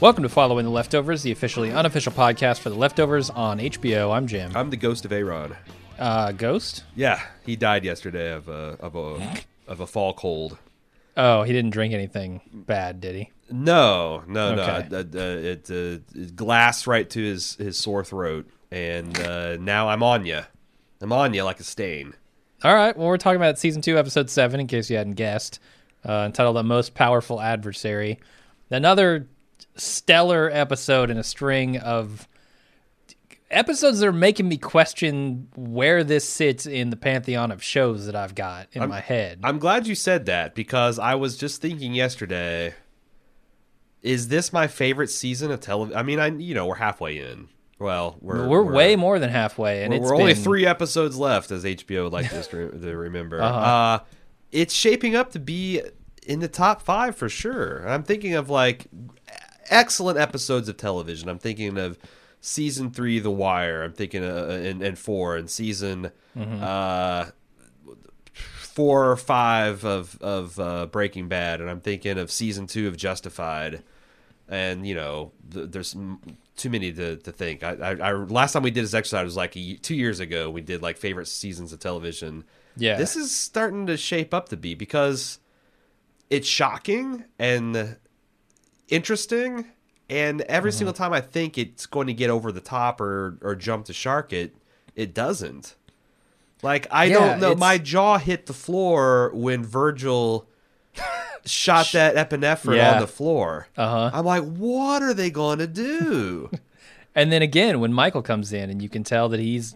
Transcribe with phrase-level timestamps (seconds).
[0.00, 4.14] Welcome to Following the Leftovers, the officially unofficial podcast for the Leftovers on HBO.
[4.14, 4.52] I'm Jim.
[4.54, 5.56] I'm the ghost of Aaron.
[5.98, 6.84] Uh, Ghost?
[6.94, 9.36] Yeah, he died yesterday of a of a
[9.66, 10.56] of a fall cold.
[11.16, 13.32] Oh, he didn't drink anything bad, did he?
[13.50, 14.86] No, no, Okay.
[14.88, 14.98] no.
[14.98, 15.98] Uh, uh, it uh,
[16.36, 20.42] glass right to his his sore throat, and uh, now I'm on you.
[21.00, 22.14] I'm on you like a stain.
[22.62, 22.96] All right.
[22.96, 25.58] Well, we're talking about season two, episode seven, in case you hadn't guessed,
[26.08, 28.20] uh, entitled "The Most Powerful Adversary."
[28.70, 29.26] Another
[29.78, 32.28] stellar episode in a string of
[33.50, 38.14] episodes that are making me question where this sits in the pantheon of shows that
[38.14, 39.40] I've got in my head.
[39.42, 42.74] I'm glad you said that because I was just thinking yesterday.
[44.02, 45.98] Is this my favorite season of television?
[45.98, 47.48] I mean, I you know we're halfway in.
[47.80, 51.16] Well, we're we're, way more than halfway, and We're, it's we're only been- three episodes
[51.16, 53.40] left, as HBO would like to, to remember.
[53.42, 53.58] Uh-huh.
[53.58, 53.98] uh
[54.50, 55.82] it's shaping up to be
[56.26, 57.78] in the top five for sure.
[57.78, 58.86] And I'm thinking of like
[59.70, 61.28] excellent episodes of television.
[61.28, 61.98] I'm thinking of
[62.40, 63.82] season three, The Wire.
[63.82, 66.62] I'm thinking of, and, and four, and season Mm-hmm.
[66.62, 67.26] uh,
[68.60, 72.96] four or five of of uh, Breaking Bad, and I'm thinking of season two of
[72.96, 73.82] Justified.
[74.48, 76.20] And you know, th- there's m-
[76.56, 77.62] too many to, to think.
[77.62, 80.48] I, I, I last time we did this exercise was like a, two years ago.
[80.48, 82.44] We did like favorite seasons of television.
[82.76, 82.96] Yeah.
[82.96, 85.40] this is starting to shape up to be because
[86.30, 87.96] it's shocking and
[88.88, 89.66] interesting.
[90.10, 90.78] And every Mm-hmm.
[90.78, 93.92] single time I think it's going to get over the top or or jump the
[93.92, 94.54] shark, it
[94.96, 95.74] it doesn't.
[96.62, 97.46] Like I Yeah, don't know.
[97.52, 100.48] it's- My jaw hit the floor when Virgil
[101.46, 102.94] shot that epinephrine Yeah.
[102.94, 103.68] on the floor.
[103.76, 104.10] Uh-huh.
[104.12, 106.50] I'm like, what are they going to do?
[107.14, 109.74] And then again, when Michael comes in, and you can tell that he's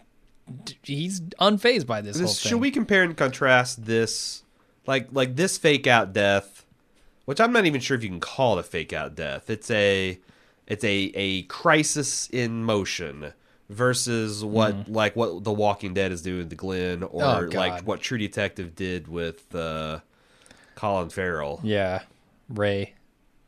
[0.84, 2.50] he's unfazed by this, whole This- thing.
[2.50, 4.44] should we compare and contrast this,
[4.86, 6.61] like like this fake out death,
[7.24, 9.50] which I'm not even sure if you can call it a fake out death.
[9.50, 10.18] It's a
[10.66, 13.32] it's a a crisis in motion
[13.68, 17.22] versus what like what The Walking Dead is doing to Glenn or.
[17.22, 20.00] Oh, like what True Detective did with uh,
[20.74, 21.60] Colin Farrell.
[21.62, 22.02] Yeah,
[22.48, 22.94] Ray,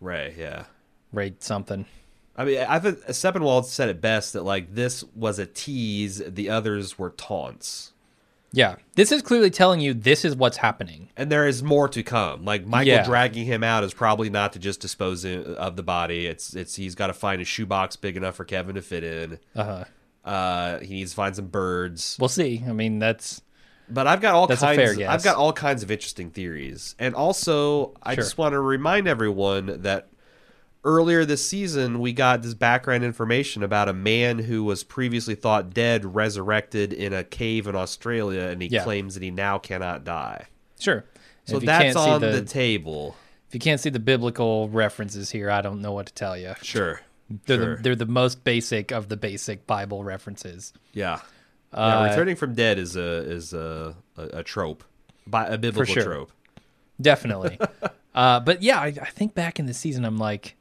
[0.01, 0.65] Ray, yeah.
[1.13, 1.87] Ray something.
[2.37, 6.51] I mean, I think Sepinwall said it best that like this was a tease, the
[6.51, 7.93] others were taunts.
[8.57, 11.09] Yeah, this is clearly telling you this is what's happening.
[11.17, 12.45] and there is more to come.
[12.45, 13.05] Like Michael Yeah.
[13.05, 16.27] dragging him out is probably not to just dispose of the body.
[16.27, 19.39] It's it's he's got to find a shoebox big enough for Kevin to fit in.
[19.57, 19.85] Uh huh.
[20.31, 22.17] Uh, he needs to find some birds.
[22.19, 22.63] We'll see.
[22.67, 23.43] I mean, that's
[23.91, 24.99] But I've got all That's kinds.
[25.03, 28.25] I've got all kinds of interesting theories, and also I Sure.
[28.25, 30.09] just want to remind everyone that
[30.85, 35.73] earlier this season we got this background information about a man who was previously thought
[35.73, 38.85] dead resurrected in a cave in Australia, and he Yeah.
[38.85, 40.47] claims that he now cannot die.
[40.79, 41.05] sure.
[41.47, 43.17] So that's on the, the table.
[43.49, 46.55] if you can't see the biblical references here, I don't know what to tell you.
[46.63, 47.01] Sure.
[47.47, 47.77] They're sure.
[47.77, 50.73] the they're the most basic of the basic Bible references.
[50.93, 51.21] yeah.
[51.73, 52.11] Uh, yeah.
[52.11, 54.85] Returning from dead is a is a a, a trope,
[55.27, 56.05] by a biblical sure.
[56.05, 56.33] trope.
[57.01, 57.59] Definitely.
[58.15, 60.57] uh, but yeah, I, I think back in the season, I'm like,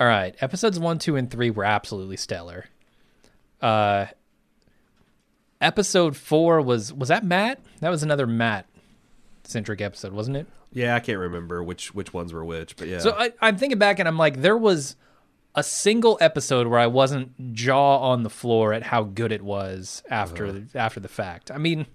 [0.00, 2.64] all right, episodes one, two, and three were absolutely stellar.
[3.60, 4.06] Uh,
[5.60, 7.60] episode four was was that Matt?
[7.80, 8.66] That was another Matt
[9.44, 10.46] centric episode, wasn't it?
[10.72, 12.98] Yeah, I can't remember which which ones were which, but yeah.
[13.00, 14.96] So I, I'm thinking back and I'm like, there was
[15.54, 20.02] a single episode where I wasn't jaw on the floor at how good it was
[20.08, 20.60] after Uh-huh.
[20.74, 21.50] after the fact.
[21.50, 21.86] I mean,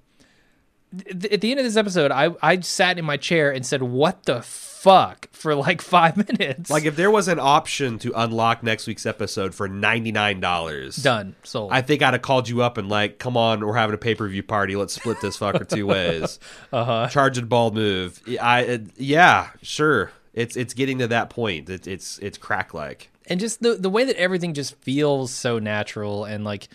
[1.03, 3.81] th- at the end of this episode, I I sat in my chair and said,
[3.83, 6.69] "What the fuck?" for like five minutes.
[6.69, 10.95] like if there was an option to unlock next week's episode for ninety nine dollars,
[10.97, 11.71] done, sold.
[11.71, 14.15] I think I'd have called you up and like, come on, we're having a pay
[14.15, 14.75] per view party.
[14.75, 16.39] Let's split this fucker two ways.
[16.73, 17.07] uh huh.
[17.09, 18.21] Charge it, ball move.
[18.41, 20.11] I it, yeah, sure.
[20.33, 21.69] It's it's getting to that point.
[21.69, 23.09] It, it's it's crack like.
[23.27, 26.67] and just the the way that everything just feels so natural and like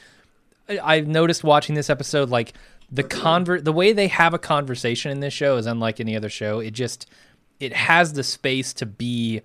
[0.68, 2.54] I- I've noticed watching this episode like
[2.92, 6.28] the convert the way they have a conversation in this show is unlike any other
[6.28, 7.06] show it just
[7.60, 9.40] it has the space to be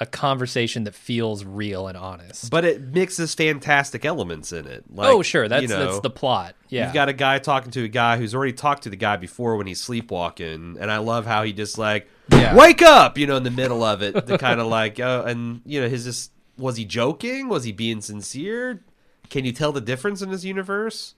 [0.00, 4.84] a conversation that feels real and honest But it mixes fantastic elements in it.
[4.90, 7.70] Like, oh sure that's you know, that's the plot yeah You've got a guy talking
[7.72, 10.96] to a guy who's already talked to the guy before when he's sleepwalking, and I
[10.98, 12.56] love how he just like Yeah.
[12.56, 15.60] wake up, you know, in the middle of it, the kind of like, oh, and
[15.66, 17.48] you know, his just was he joking?
[17.48, 18.82] Was he being sincere?
[19.28, 21.14] Can you tell the difference in this universe?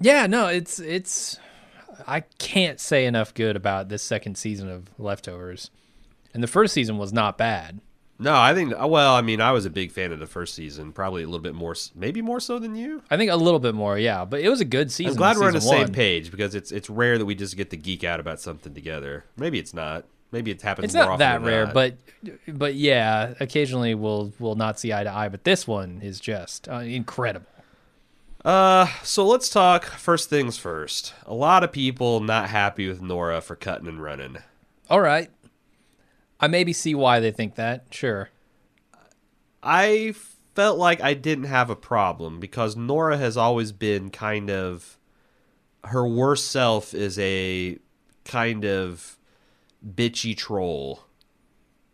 [0.00, 1.38] Yeah no it's it's
[2.06, 5.70] I can't say enough good about this second season of Leftovers
[6.32, 7.80] and the first season was not bad
[8.20, 8.74] No, I think.
[8.76, 11.38] Well, I mean, I was a big fan of the first season, probably a little
[11.42, 13.00] bit more, maybe more so than you.
[13.08, 14.24] I think a little bit more, yeah.
[14.24, 15.12] But it was a good season.
[15.12, 17.56] I'm glad we're on the season same page because it's it's rare that we just
[17.56, 19.24] get to geek out about something together.
[19.36, 20.04] Maybe it's not.
[20.32, 20.86] Maybe it happens.
[20.86, 21.74] It's more not often that than rare, not.
[21.74, 21.96] but
[22.48, 25.28] but yeah, occasionally we'll we'll not see eye to eye.
[25.28, 27.46] But this one is just uh, incredible.
[28.48, 31.12] Uh, so let's talk first things first.
[31.26, 34.38] A lot of people not happy with Nora for cutting and running.
[34.88, 35.28] All right,
[36.40, 37.84] I maybe see why they think that.
[37.90, 38.30] Sure.
[39.62, 40.14] I
[40.54, 44.96] felt like I didn't have a problem because Nora has always been kind of
[45.84, 47.76] her worst self is a
[48.24, 49.18] kind of
[49.86, 51.04] bitchy troll.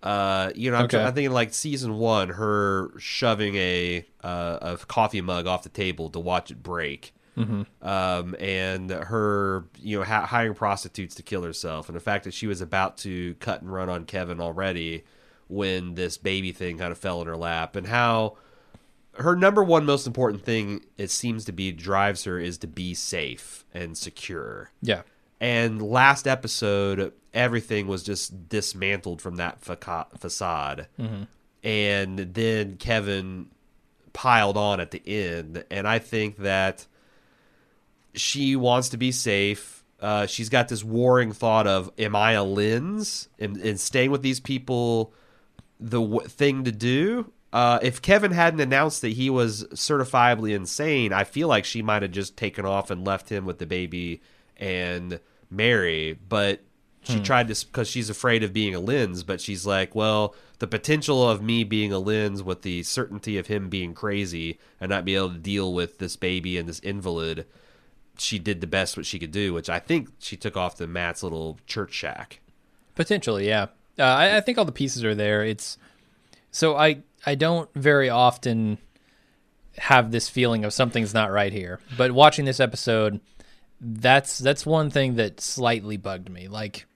[0.05, 1.03] Uh, you know, I'm, Okay.
[1.03, 6.11] I'm thinking like season one, her shoving a uh, a coffee mug off the table
[6.11, 7.15] to watch it break,
[7.83, 12.35] um, and her you know ha- hiring prostitutes to kill herself, and the fact that
[12.35, 15.05] she was about to cut and run on Kevin already
[15.49, 18.37] when this baby thing kind of fell in her lap, and how
[19.19, 22.93] her number one most important thing it seems to be drives her is to be
[22.93, 24.71] safe and secure.
[24.83, 25.03] Yeah.
[25.44, 30.88] And last episode, everything was just dismantled from that faca- facade.
[31.62, 33.50] And then Kevin
[34.14, 35.62] piled on at the end.
[35.70, 36.87] And I think that
[38.14, 39.85] she wants to be safe.
[40.00, 43.29] Uh, she's got this warring thought of, am I a lens?
[43.38, 45.12] And, and staying with these people
[45.79, 47.31] the w- thing to do?
[47.52, 52.00] Uh, if Kevin hadn't announced that he was certifiably insane, I feel like she might
[52.00, 54.23] have just taken off and left him with the baby
[54.56, 55.20] and
[55.55, 56.19] Mary.
[56.29, 56.61] But
[57.03, 59.23] she tried to because she's afraid of being a lens.
[59.23, 63.49] But she's like, well, the potential of me being a lens with the certainty of
[63.49, 67.47] him being crazy and not be able to deal with this baby and this invalid.
[68.17, 70.87] She did the best what she could do, which I think she took off to
[70.87, 72.41] Matt's little church shack.
[72.95, 73.67] Potentially, yeah.
[73.99, 75.45] Uh, I, I think all the pieces are there.
[75.45, 75.79] It's
[76.51, 78.79] so I I don't very often
[79.77, 83.21] have this feeling of something's not right here, but watching this episode,
[83.81, 86.49] that's that's one thing that slightly bugged me.
[86.49, 86.87] Like,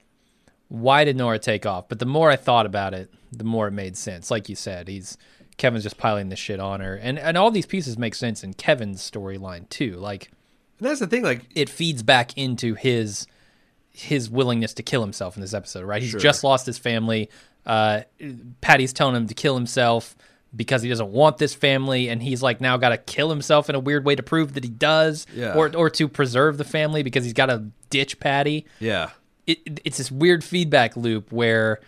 [0.68, 1.88] why did Nora take off?
[1.88, 4.30] But the more I thought about it, the more it made sense.
[4.30, 5.16] Like you said, he's
[5.56, 8.54] Kevin's just piling this shit on her, and and all these pieces make sense in
[8.54, 9.96] Kevin's storyline too.
[9.96, 10.30] Like
[10.78, 13.26] And that's the thing, like it feeds back into his
[13.90, 16.00] his willingness to kill himself in this episode, right?
[16.00, 16.20] He's Sure.
[16.20, 17.28] just lost his family.
[17.66, 18.02] Uh,
[18.60, 20.16] Patti's telling him to kill himself
[20.54, 23.74] because he doesn't want this family, and he's like now got to kill himself in
[23.74, 25.54] a weird way to prove that he does, Yeah.
[25.54, 28.64] or or to preserve the family because he's got to ditch Patti.
[28.80, 29.10] yeah.
[29.46, 31.80] It, it's this weird feedback loop where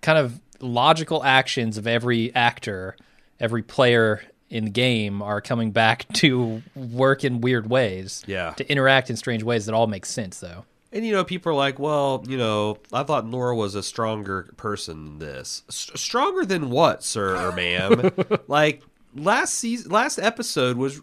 [0.00, 2.96] kind of logical actions of every actor,
[3.38, 8.52] every player in the game are coming back to work in weird ways Yeah.
[8.56, 10.64] to interact in strange ways that all make sense though.
[10.94, 14.52] And you know, people are like, "Well, you know, I thought Nora was a stronger
[14.56, 15.62] person than this.
[15.68, 18.12] S- stronger than what, sir or ma'am?
[18.48, 18.82] like
[19.14, 21.02] last season, last episode was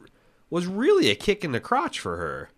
[0.50, 2.50] was really a kick in the crotch for her,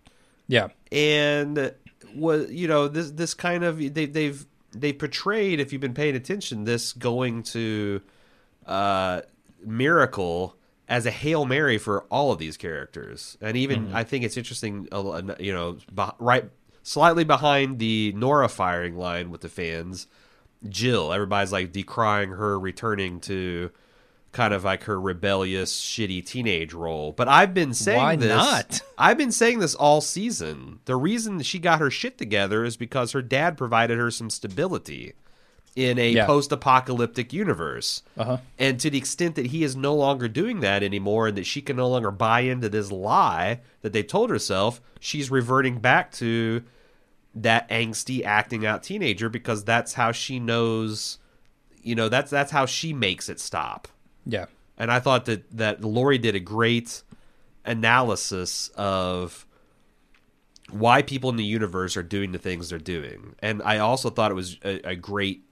[0.48, 0.68] Yeah.
[0.92, 1.74] and
[2.16, 6.16] was you know this this kind of they they've they portrayed if you've been paying
[6.16, 8.00] attention this going to
[8.68, 9.22] uh
[9.66, 10.56] miracle
[10.88, 14.88] as a hail mary for all of these characters and even i think it's interesting
[14.92, 15.78] uh, you know
[16.20, 16.50] right
[16.84, 20.08] slightly behind the nora firing line with the fans
[20.70, 23.72] jill everybody's like decrying her returning to
[24.32, 28.82] kind of like her rebellious shitty teenage role but i've been saying Why this not?
[28.98, 30.80] I've been saying this all season.
[30.86, 35.14] The reason she got her shit together is because her dad provided her some stability
[35.76, 36.26] in a Yeah.
[36.26, 38.04] post-apocalyptic universe.
[38.18, 38.38] Uh-huh.
[38.60, 41.62] And to the extent that he is no longer doing that anymore and that she
[41.62, 46.64] can no longer buy into this lie that they told herself, she's reverting back to
[47.36, 51.18] that angsty acting out teenager because that's how she knows
[51.86, 53.90] you know, that's that's how she makes it stop.
[54.26, 54.46] Yeah.
[54.78, 57.04] And I thought that that Laurie did a great
[57.66, 59.46] analysis of
[60.70, 63.36] why people in the universe are doing the things they're doing.
[63.40, 65.44] And I also thought it was a, a great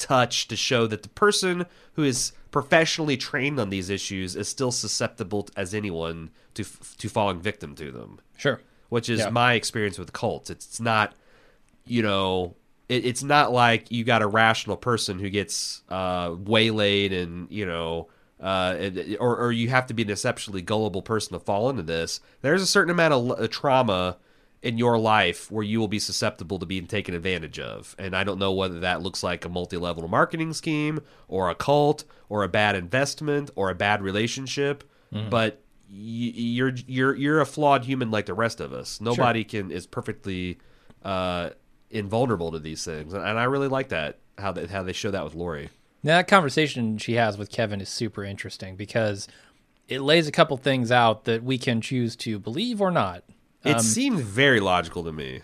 [0.00, 4.72] touch to show that the person who is professionally trained on these issues is still
[4.72, 6.64] susceptible as anyone to
[6.98, 8.60] to falling victim to them Sure.
[8.88, 9.30] which is Yeah.
[9.30, 10.50] my experience with cults.
[10.50, 11.14] It's, not,
[11.86, 12.56] you know,
[12.88, 17.66] it, it's not like you got a rational person who gets uh, waylaid and you
[17.66, 18.08] know,
[18.40, 18.90] uh,
[19.20, 22.20] or or you have to be an exceptionally gullible person to fall into this.
[22.40, 24.16] There's a certain amount of trauma
[24.62, 27.96] in your life where you will be susceptible to being taken advantage of.
[27.98, 32.04] And I don't know whether that looks like a multi-level marketing scheme or a cult
[32.28, 34.84] or a bad investment or a bad relationship,
[35.30, 39.00] but you're you're you're a flawed human like the rest of us.
[39.00, 40.58] Nobody can is perfectly
[41.02, 41.50] uh,
[41.90, 45.24] invulnerable to these things, and I really like that how they, how they show that
[45.24, 45.70] with Laurie.
[46.02, 49.28] Now, that conversation she has with Kevin is super interesting because
[49.88, 53.24] it lays a couple things out that we can choose to believe or not.
[53.64, 55.42] It Um, seemed very logical to me.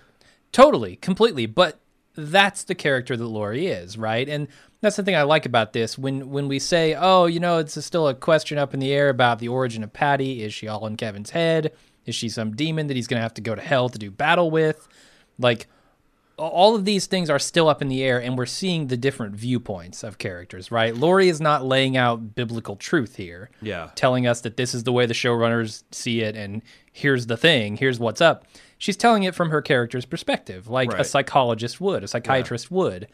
[0.53, 1.47] Totally, completely.
[1.47, 1.79] But
[2.15, 4.27] that's the character that Laurie is, right?
[4.29, 4.49] And
[4.81, 5.99] that's the thing I like about this.
[5.99, 9.09] When when we say, oh, you know, it's still a question up in the air
[9.11, 10.43] about the origin of Patti.
[10.43, 11.73] Is she all in Kevin's head?
[12.07, 14.11] Is she some demon that he's going to have to go to hell to do
[14.11, 14.87] battle with?
[15.39, 15.67] Like,
[16.39, 19.35] all of these things are still up in the air, and we're seeing the different
[19.35, 20.95] viewpoints of characters, right?
[20.95, 23.91] Laurie is not laying out biblical truth here, Yeah.
[23.95, 26.63] telling us that this is the way the showrunners see it, and
[26.97, 28.47] here's the thing, here's what's up.
[28.79, 33.09] She's telling it from her character's perspective, like a psychologist would, a psychiatrist would.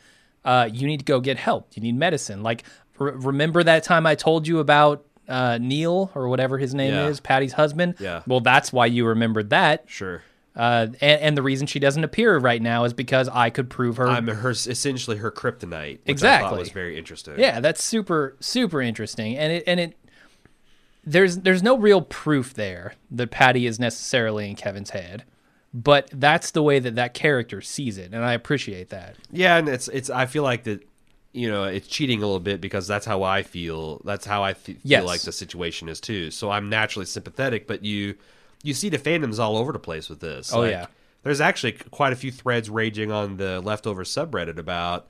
[0.45, 1.69] Uh, you need to go get help.
[1.75, 2.43] You need medicine.
[2.43, 2.65] Like,
[2.99, 7.07] re- remember that time I told you about uh, Neil or whatever his name Yeah.
[7.07, 7.95] is, Patti's husband?
[8.01, 8.23] Yeah.
[8.27, 9.85] Well, that's why you remembered that.
[9.87, 10.23] Sure.
[10.57, 13.97] Uh, and, and the reason she doesn't appear right now is because I could prove
[13.99, 14.09] her.
[14.09, 16.01] I'm her essentially her kryptonite.
[16.07, 16.59] Exactly.
[16.59, 17.39] was very interesting.
[17.39, 19.97] yeah, that's super super interesting, and it and it
[21.05, 25.25] there's there's no real proof there that Patti is necessarily in Kevin's head,
[25.75, 29.17] but that's the way that that character sees it, and I appreciate that.
[29.31, 30.11] Yeah, and it's it's.
[30.11, 30.87] I feel like that.
[31.35, 34.03] You know, it's cheating a little bit because that's how I feel.
[34.05, 35.01] That's how I fe- Yes.
[35.01, 36.31] feel like the situation is too.
[36.31, 38.17] So I'm naturally sympathetic, but you
[38.63, 40.53] you see the fandoms all over the place with this.
[40.53, 40.87] Oh, Like, yeah.
[41.23, 45.09] there's actually quite a few threads raging on the leftover subreddit about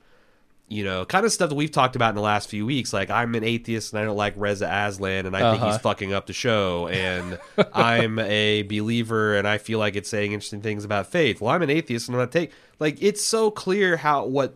[0.69, 2.93] you know kind of stuff that we've talked about in the last few weeks.
[2.93, 5.71] Like I'm an atheist and I don't like Reza Aslan and I think Uh-huh.
[5.73, 7.37] he's fucking up the show, and
[7.73, 11.41] I'm a believer and I feel like it's saying interesting things about faith.
[11.41, 14.55] Well, I'm an atheist and I'm not take like it's so clear how what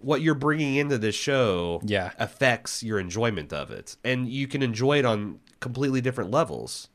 [0.00, 2.12] what you're bringing into this show Yeah.
[2.18, 6.88] affects your enjoyment of it and you can enjoy it on completely different levels.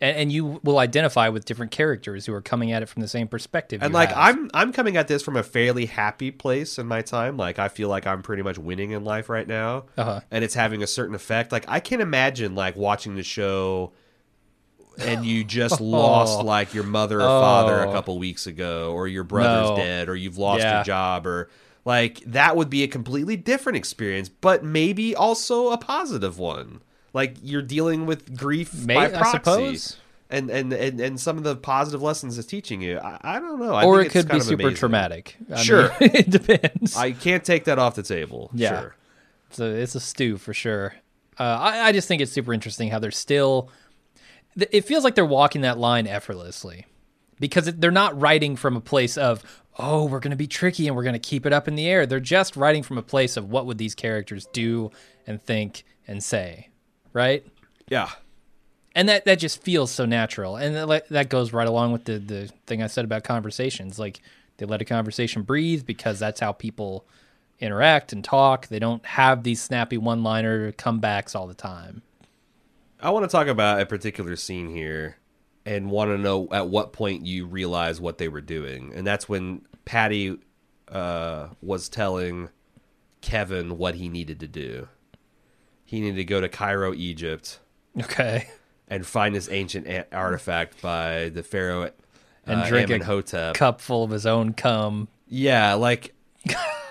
[0.00, 3.08] And, and you will identify with different characters who are coming at it from the
[3.08, 3.80] same perspective.
[3.82, 4.18] and like have.
[4.18, 7.68] i'm i'm coming at this from a fairly happy place in my time like i
[7.68, 10.20] feel like i'm pretty much winning in life right now Uh-huh.
[10.32, 13.92] and it's having a certain effect like i can't imagine like watching the show
[14.98, 17.92] and you just lost like your mother or father a Oh.
[17.92, 19.76] couple weeks ago or your brother's No.
[19.76, 20.76] dead or you've lost Yeah.
[20.78, 21.48] your job or
[21.84, 26.80] like that would be a completely different experience but maybe also a positive one
[27.14, 29.96] like you're dealing with grief May- by I proxy suppose.
[30.28, 33.58] and, and and and some of the positive lessons it's teaching you i, I don't
[33.60, 34.76] know I or it could be super amazing.
[34.76, 35.36] traumatic.
[35.50, 35.88] I Sure.
[36.00, 36.96] mean, it depends.
[36.96, 38.80] i can't take that off the table Yeah.
[38.80, 38.96] sure
[39.50, 40.94] It's a, it's a stew for sure.
[41.38, 43.68] Uh, I, I just think it's super interesting how they're still.
[44.56, 46.86] It feels like they're walking that line effortlessly
[47.40, 49.42] because they're not writing from a place of,
[49.76, 51.88] oh, we're going to be tricky and we're going to keep it up in the
[51.88, 52.06] air.
[52.06, 54.92] They're just writing from a place of what would these characters do
[55.26, 56.68] and think and say,
[57.14, 57.46] right?
[57.88, 58.10] yeah
[58.94, 62.18] and that that just feels so natural and that, that goes right along with the
[62.18, 64.20] the thing i said about conversations like
[64.58, 67.04] they let a conversation breathe because that's how people
[67.58, 72.02] interact and talk they don't have these snappy one liner comebacks all the time
[73.04, 75.18] I want to talk about a particular scene here
[75.66, 78.94] and want to know at what point you realize what they were doing.
[78.94, 80.38] And that's when Patti
[80.88, 82.48] uh, was telling
[83.20, 84.88] Kevin what he needed to do.
[85.94, 87.60] He needed to go to Cairo, Egypt,
[88.00, 88.48] okay
[88.88, 91.90] and find this ancient a- artifact by the pharaoh
[92.46, 93.54] And uh, drink a Amenhotep.
[93.54, 96.12] cup full of his own cum Yeah, like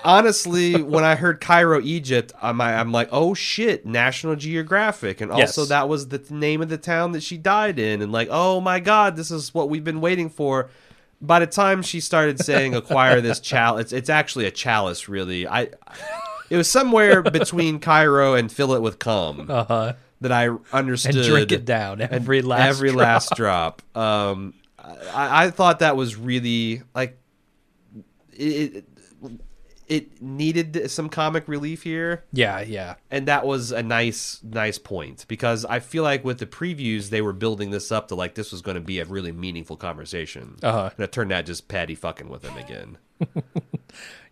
[0.03, 5.61] honestly, when I heard Cairo, Egypt, I'm I'm like, oh shit, National Geographic, and also
[5.61, 5.69] Yes.
[5.69, 8.79] that was the name of the town that she died in, and like, oh my
[8.79, 10.69] god, this is what we've been waiting for.
[11.21, 15.47] By the time she started saying acquire this chalice, it's, it's actually a chalice, really.
[15.47, 15.69] I
[16.49, 21.25] it was somewhere between Cairo and fill it with cum uh-huh that I understood and
[21.25, 22.99] drink it down every last every drop.
[23.01, 23.81] last drop.
[23.95, 27.17] Um, I, I thought that was really like
[28.31, 28.85] it.
[29.89, 35.25] it needed some comic relief here, yeah yeah and that was a nice, nice point
[35.27, 38.51] because I feel like with the previews they were building this up to like this
[38.53, 40.89] was going to be a really meaningful conversation, Uh-huh.
[40.95, 42.97] and it turned out just Patti fucking with him again.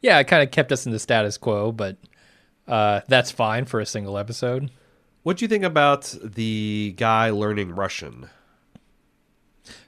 [0.02, 1.98] yeah it kind of kept us in the status quo but
[2.68, 4.70] uh that's fine for a single episode
[5.24, 8.30] what do you think about the guy learning Russian?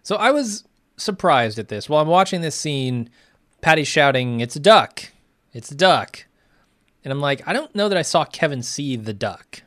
[0.04, 0.66] So I was
[0.98, 1.90] surprised at this.
[1.90, 3.10] While I'm watching this scene,
[3.62, 5.12] Patti's shouting, "It's a duck!
[5.52, 6.26] It's a duck!"
[7.04, 9.64] And I'm like, I don't know that I saw Kevin see the duck.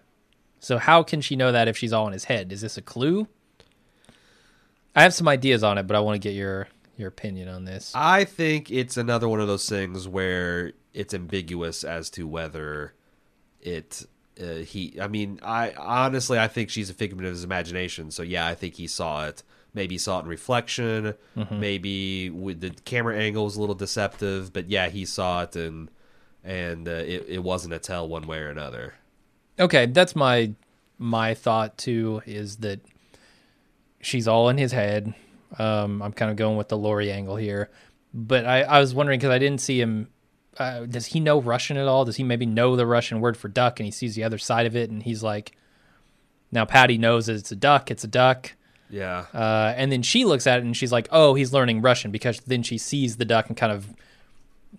[0.60, 2.52] So how can she know that if she's all in his head?
[2.52, 3.26] Is this a clue?
[4.94, 7.64] I have some ideas on it, but I want to get your your opinion on
[7.64, 7.92] this.
[7.94, 12.94] I think it's another one of those things where it's ambiguous as to whether
[13.60, 14.06] it
[14.40, 14.98] uh, he.
[15.00, 18.10] I mean, I honestly I think she's a figment of his imagination.
[18.10, 19.42] So yeah, I think he saw it.
[19.74, 21.14] Maybe he saw it in reflection.
[21.50, 24.52] Maybe with the camera angle was a little deceptive.
[24.52, 25.90] But yeah, he saw it and
[26.42, 28.94] and uh, it it wasn't a tell one way or another.
[29.58, 30.52] Okay, that's my
[30.98, 32.22] my thought too.
[32.24, 32.80] Is that
[34.00, 35.14] she's all in his head.
[35.58, 37.70] Um, I'm kind of going with the Laurie angle here,
[38.12, 40.08] but I, I was wondering because I didn't see him.
[40.58, 42.04] Uh, does he know Russian at all?
[42.04, 44.66] Does he maybe know the Russian word for duck and he sees the other side
[44.66, 45.52] of it and he's like,
[46.50, 48.52] now Patti knows it's a duck, it's a duck.
[48.88, 49.26] Yeah.
[49.34, 52.40] Uh, and then she looks at it and she's like, oh, he's learning Russian because
[52.40, 53.94] then she sees the duck and kind of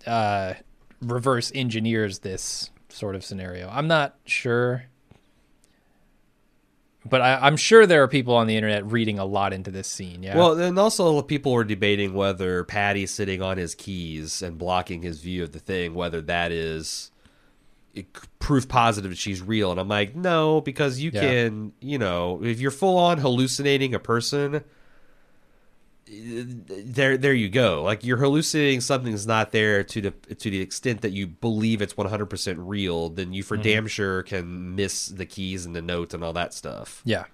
[0.06, 0.54] uh,
[1.02, 3.70] reverse engineers this sort of scenario.
[3.70, 4.86] I'm not sure.
[7.10, 9.88] But I, I'm sure there are people on the internet reading a lot into this
[9.88, 10.24] scene.
[10.24, 10.38] Yeah.
[10.38, 15.22] Well, and also people were debating whether Patti sitting on his keys and blocking his
[15.22, 17.12] view of the thing, whether that is
[18.40, 19.72] proof positive that she's real.
[19.72, 21.22] And I'm like, no, because you Yeah.
[21.22, 24.64] can, you know, if you're full on hallucinating a person,
[26.10, 27.84] there, there you go.
[27.84, 31.98] Like you're hallucinating something's not there to the to the extent that you believe it's
[31.98, 33.10] 100 percent real.
[33.10, 33.64] Then you for mm-hmm.
[33.64, 37.02] damn sure can miss the keys and the notes and all that stuff.
[37.06, 37.26] yeah.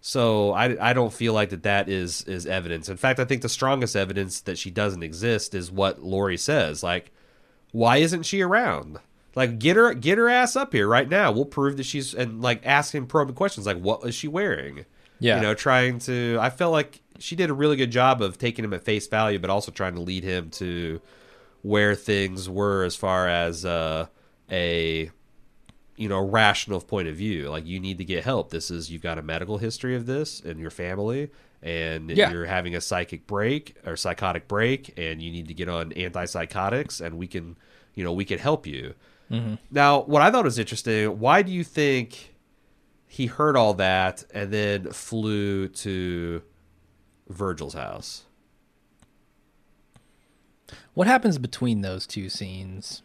[0.00, 2.88] So I, I don't feel like that that is is evidence.
[2.88, 6.82] In fact, I think the strongest evidence that she doesn't exist is what Laurie says.
[6.82, 7.12] Like,
[7.72, 8.98] why isn't she around?
[9.34, 11.32] Like, get her get her ass up here right now.
[11.32, 14.84] We'll prove that she's and like asking probing questions like, what was she wearing?
[15.20, 15.36] Yeah.
[15.36, 16.38] You know, trying to.
[16.40, 19.38] I felt like she did a really good job of taking him at face value,
[19.38, 21.00] but also trying to lead him to
[21.62, 24.06] where things were as far as uh,
[24.50, 25.10] a
[25.96, 27.50] you know rational point of view.
[27.50, 28.50] Like you need to get help.
[28.50, 32.30] This is you've got a medical history of this in your family and Yeah.
[32.30, 37.00] you're having a psychic break or psychotic break and you need to get on antipsychotics
[37.04, 37.56] and we can
[37.94, 38.94] you know we can help you.
[39.70, 42.34] Now what i thought was interesting why do you think
[43.08, 46.42] he heard all that and then flew to
[47.28, 48.24] virgil's house
[50.94, 53.02] What happens between those two scenes?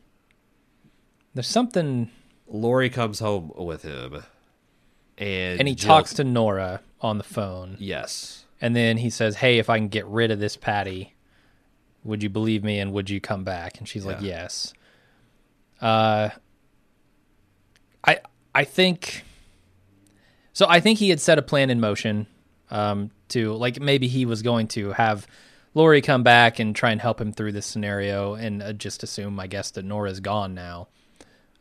[1.33, 2.09] There's something,
[2.47, 4.23] laurie comes home with him
[5.17, 9.35] and and he Jill- talks to Nora on the phone, yes and then he says,
[9.35, 11.13] "Hey, if I can get rid of this Patti,
[12.03, 14.73] would you believe me and would you come back?" And she's like, "Yes."
[15.81, 16.29] Uh,
[18.07, 18.19] I
[18.55, 19.25] I think
[20.53, 20.65] so.
[20.69, 22.25] I think he had set a plan in motion
[22.71, 25.27] um, to like maybe he was going to have
[25.73, 29.39] Laurie come back and try and help him through this scenario, and uh, just assume,
[29.39, 30.87] I guess, that Nora's gone now.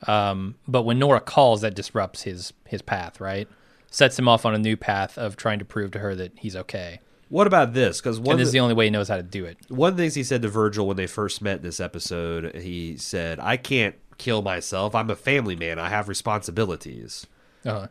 [0.06, 3.48] Um, but when Nora calls, that disrupts his his path, right?
[3.90, 6.56] Sets him off on a new path of trying to prove to her that he's
[6.56, 7.00] okay.
[7.28, 9.22] what about this because one this of is the only way he knows how to
[9.22, 9.58] do it.
[9.68, 12.54] one of the things he said to Virgil when they first met in this episode,
[12.56, 14.94] he said, I can't kill myself.
[14.94, 15.78] I'm a family man.
[15.78, 17.26] I have responsibilities.
[17.64, 17.88] Uh-huh.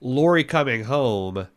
[0.00, 1.48] Laurie coming home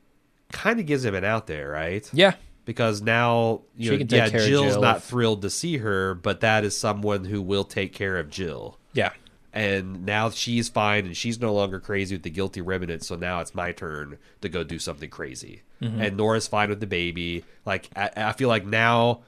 [0.52, 2.10] kind of gives him an out there, right?
[2.14, 2.34] Yeah,
[2.66, 6.64] Because now, you know, yeah, Jill's Jill not if- thrilled to see her, but that
[6.64, 8.78] is someone who will take care of Jill.
[8.94, 9.12] yeah,
[9.54, 13.04] And now she's fine and she's no longer crazy with the guilty remnant.
[13.04, 15.62] So now it's my turn to go do something crazy.
[15.82, 16.02] Mm-hmm.
[16.02, 17.44] And Nora's fine with the baby.
[17.66, 19.22] Like, I, I feel like now,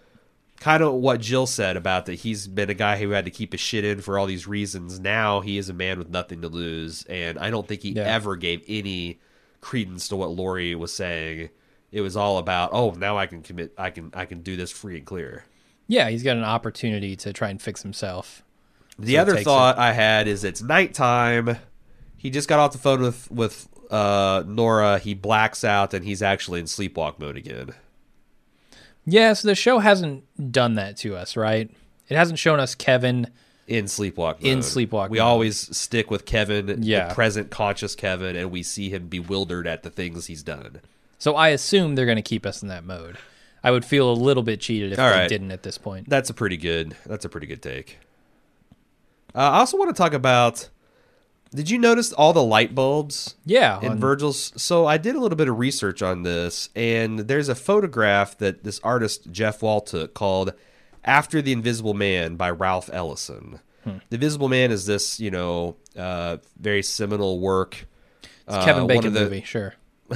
[0.60, 3.52] kind of what Jill said about that he's been a guy who had to keep
[3.54, 5.00] his shit in for all these reasons.
[5.00, 7.04] Now he is a man with nothing to lose.
[7.06, 8.04] And I don't think he Yeah.
[8.04, 9.20] ever gave any
[9.62, 11.50] credence to what Laurie was saying.
[11.92, 14.72] It was all about, oh, now I can commit, I can, I can do this
[14.72, 15.46] free and clear.
[15.88, 16.10] yeah.
[16.10, 18.44] He's got an opportunity to try and fix himself.
[19.00, 21.58] The So other thought I had is it's nighttime.
[22.18, 25.00] He just got off the phone with with uh, Nora.
[25.00, 27.72] He blacks out and he's actually in sleepwalk mode again.
[29.06, 31.70] Yeah, so the show hasn't done that to us, right?
[32.08, 33.28] It hasn't shown us Kevin.
[33.68, 34.44] In sleepwalk mode.
[34.44, 35.26] In sleepwalk We mode.
[35.28, 37.08] always stick with Kevin, Yeah.
[37.10, 40.82] the present conscious Kevin, and we see him bewildered at the things he's done.
[41.20, 43.18] So I assume they're going to keep us in that mode.
[43.64, 45.30] I would feel a little bit cheated if All they right.
[45.30, 46.10] didn't at this point.
[46.10, 46.96] That's a pretty good.
[47.06, 48.00] That's a pretty good take.
[49.36, 50.70] Uh, I also want to talk about.
[51.54, 54.54] Did you notice all the light bulbs Yeah, in on- Virgil's.
[54.56, 58.64] So I did a little bit of research on this, and there's a photograph that
[58.64, 60.54] this artist Jeff Wall took called
[61.04, 63.60] "After the Invisible Man" by Ralph Ellison.
[63.84, 63.98] Hmm.
[64.10, 67.88] The Invisible Man is this, you know, uh, very seminal work.
[68.24, 69.76] it's uh, Kevin one Bacon the- movie, sure.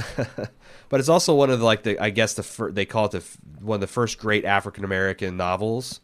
[0.88, 3.12] but it's also one of the, like the I guess the fir- they call it
[3.12, 6.00] the f- one of the first great African American novels.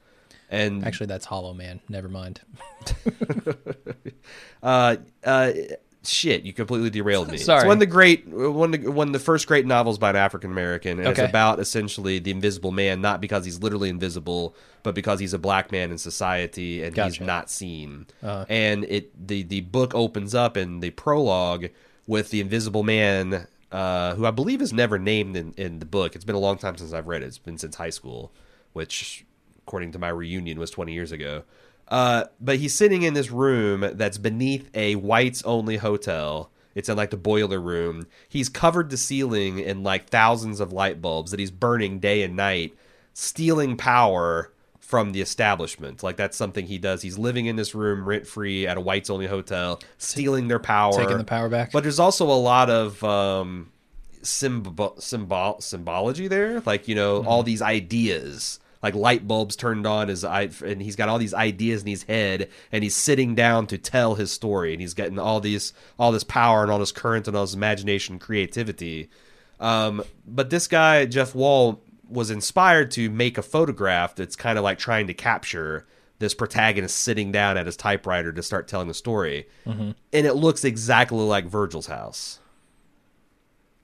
[0.48, 1.80] And Actually, that's Hollow Man.
[1.88, 2.40] Never mind.
[4.62, 5.52] Uh, uh,
[6.04, 7.36] shit, you completely derailed me.
[7.36, 7.60] Sorry.
[7.60, 10.10] It's one of the great, one of the, one of the first great novels by
[10.10, 11.22] an African American, and Okay.
[11.22, 15.38] it's about essentially the invisible man, not because he's literally invisible, but because he's a
[15.38, 18.06] black man in society and he's not seen.
[18.22, 18.44] Uh-huh.
[18.48, 21.66] And it the the book opens up in the prologue
[22.06, 23.46] with the invisible man.
[23.70, 26.14] Uh, who I believe is never named in, in the book.
[26.14, 27.26] It's been a long time since I've read it.
[27.26, 28.30] It's been since high school,
[28.74, 29.24] which,
[29.66, 31.44] according to my reunion, was 20 years ago.
[31.88, 36.50] Uh, but he's sitting in this room that's beneath a whites only hotel.
[36.74, 38.06] It's in like the boiler room.
[38.28, 42.34] He's covered the ceiling in like thousands of light bulbs that he's burning day and
[42.34, 42.74] night,
[43.12, 46.02] stealing power from the establishment.
[46.02, 47.02] Like that's something he does.
[47.02, 50.92] He's living in this room rent free at a whites only hotel, stealing their power,
[50.92, 51.72] Taking the power back.
[51.72, 53.72] But there's also a lot of um,
[54.22, 56.60] symbol, symbol symbology there.
[56.66, 58.60] Like you know, all these ideas.
[58.82, 62.02] Like light bulbs turned on his eye, and he's got all these ideas in his
[62.02, 66.10] head, and he's sitting down to tell his story, and he's getting all these, all
[66.10, 69.08] this power and all this current and all this imagination, and creativity.
[69.60, 74.64] Um, but this guy, Jeff Wall, was inspired to make a photograph that's kind of
[74.64, 75.86] like trying to capture
[76.18, 79.48] this protagonist sitting down at his typewriter to start telling the story.
[80.12, 82.38] And it looks exactly like Virgil's house.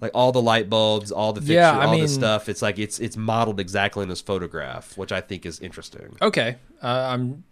[0.01, 2.49] Like all the light bulbs, all the fiction, Yeah, all mean- the stuff.
[2.49, 6.17] It's like it's it's modeled exactly in this photograph, which I think is interesting.
[6.23, 7.43] Okay, uh, I'm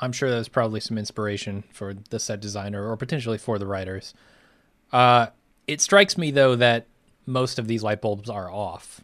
[0.00, 4.12] I'm sure there's probably some inspiration for the set designer or potentially for the writers.
[4.92, 5.28] Uh,
[5.66, 6.86] it strikes me though that
[7.24, 9.00] most of these light bulbs are off.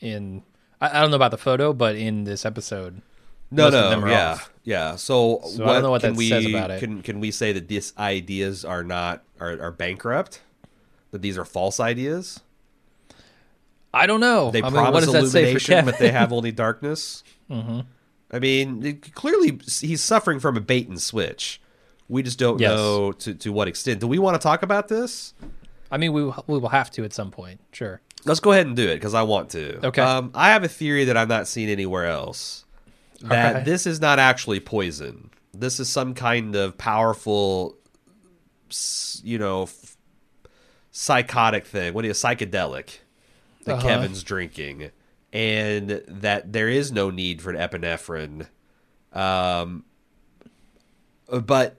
[0.00, 0.42] In
[0.80, 3.02] I, I don't know about the photo, but in this episode,
[3.50, 4.50] No, no, yeah, off.
[4.64, 4.96] yeah.
[4.96, 6.80] So, So I don't know what can that we says about it.
[6.80, 10.40] can can we say that these ideas are not are, are bankrupt?
[11.10, 12.40] That these are false ideas?
[13.92, 14.50] I don't know.
[14.50, 17.24] They I mean, promise what does that say for illumination, but they have only darkness.
[17.50, 17.80] mm-hmm.
[18.32, 21.60] I mean, it- clearly he's suffering from a bait and switch.
[22.08, 22.70] We just don't Yes.
[22.70, 24.00] know to, to what extent.
[24.00, 25.34] Do we want to talk about this?
[25.90, 27.60] I mean, we we will have to at some point.
[27.72, 28.00] Sure.
[28.24, 29.84] Let's go ahead and do it because I want to.
[29.86, 30.02] Okay.
[30.02, 32.64] Um, I have a theory that I'm not seeing anywhere else.
[33.22, 33.64] That Okay.
[33.64, 35.30] this is not actually poison.
[35.52, 37.76] This is some kind of powerful,
[39.22, 39.66] you know,
[40.90, 41.94] psychotic thing.
[41.94, 42.98] What is psychedelic
[43.64, 43.88] that Uh-huh.
[43.88, 44.90] Kevin's drinking,
[45.32, 48.46] and that there is no need for an epinephrine.
[49.12, 49.84] Um,
[51.28, 51.76] but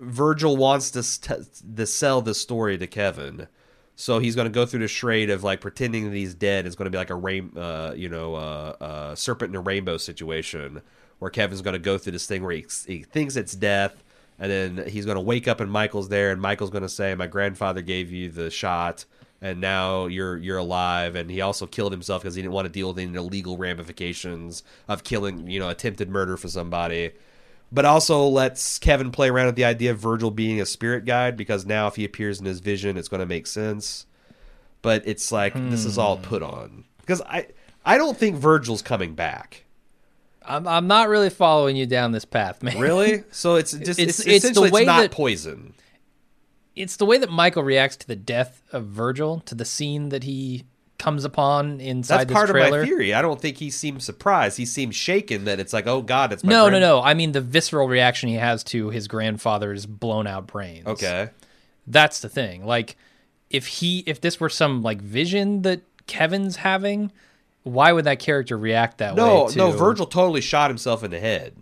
[0.00, 3.48] Virgil wants to, st- to sell this story to Kevin.
[3.94, 6.66] So he's going to go through the charade of like pretending that he's dead.
[6.66, 9.60] It's going to be like a rain, uh, you know, uh, uh, serpent in a
[9.60, 10.82] rainbow situation
[11.18, 14.02] where Kevin's going to go through this thing where he, he thinks it's death,
[14.42, 17.14] and then he's going to wake up and Michael's there, and Michael's going to say,
[17.14, 19.04] "My grandfather gave you the shot,
[19.40, 22.72] and now you're you're alive." And he also killed himself because he didn't want to
[22.72, 27.12] deal with any illegal ramifications of killing, you know, attempted murder for somebody
[27.74, 31.38] but also lets Kevin play around with the idea of Virgil being a spirit guide
[31.38, 34.04] because now if he appears in his vision, it's going to make sense.
[34.82, 36.24] But it's like this is all hmm.
[36.24, 37.46] put on because I
[37.84, 39.64] I don't think Virgil's coming back.
[40.46, 42.78] I'm I'm not really following you down this path, man.
[42.78, 43.24] Really?
[43.32, 45.74] So it's just It's- it's, it's the way it's not that- poison.
[46.74, 50.24] It's the way that Michael reacts to the death of Virgil, to the scene that
[50.24, 50.64] he
[50.98, 52.78] comes upon inside That's this part trailer.
[52.80, 53.12] of my theory.
[53.12, 54.56] I don't think he seems surprised.
[54.56, 57.02] He seems shaken that it's like, oh God, it's my No, no, no.
[57.02, 60.86] I mean the visceral reaction he has to his grandfather's blown out brains.
[60.86, 61.28] Okay,
[61.86, 62.64] That's the thing.
[62.64, 62.96] Like
[63.50, 67.12] if he if this were some like vision that Kevin's having,
[67.62, 69.52] why would that character react that no, way?
[69.52, 69.58] To...
[69.58, 69.70] no.
[69.72, 71.54] Virgil totally shot himself in the head.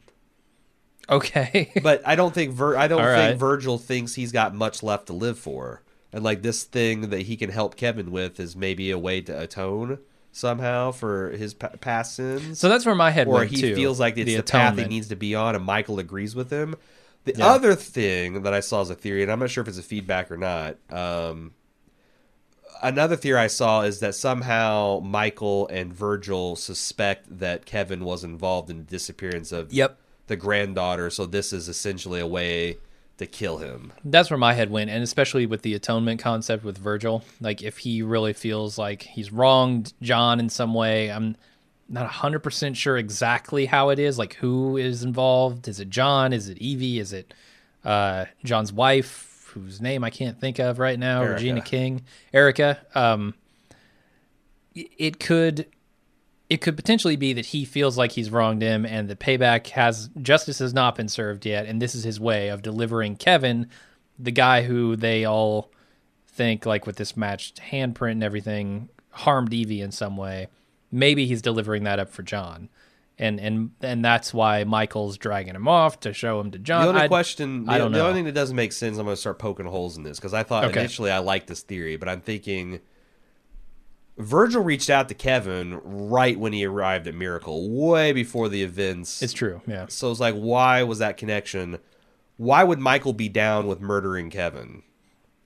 [1.08, 1.72] Okay.
[1.82, 3.36] but I don't think Vir- I don't All think right.
[3.36, 5.82] Virgil thinks he's got much left to live for,
[6.12, 9.40] and like this thing that he can help Kevin with is maybe a way to
[9.40, 9.98] atone
[10.32, 13.74] somehow for his pa- past sins, so that's where my head or went he too.
[13.74, 16.76] feels like it's the, path he needs to be on, and Michael agrees with him.
[17.24, 17.48] The Yeah.
[17.48, 19.82] other thing that I saw as a theory, and I'm not sure if it's a
[19.82, 20.76] feedback or not.
[20.90, 21.52] Um,
[22.82, 28.70] another theory I saw is that somehow Michael and Virgil suspect that Kevin was involved
[28.70, 29.98] in the disappearance of Yep.
[30.26, 32.78] the granddaughter, so this is essentially a way
[33.18, 33.92] to kill him.
[34.04, 37.22] That's where my head went, and especially with the atonement concept with Virgil.
[37.40, 41.36] Like, if he really feels like he's wronged John in some way, I'm
[41.88, 44.18] not 100% sure exactly how it is.
[44.18, 45.68] Like, who is involved?
[45.68, 46.32] Is it John?
[46.32, 46.98] Is it Evie?
[46.98, 47.34] Is it
[47.84, 51.22] uh, John's wife, whose name I can't think of right now?
[51.22, 51.34] Erica.
[51.34, 52.02] Regina King?
[52.32, 52.78] Erica?
[52.94, 53.34] Um,
[54.74, 55.66] it could.
[56.48, 60.10] It could potentially be that he feels like he's wronged him, and the payback has
[60.20, 63.68] justice has not been served yet, and this is his way of delivering Kevin,
[64.18, 65.70] the guy who they all
[66.26, 70.48] think like with this matched handprint and everything harmed Evie in some way.
[70.90, 72.68] Maybe he's delivering that up for John,
[73.20, 76.83] and and and that's why Michael's dragging him off to show him to John.
[76.83, 78.06] The only I- question, the, I don't the know.
[78.09, 80.35] only thing that doesn't make sense, I'm going to start poking holes in this because
[80.35, 80.80] I thought Okay.
[80.80, 82.80] initially I liked this theory, but I'm thinking
[84.18, 89.22] Virgil reached out to Kevin right when he arrived at Miracle, way before the events.
[89.22, 89.87] It's true, yeah.
[89.88, 91.78] So it's like, why was that connection?
[92.37, 94.83] Why would Michael be down with murdering Kevin?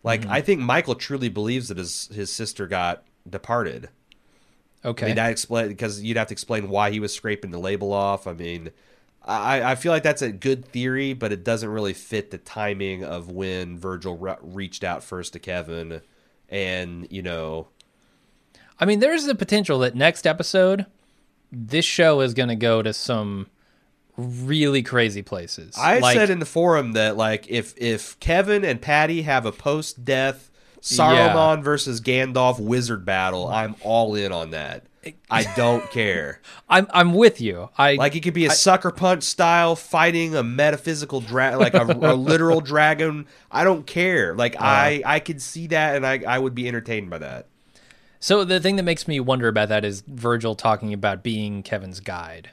[0.02, 0.32] Like, Mm-hmm.
[0.32, 3.90] I think Michael truly believes that his his sister got departed.
[4.84, 7.58] Okay, I mean, that explain because you'd have to explain why he was scraping the
[7.58, 8.26] label off.
[8.26, 8.70] I mean,
[9.24, 13.02] I, I feel like that's a good theory, but it doesn't really fit the timing
[13.02, 16.02] of when Virgil re- reached out first to Kevin,
[16.50, 17.68] and you know,
[18.78, 20.86] I mean, there's the potential that next episode,
[21.50, 23.46] this show is going to go to some
[24.16, 25.74] really crazy places.
[25.78, 29.52] I like, said in the forum that like if if Kevin and Patti have a
[29.52, 30.50] post death
[30.84, 34.84] Saruman versus Gandalf wizard battle, I'm all in on that.
[35.30, 36.40] I don't care.
[36.68, 37.70] I'm I'm with you.
[37.76, 41.84] I Like it could be a sucker punch style fighting a metaphysical dragon, like a,
[41.84, 43.26] a literal dragon.
[43.50, 44.34] I don't care.
[44.34, 44.64] Like uh-huh.
[44.66, 47.48] I I could see that, and I I would be entertained by that.
[48.20, 52.00] So the thing that makes me wonder about that is Virgil talking about being Kevin's
[52.00, 52.50] guide,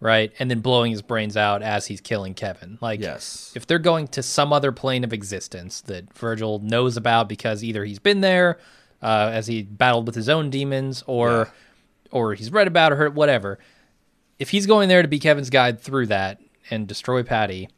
[0.00, 0.32] right?
[0.38, 2.78] And then blowing his brains out as he's killing Kevin.
[2.80, 3.52] Like Yes.
[3.54, 7.84] if they're going to some other plane of existence that Virgil knows about because either
[7.84, 8.58] he's been there
[9.02, 11.44] uh, as he battled with his own demons or Yeah.
[12.10, 13.58] or he's read about or heard whatever.
[14.38, 17.68] If he's going there to be Kevin's guide through that and destroy Patti,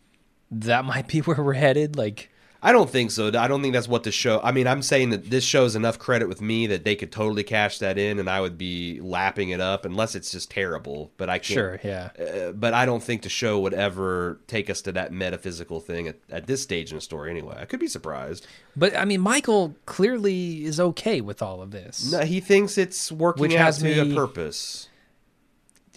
[0.51, 1.97] that might be where we're headed.
[1.97, 2.31] Like
[2.65, 3.27] I don't think so.
[3.29, 4.41] I don't think that's what the show.
[4.43, 7.43] I mean, I'm saying that this shows enough credit with me that they could totally
[7.43, 11.11] cash that in, and I would be lapping it up unless it's just terrible.
[11.17, 11.55] But I can't.
[11.55, 12.11] sure, yeah.
[12.17, 16.07] Uh, but I don't think the show would ever take us to that metaphysical thing
[16.07, 17.31] at, at this stage in the story.
[17.31, 18.47] Anyway, I could be surprised.
[18.77, 22.13] But I mean Michael clearly is okay with all of this.
[22.13, 24.89] No, he thinks it's working Which out has to me- a purpose.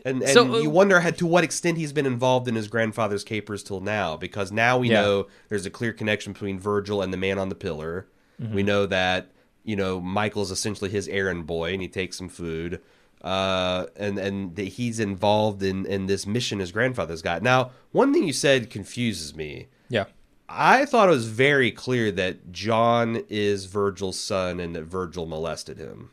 [0.05, 2.67] And, and So, uh, you wonder how, to what extent he's been involved in his
[2.67, 5.01] grandfather's capers till now, because now we Yeah.
[5.01, 8.07] know there's a clear connection between Virgil and the man on the pillar.
[8.41, 8.53] Mm-hmm.
[8.55, 9.31] We know that
[9.63, 12.81] you know Michael's essentially his errand boy, and he takes some food,
[13.23, 17.41] uh, and and that he's involved in in this mission his grandfather's got.
[17.41, 19.67] Now, one thing you said confuses me.
[19.89, 20.05] Yeah.
[20.47, 25.79] I thought it was very clear that John is Virgil's son and that Virgil molested
[25.79, 26.11] him.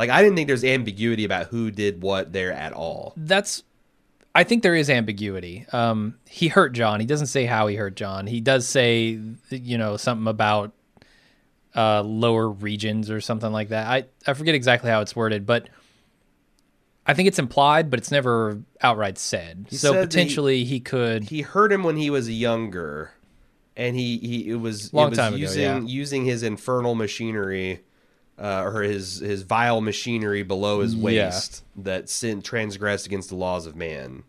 [0.00, 3.12] Like I didn't think there's ambiguity about who did what there at all.
[3.18, 3.64] That's
[4.34, 5.66] I think there is ambiguity.
[5.74, 7.00] Um, he hurt John.
[7.00, 8.26] He doesn't say how he hurt John.
[8.26, 10.72] He does say, you know, something about
[11.76, 13.88] uh, lower regions or something like that.
[13.88, 15.68] I, I forget exactly how it's worded, but
[17.04, 19.66] I think it's implied, but it's never outright said.
[19.68, 21.24] He so said that he- potentially he, could.
[21.24, 23.12] He hurt him when he was younger,
[23.76, 25.80] and he, he it was Long it was time ago, using yeah.
[25.80, 27.82] using his infernal machinery.
[28.40, 31.04] Uh, or his his vile machinery below his Yeah.
[31.26, 34.22] waist that sin transgressed against the laws of man,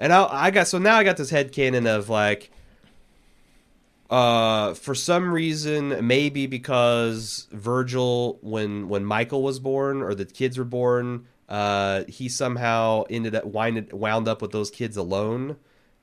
[0.00, 2.50] and I, I got so now I got this head canon of like,
[4.10, 10.58] uh, for some reason, maybe because Virgil, when when Michael was born or the kids
[10.58, 15.56] were born, uh, he somehow ended up winded, wound up with those kids alone,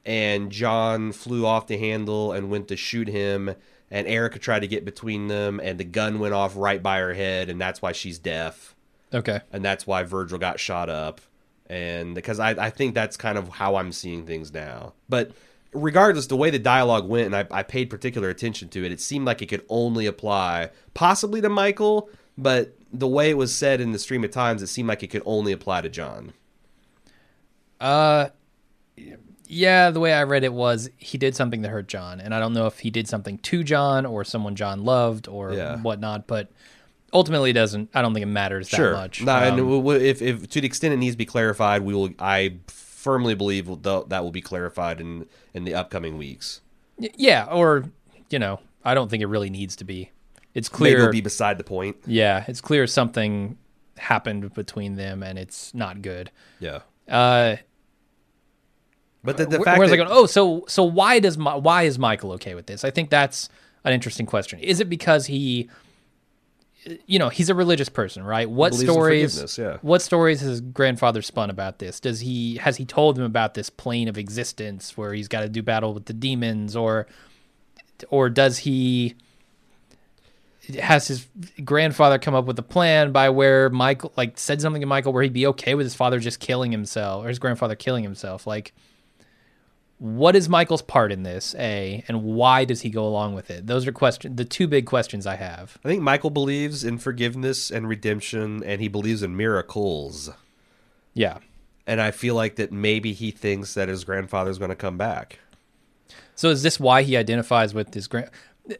[0.05, 3.53] and John flew off the handle and went to shoot him,
[3.89, 7.13] and Erica tried to get between them, and the gun went off right by her
[7.13, 8.75] head, and that's why she's deaf
[9.13, 9.39] Okay.
[9.51, 11.21] and that's why Virgil got shot up.
[11.69, 14.93] And because I, I think that's kind of how I'm seeing things now.
[15.09, 15.31] But
[15.73, 19.01] regardless, the way the dialogue went, and I, I paid particular attention to it, it
[19.01, 23.81] seemed like it could only apply possibly to Michael, but the way it was said
[23.81, 26.31] in the stream of times, it seemed like it could only apply to John.
[27.81, 28.29] Uh,
[29.47, 32.39] yeah, the way I read it was he did something that hurt John, and I
[32.39, 35.77] don't know if he did something to John or someone John loved or Yeah.
[35.77, 36.49] whatnot, but
[37.13, 37.89] ultimately it doesn't.
[37.93, 39.21] I don't think it matters that much.
[39.23, 41.93] No, and Um, w- if, if to the extent it needs to be clarified, we
[41.93, 42.09] will.
[42.19, 46.61] I firmly believe that will be clarified in in the upcoming weeks.
[46.97, 47.85] yeah, or
[48.29, 50.11] you know, I don't think it really needs to be.
[50.53, 50.97] It's Maybe clear.
[50.99, 51.97] it'll be beside the point.
[52.05, 53.57] yeah, it's clear something
[53.97, 56.31] happened between them, and it's not good.
[56.59, 57.57] Yeah, Uh,
[59.27, 60.09] but the, the fact where's that I going?
[60.09, 62.85] Oh, so so why does Mi- why is Michael okay with this?
[62.85, 63.49] I think that's
[63.83, 64.57] an interesting question.
[64.59, 65.69] Is it because he,
[67.05, 68.49] you know, he's a religious person, right?
[68.49, 69.33] What believes in stories?
[69.33, 69.77] forgiveness, yeah.
[69.81, 71.99] What stories has his grandfather spun about this?
[71.99, 75.49] Does he has he told him about this plane of existence where he's got to
[75.49, 77.05] do battle with the demons, or
[78.09, 79.15] or does he?
[80.79, 81.27] Has his
[81.65, 85.23] grandfather come up with a plan by where Michael like said something to Michael where
[85.23, 88.47] he'd be okay with his father just killing himself or his grandfather killing himself?
[88.47, 88.73] Like,
[89.99, 91.55] what is Michael's part in this?
[91.57, 93.65] A and why does he go along with it?
[93.65, 95.77] Those are question the two big questions I have.
[95.83, 100.29] I think Michael believes in forgiveness and redemption, and he believes in miracles.
[101.13, 101.39] Yeah.
[101.87, 105.39] And I feel like that maybe he thinks that his grandfather's going to come back.
[106.35, 108.29] So is this why he identifies with his grand?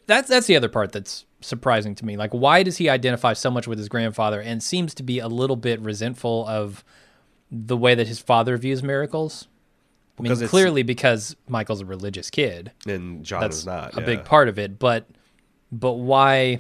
[0.06, 2.18] That's that's the other part that's surprising to me.
[2.18, 5.28] Like, why does he identify so much with his grandfather and seems to be a
[5.28, 6.84] little bit resentful of
[7.50, 9.48] the way that his father views miracles?
[10.20, 12.72] I mean, clearly because Michael's a religious kid.
[12.88, 13.96] And John That's is not.
[13.96, 14.06] a yeah.
[14.06, 14.80] big part of it.
[14.80, 15.08] But
[15.72, 16.60] but why?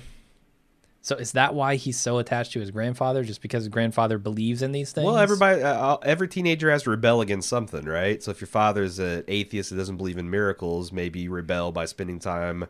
[1.01, 3.23] So is that why he's so attached to his grandfather?
[3.23, 5.05] Just because his grandfather believes in these things?
[5.05, 8.21] Well, everybody, uh, every teenager has to rebel against something, right?
[8.21, 11.85] So if your father's an atheist that doesn't believe in miracles, maybe you rebel by
[11.85, 12.67] spending time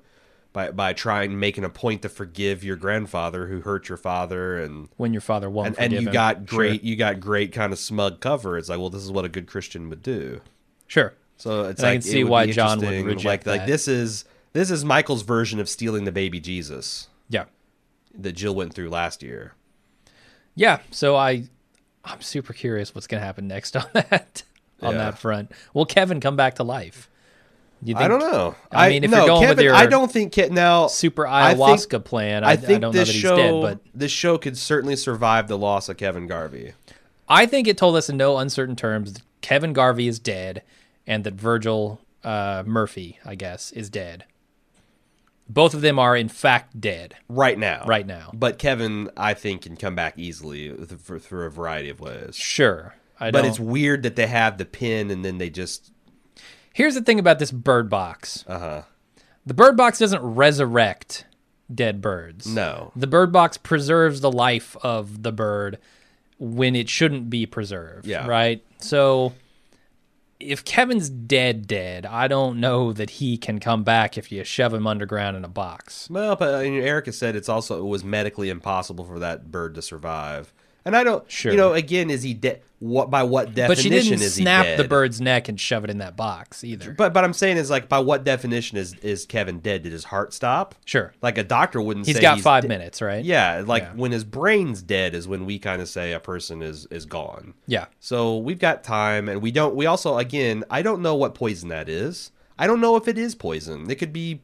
[0.54, 4.88] by by trying making a point to forgive your grandfather who hurt your father and
[4.98, 6.14] when your father won't and, and you him.
[6.14, 6.60] got Sure.
[6.60, 8.58] great you got great kind of smug cover.
[8.58, 10.42] It's like, well, this is what a good Christian would do.
[10.88, 11.14] Sure.
[11.38, 14.72] So it's And I can see why John would reject like like this is this
[14.72, 17.46] is Michael's version of stealing the baby Jesus Yeah.
[18.18, 19.54] that Jill went through last year.
[20.56, 20.80] Yeah.
[20.90, 21.44] So I,
[22.04, 24.44] I'm super curious what's going to happen next on that
[24.82, 24.98] on Yeah.
[24.98, 25.52] that front.
[25.74, 27.10] Will Kevin come back to life?
[27.84, 28.56] You I don't know.
[28.72, 31.62] I mean, if no, you're going with your I don't think now super I think-
[31.64, 32.44] ayahuasca plan.
[32.44, 34.58] I, I I, think don't know this that he's show dead, but this show could
[34.58, 36.74] certainly survive the loss of Kevin Garvey.
[37.30, 40.64] I think it told us in no uncertain terms that Kevin Garvey is dead
[41.08, 44.26] and that Virgil uh, Murphy, I guess, is dead.
[45.50, 47.86] Both of them are in fact dead right now.
[47.88, 48.32] right now.
[48.34, 52.36] But Kevin, I think, can come back easily th- for, through a variety of ways.
[52.36, 52.96] Sure.
[53.20, 53.50] I But don't.
[53.52, 55.92] it's weird that they have the pin and then they just
[56.74, 58.44] Here's the thing about this bird box.
[58.48, 58.82] uh huh.
[59.46, 61.26] The bird box doesn't resurrect
[61.74, 62.46] dead birds.
[62.46, 62.92] No.
[62.96, 65.78] The bird box preserves the life of the bird
[66.38, 68.06] when it shouldn't be preserved.
[68.06, 68.28] Yeah.
[68.28, 68.62] Right?
[68.80, 69.34] So
[70.40, 74.74] if Kevin's dead, dead, I don't know that he can come back if you shove
[74.74, 76.10] him underground in a box.
[76.10, 79.76] Well, but you know, Erica said it's also it was medically impossible for that bird
[79.76, 80.54] to survive.
[80.88, 81.52] And I don't, Sure.
[81.52, 82.62] you know, again, is he dead?
[82.80, 84.78] What by what definition But she didn't is he snap dead?
[84.78, 86.92] the bird's neck and shove it in that box either.
[86.94, 89.82] But but I'm saying is like by what definition is is Kevin dead?
[89.82, 90.76] Did his heart stop?
[90.86, 91.12] Sure.
[91.24, 93.26] Like a doctor wouldn't He's say got five de- minutes, right?
[93.26, 93.94] Yeah, like Yeah.
[93.96, 97.56] when his brain's dead is when we kind of say a person is is gone.
[97.66, 97.86] Yeah.
[98.00, 99.74] So we've got time, and we don't.
[99.76, 102.32] We also, again, I don't know what poison that is.
[102.60, 103.90] I don't know if it is poison.
[103.90, 104.42] It could be,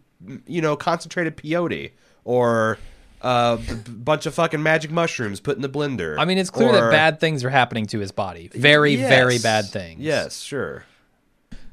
[0.48, 1.92] you know, concentrated peyote
[2.24, 2.80] or
[3.24, 6.18] a b- b- bunch of fucking magic mushrooms put in the blender.
[6.20, 8.50] I mean, it's clear Or- that bad things are happening to his body.
[8.54, 9.10] Very, Yes.
[9.10, 10.00] very bad things.
[10.02, 10.84] Yes, sure.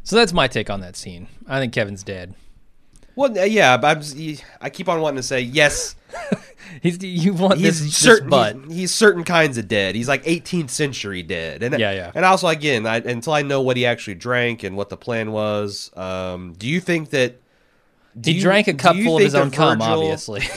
[0.03, 1.29] So that's my take on that scene.
[1.47, 2.35] I think Kevin's dead.
[3.17, 5.97] Well, uh, yeah, but I'm, I keep on wanting to say yes.
[6.83, 9.97] He's you want He's this, certain, this he's, he's certain kinds of dead.
[9.97, 12.13] He's like 18th century dead, and Yeah, yeah.
[12.15, 15.33] And also, again, I, until I know what he actually drank and what the plan
[15.33, 17.41] was, um, do you think that
[18.19, 20.43] do He you- drank a cup full of his own that cum, obviously.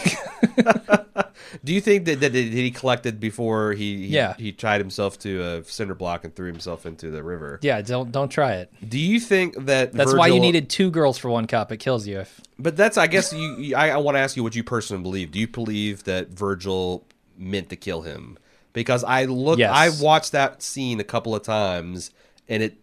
[1.63, 4.33] Do you think that, that, he collected before he he, Yeah.
[4.37, 7.59] he tied himself to a cinder block and threw himself into the river?
[7.61, 8.71] yeah, don't don't try it.
[8.87, 11.71] Do you think that That's why you needed two girls for one cup.
[11.71, 12.19] It kills you.
[12.21, 13.55] If But that's I guess you.
[13.57, 15.31] you I, I want to ask you what you personally believe.
[15.31, 17.05] Do you believe that Virgil
[17.37, 18.37] meant to kill him?
[18.73, 19.71] Because I look, Yes.
[19.71, 22.09] I watched that scene a couple of times,
[22.49, 22.77] and it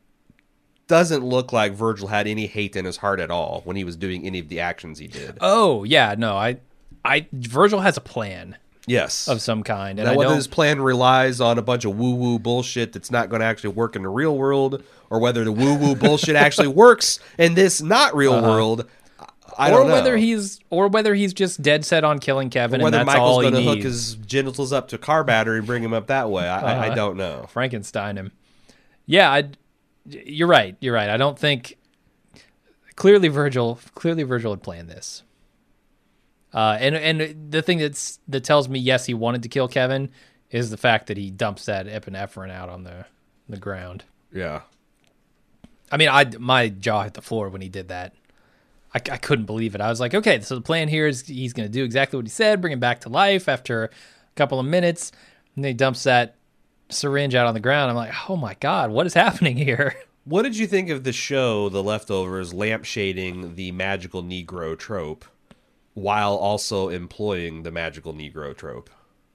[0.90, 3.96] doesn't look like Virgil had any hate in his heart at all when he was
[3.96, 5.38] doing any of the actions he did.
[5.40, 6.58] oh yeah, no, I,
[7.04, 9.28] I Virgil has a plan yes.
[9.28, 12.14] of some kind, and now, I whether his plan relies on a bunch of woo
[12.14, 15.52] woo bullshit that's not going to actually work in the real world, or whether the
[15.52, 18.86] woo woo bullshit actually works in this not real world,
[19.20, 19.66] I- Uh-huh.
[19.66, 19.94] or don't know.
[19.94, 23.30] whether he's or whether he's just dead set on killing Kevin, whether and that's Michael's
[23.36, 26.08] all he going to hook his genitals up to car battery and bring him up
[26.08, 26.48] that way.
[26.48, 26.94] I, I, I Uh-huh.
[26.96, 27.46] don't know.
[27.48, 28.32] Frankenstein him.
[29.06, 29.48] Yeah, I,
[30.06, 30.76] you're right.
[30.80, 31.10] You're right.
[31.10, 31.76] I don't think
[32.96, 35.22] clearly Virgil clearly Virgil had planned this.
[36.52, 40.10] Uh, and and the thing that's that tells me yes he wanted to kill Kevin
[40.50, 43.06] is the fact that he dumps that epinephrine out on the
[43.48, 44.04] the ground.
[44.32, 44.62] Yeah.
[45.92, 48.14] I mean, I my jaw hit the floor when he did that.
[48.92, 49.80] I, I couldn't believe it.
[49.80, 52.26] I was like, okay, so the plan here is he's going to do exactly what
[52.26, 53.90] he said, bring him back to life after a
[54.34, 55.12] couple of minutes,
[55.54, 56.36] and then he dumps that
[56.90, 57.90] syringe out on the ground.
[57.90, 59.94] I'm like, oh my god, what is happening here?
[60.24, 65.24] What did you think of the show, The Leftovers, lampshading the magical Negro trope
[65.94, 68.90] while also employing the magical Negro trope?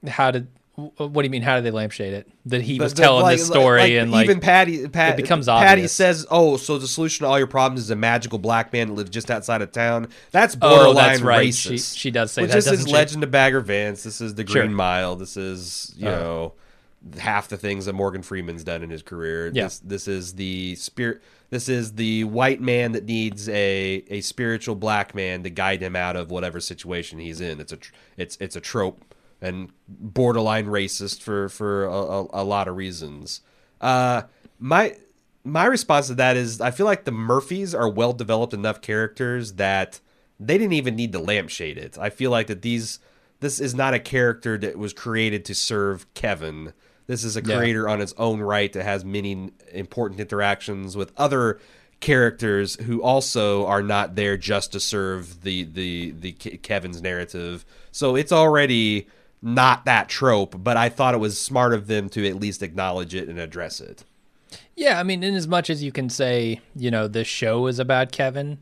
[0.08, 0.48] How did?
[0.76, 1.42] What do you mean?
[1.42, 2.28] How did they lampshade it?
[2.46, 5.14] That he was But- but telling like- this story like- and like even Patti, Pat,
[5.14, 8.38] it becomes Patti says, "Oh, so the solution to all your problems is a magical
[8.38, 11.48] black man that lives just outside of town." That's Oh, borderline that's right.
[11.50, 11.94] racist.
[11.94, 12.94] She- she does say Which that, This is she?
[12.94, 14.04] Legend of Bagger Vance.
[14.04, 14.70] This is the Green Sure.
[14.70, 15.16] Mile.
[15.16, 16.12] This is you Uh.
[16.12, 16.54] know
[17.20, 19.52] half the things that Morgan Freeman's done in his career.
[19.54, 19.66] Yeah.
[19.66, 21.22] This this is the spirit.
[21.50, 25.96] This is the white man that needs a a spiritual black man to guide him
[25.96, 27.60] out of whatever situation he's in.
[27.60, 29.04] It's a tr- it's it's a trope
[29.42, 33.42] and borderline racist for for a, a, a lot of reasons.
[33.80, 34.24] Uh,
[34.60, 34.96] my
[35.44, 39.54] my response to that is I feel like the Murphys are well developed enough characters
[39.54, 40.00] that
[40.40, 41.98] they didn't even need to lampshade it.
[41.98, 43.00] I feel like that these
[43.42, 46.74] this is not a character that was created to serve Kevin.
[47.08, 47.58] This is a Yeah.
[47.58, 51.60] creator on its own right that has many important interactions with other
[52.00, 57.66] characters who also are not there just to serve the the the Kevin's narrative.
[57.92, 59.08] So it's already
[59.42, 63.14] not that trope, but I thought it was smart of them to at least acknowledge
[63.14, 64.04] it and address it.
[64.76, 67.80] Yeah, I mean, in as much as you can say, you know, this show is
[67.80, 68.58] about Kevin.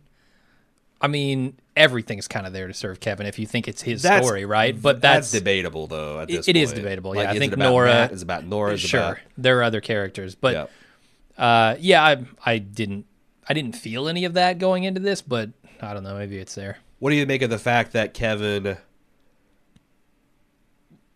[1.03, 4.25] I mean, everything's kind of there to serve Kevin if you think it's his That's-
[4.25, 4.79] story, right?
[4.81, 6.21] But That's, that's, debatable, though.
[6.21, 6.81] At It- this it is point.
[6.81, 7.31] debatable, Like, yeah.
[7.31, 8.11] I think Nora- Matt?
[8.13, 8.73] is about Nora.
[8.73, 10.69] Is sure about there are other characters, but
[11.37, 11.43] yeah.
[11.45, 13.05] uh, yeah, I I didn't
[13.49, 15.49] I didn't feel any of that going into this, but
[15.81, 16.17] I don't know.
[16.17, 16.77] Maybe it's there.
[16.99, 18.77] What do you make of the fact that Kevin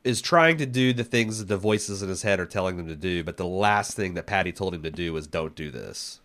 [0.04, 2.88] is trying to do the things that the voices in his head are telling him
[2.88, 5.72] to do, but the last thing that Patti told him to do was don't do
[5.72, 6.20] this?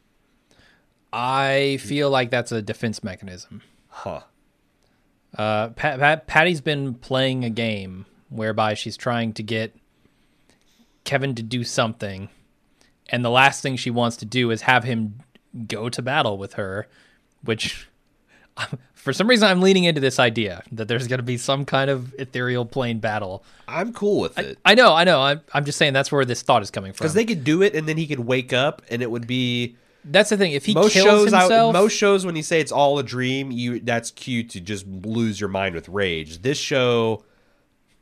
[1.13, 3.63] I feel like that's a defense mechanism.
[3.89, 4.21] Huh.
[5.37, 9.75] Uh, Pat, Pat, Patti's been playing a game whereby she's trying to get
[11.05, 12.29] Kevin to do something,
[13.09, 15.21] and the last thing she wants to do is have him
[15.67, 16.89] go to battle with her,
[17.43, 17.89] which
[18.95, 21.91] for some reason I'm leaning into this idea that there's going to be some kind
[21.91, 23.45] of ethereal plane battle.
[23.69, 24.59] I'm cool with it.
[24.65, 25.21] I know, I know.
[25.21, 27.05] I'm, I'm just saying that's where this thought is coming from.
[27.05, 29.77] Because they could do it and then he could wake up and it would be
[30.05, 30.53] that's the thing.
[30.53, 33.03] If he most kills shows himself, out most shows when you say it's all a
[33.03, 36.43] dream, you that's cue to just lose your mind with rage.
[36.43, 37.25] This show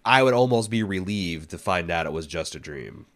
[0.04, 3.06] I would almost be relieved to find out it was just a dream.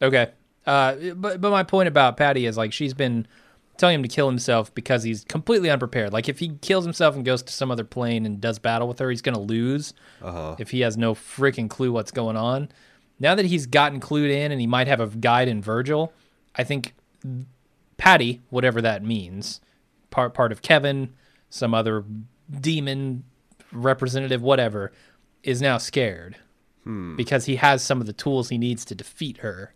[0.00, 0.30] Okay.
[0.66, 3.26] Uh, but but my point about Patti is like she's been
[3.76, 6.12] telling him to kill himself because he's completely unprepared.
[6.12, 8.98] Like if he kills himself and goes to some other plane and does battle with
[8.98, 9.94] her, he's gonna lose.
[10.22, 10.56] Uh-huh.
[10.58, 12.68] If he has no freaking clue what's going on.
[13.20, 16.12] Now that he's gotten clued in and he might have a guide in Virgil,
[16.54, 16.94] I think
[17.96, 19.60] Patti, whatever that means,
[20.10, 21.14] part part of Kevin,
[21.50, 22.04] some other
[22.60, 23.24] demon
[23.72, 24.92] representative, whatever,
[25.42, 26.36] is now scared
[27.16, 29.74] because he has some of the tools he needs to defeat her.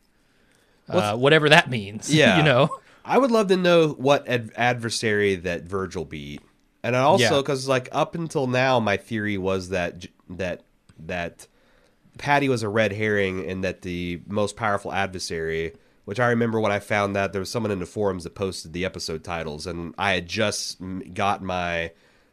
[0.88, 2.38] Uh, whatever that means, Yeah.
[2.38, 2.70] you know.
[3.05, 6.40] I would love to know what ad- adversary that Virgil beat,
[6.82, 7.36] and I also Yeah.
[7.43, 10.62] because like up until now, my theory was that that
[11.01, 11.49] that
[12.16, 15.74] Patti was a red herring, and that the most powerful adversary.
[16.05, 18.73] Which I remember when I found that there was someone in the forums that posted
[18.73, 20.79] the episode titles, and I had just
[21.15, 21.93] got my,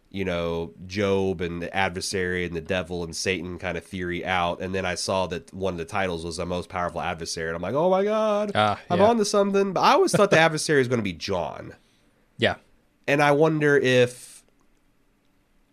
[0.10, 4.60] you know, Job and the adversary and the devil and Satan kind of theory out,
[4.60, 7.56] and then I saw that one of the titles was the most powerful adversary, and
[7.56, 9.72] I'm like, oh my god, Ah, I'm on to something.
[9.74, 11.76] But I always thought the adversary was going to be John,
[12.40, 12.56] Yeah.
[13.08, 14.44] and I wonder if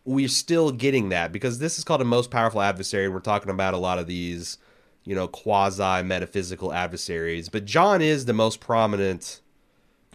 [0.05, 3.73] we're still getting that because this is called a most powerful adversary, we're talking about
[3.75, 4.59] a lot of these,
[5.07, 7.49] you know, quasi metaphysical adversaries.
[7.49, 9.41] But John is the most prominent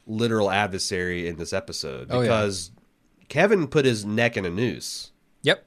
[0.06, 2.22] literal adversary in this episode Oh, yeah.
[2.24, 2.72] because
[3.30, 5.12] Kevin put his neck in a noose.
[5.44, 5.66] Yep.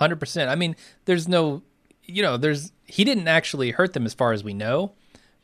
[0.00, 0.48] 100%.
[0.48, 0.76] I mean,
[1.06, 1.62] there's no,
[2.04, 4.92] you know, there's, he didn't actually hurt them as far as we know,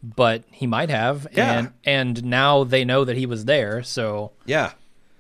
[0.03, 1.27] but he might have.
[1.33, 1.59] Yeah.
[1.59, 3.83] And, and now they know that he was there.
[3.83, 4.73] So Yeah,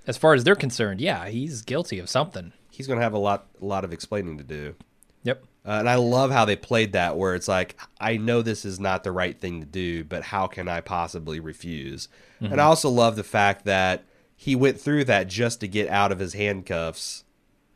[0.07, 2.53] as far as they're concerned, yeah, he's guilty of something.
[2.70, 4.74] he's going to have a lot, a lot of explaining to do.
[5.22, 5.45] Yep.
[5.66, 8.80] Uh, and I love how they played that, where it's like, I know this is
[8.80, 12.08] not the right thing to do, but how can I possibly refuse?
[12.40, 14.04] And I also love the fact that
[14.34, 17.24] he went through that just to get out of his handcuffs,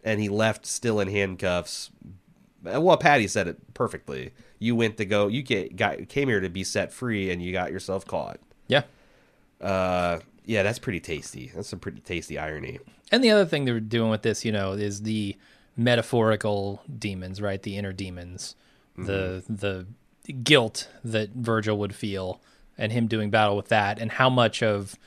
[0.02, 1.90] and he left still in handcuffs.
[2.62, 4.32] Well, Patti said it perfectly.
[4.58, 7.52] You went to go, you get, got, came here to be set free, and you
[7.52, 8.40] got yourself caught.
[8.66, 8.84] Yeah.
[9.60, 11.52] Uh, yeah, that's pretty tasty.
[11.54, 12.78] That's some pretty tasty irony.
[13.12, 15.36] And the other thing they're doing with this, you know, is the
[15.76, 17.62] metaphorical demons, right?
[17.62, 18.56] The inner demons,
[18.96, 19.54] the mm-hmm.
[19.54, 19.86] the
[20.32, 22.40] guilt that Virgil would feel,
[22.78, 24.98] and him doing battle with that, and how much of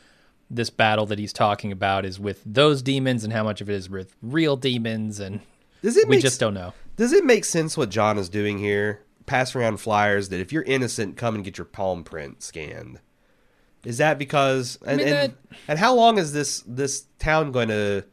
[0.50, 3.74] this battle that he's talking about is with those demons, and how much of it
[3.74, 5.42] is with real demons, and
[5.82, 6.74] Does it we just don't know.
[6.96, 9.04] Does it make sense what John is doing here?
[9.26, 13.00] Pass around flyers that if you're innocent, come and get your palm print scanned.
[13.84, 15.34] Is that because and mean, and,
[15.68, 18.04] and how long is this this town going to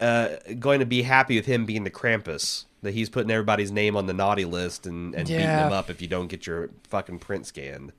[0.00, 2.64] uh, going to be happy with him being the Krampus?
[2.82, 6.00] That he's putting everybody's name on the naughty list and, and beating them up if
[6.00, 7.92] you don't get your fucking print scanned.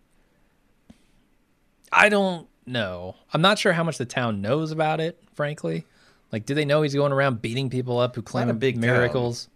[1.91, 3.15] I don't know.
[3.33, 5.85] I'm not sure how much the town knows about it, frankly.
[6.31, 8.81] Like, do they know he's going around beating people up who claim a big town.
[8.81, 9.49] miracles?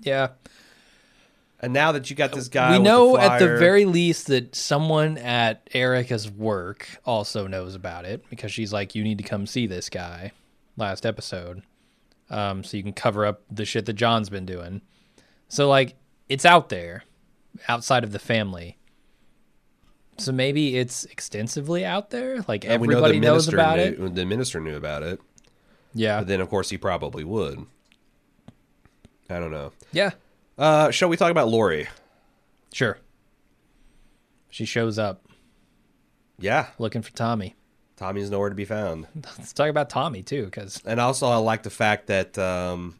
[0.00, 0.30] Yeah.
[1.60, 4.54] And now that you got this guy, we know the at the very least that
[4.54, 9.46] someone at Erica's work also knows about it because she's like, "You need to come
[9.46, 10.32] see this guy."
[10.76, 11.62] Last episode,
[12.30, 14.80] um, so you can cover up the shit that John's been doing.
[15.48, 15.96] So like,
[16.28, 17.04] it's out there,
[17.68, 18.76] outside of the family.
[20.18, 22.42] So maybe it's extensively out there.
[22.48, 24.14] Like and we know everybody the knows minister about knew, it.
[24.14, 25.20] The minister knew about it,
[25.94, 27.66] Yeah, but then of course he probably would.
[29.28, 29.72] I don't know.
[29.92, 30.12] yeah,
[30.56, 31.88] Uh, shall we talk about Laurie?
[32.72, 32.98] sure.
[34.48, 35.26] She shows up
[36.38, 37.54] Yeah, looking for Tommy.
[37.96, 39.06] Tommy's nowhere to be found.
[39.14, 42.98] Let's talk about Tommy too, because And also, I like the fact that um,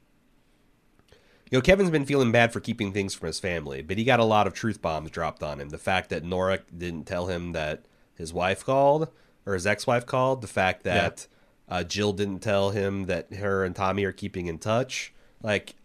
[1.51, 4.20] you know Kevin's been feeling bad for keeping things from his family, but he got
[4.20, 5.68] a lot of truth bombs dropped on him.
[5.68, 7.84] The fact that Nora didn't tell him that
[8.14, 9.09] his wife called
[9.44, 10.40] or his ex-wife called.
[10.40, 11.26] The fact that
[11.68, 15.12] uh, Jill didn't tell him that her and Tommy are keeping in touch.
[15.42, 15.76] Like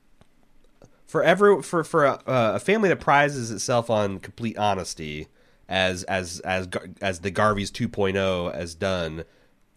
[1.05, 5.27] for every for for a, a family that prizes itself on complete honesty
[5.71, 6.67] as as as
[7.01, 9.23] as the Garvey's 2.0 has done.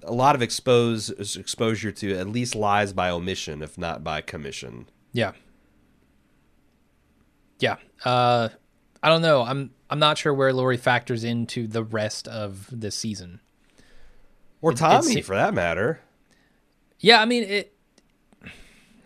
[0.03, 4.87] A lot of expose exposure to at least lies by omission, if not by commission.
[5.13, 5.33] Yeah.
[7.61, 7.77] Yeah.
[8.05, 8.49] Uh,
[9.03, 9.43] I don't know.
[9.43, 13.41] I'm I'm not sure where Laurie factors into the rest of the season.
[14.61, 16.01] Or It- Tommy, for that matter.
[16.99, 17.71] Yeah, I mean it.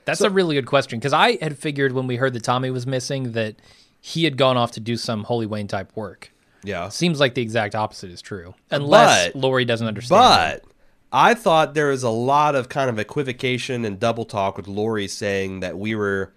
[0.05, 2.87] That's a really good question because I had figured when we heard that Tommy was
[2.87, 3.57] missing that
[4.01, 6.33] he had gone off to do some Holy Wayne type work.
[6.65, 6.89] Yeah.
[6.89, 10.61] Seems like the exact opposite is true, unless But- Laurie doesn't understand.
[10.63, 10.65] But
[11.13, 15.09] I thought there was a lot of kind of equivocation and double talk with Laurie
[15.09, 16.33] saying that we were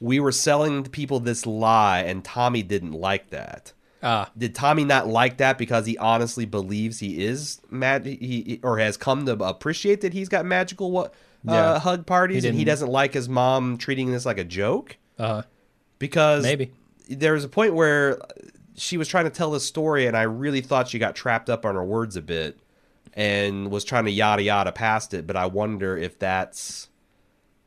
[0.00, 3.72] we were selling people this lie and Tommy didn't like that.
[4.02, 8.60] Ah, Did Tommy not like that because he honestly believes he is mad he, he
[8.62, 11.14] or has come to appreciate that he's got magical what
[11.48, 11.78] uh, Yeah.
[11.78, 14.96] hug parties He and he doesn't like his mom treating this like a joke?
[15.18, 15.42] uh,
[15.98, 16.70] because Maybe.
[17.08, 18.18] there was a point where
[18.76, 21.64] she was trying to tell this story and i really thought she got trapped up
[21.64, 22.58] on her words a bit
[23.14, 26.88] and was trying to yada yada past it but i wonder if that's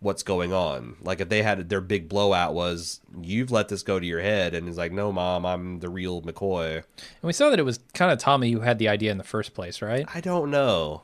[0.01, 3.99] what's going on like if they had their big blowout was you've let this go
[3.99, 6.83] to your head and it's like no mom i'm the real mccoy and
[7.23, 9.53] we saw that it was kind of Tommy who had the idea in the first
[9.53, 10.05] place, right?
[10.13, 11.03] i don't know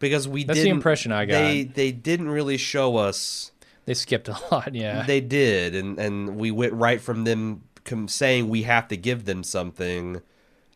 [0.00, 1.38] because we That's the impression I got.
[1.38, 3.52] they they didn't really show us
[3.86, 5.04] They skipped a lot, yeah.
[5.06, 9.24] They did, and and we went right from them com- saying we have to give
[9.24, 10.20] them something,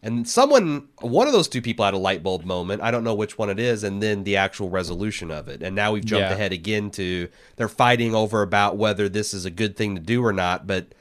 [0.03, 2.83] and someone, one of those two people had a light bulb moment.
[2.83, 5.63] I don't know which one it is, and then the actual resolution of it.
[5.63, 6.35] And now we've jumped Yeah.
[6.35, 10.25] ahead again to they're fighting over about whether this is a good thing to do
[10.25, 10.95] or not, but.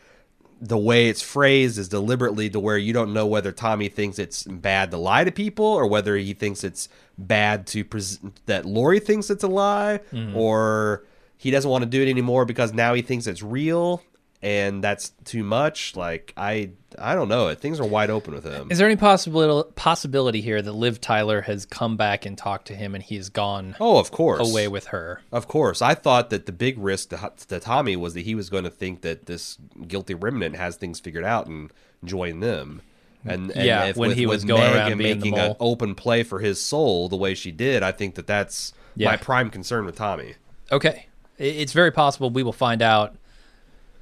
[0.59, 4.41] The way it's phrased is deliberately to where you don't know whether Tommy thinks it's
[4.41, 8.99] bad to lie to people or whether he thinks it's bad to pres- that Laurie
[8.99, 10.35] thinks it's a lie mm-hmm.
[10.35, 11.03] or
[11.37, 14.01] he doesn't want to do it anymore because now he thinks it's real
[14.41, 16.69] and that's too much like i
[16.99, 17.53] i don't know.
[17.55, 18.71] Things are wide open with him.
[18.71, 22.75] Is there any possibility possibility here that Liv Tyler has come back and talked to
[22.75, 24.49] him and he's gone oh of course.
[24.49, 25.21] away with her?
[25.31, 25.81] of course.
[25.81, 28.69] I thought that the big risk to, to tommy was that he was going to
[28.69, 29.57] think that this
[29.87, 31.71] guilty remnant has things figured out and
[32.03, 32.81] join them.
[33.25, 35.95] And, and Yeah, if, when with, he was going around Megan being making an open
[35.95, 39.09] play for his soul the way she did i think that that's Yeah.
[39.11, 40.35] my prime concern with tommy.
[40.71, 41.07] Okay.
[41.37, 43.15] It's very possible we will find out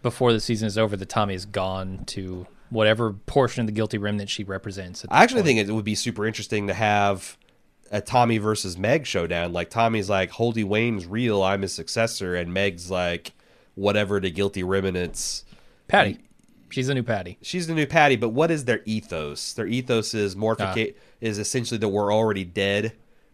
[0.06, 3.98] before the season is over that Tommy is gone to whatever portion of the guilty
[3.98, 5.04] remnant she represents.
[5.10, 5.58] I actually point.
[5.58, 7.40] think it would be super interesting to have
[7.92, 9.52] a Tommy versus Meg showdown.
[9.52, 13.34] Like Tommy's like, Holy Wayne's real, I'm his successor, and Meg's like,
[13.74, 15.44] whatever the guilty remnants.
[15.88, 16.20] Patti.
[16.70, 17.40] She's the new Patti.
[17.42, 19.54] She's the new Patti, but what is their ethos?
[19.54, 21.04] Their ethos is mortificate ah.
[21.20, 22.94] is essentially that we're already dead,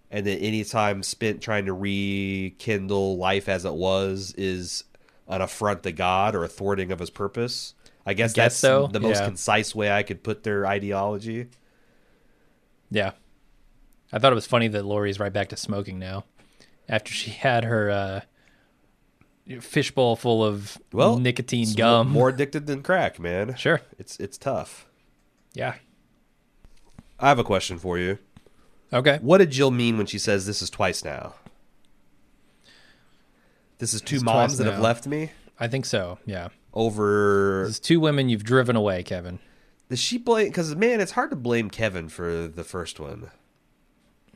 [0.09, 4.85] and that any time spent trying to rekindle life as it was is
[5.31, 7.73] an affront to God or a thwarting of His purpose.
[8.05, 9.25] I guess, guess that's so, the most yeah.
[9.25, 11.47] concise way I could put their ideology.
[12.89, 13.11] Yeah.
[14.11, 16.25] I thought it was funny that Laurie's right back to smoking now
[16.89, 18.21] after she had her uh,
[19.61, 22.09] fishbowl full of Well, nicotine gum.
[22.09, 23.55] More addicted than crack, man.
[23.55, 23.81] Sure.
[23.97, 24.87] It's it's tough.
[25.53, 25.75] Yeah.
[27.19, 28.17] I have a question for you.
[28.91, 29.19] Okay.
[29.21, 31.35] What did Jill mean when she says this is twice now?
[33.81, 36.17] This is two It's moms that have left me I think so.
[36.25, 36.47] Yeah.
[36.73, 37.63] over.
[37.65, 39.39] There's two women you've driven away, Kevin.
[39.89, 40.47] Does she blame?
[40.47, 43.29] Because man, it's hard to blame Kevin for the first one,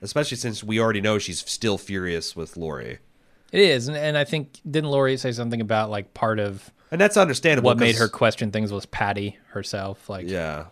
[0.02, 3.00] especially since we already know she's still furious with Laurie,
[3.52, 7.00] It is, and, and I think didn't Laurie say something about like part of and
[7.02, 7.68] that's understandable.
[7.70, 10.10] what made her question things was Patty herself.
[10.10, 10.66] Like, Yeah.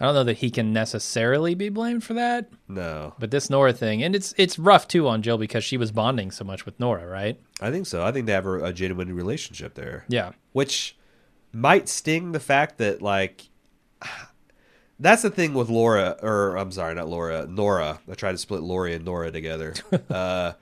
[0.00, 3.74] I don't know that he can necessarily be blamed for that, No, but this Nora
[3.74, 6.80] thing, and it's it's rough too on Jill because she was bonding so much with
[6.80, 7.38] Nora, right?
[7.60, 8.02] I think so.
[8.02, 10.06] I think they have a, a genuine relationship there.
[10.08, 10.96] Yeah, which
[11.52, 13.48] might sting the fact that like
[14.98, 18.00] that's the thing with Laura or I'm sorry, not Laura, Nora.
[18.10, 19.74] I tried to split Laurie and Nora together.
[20.10, 20.52] uh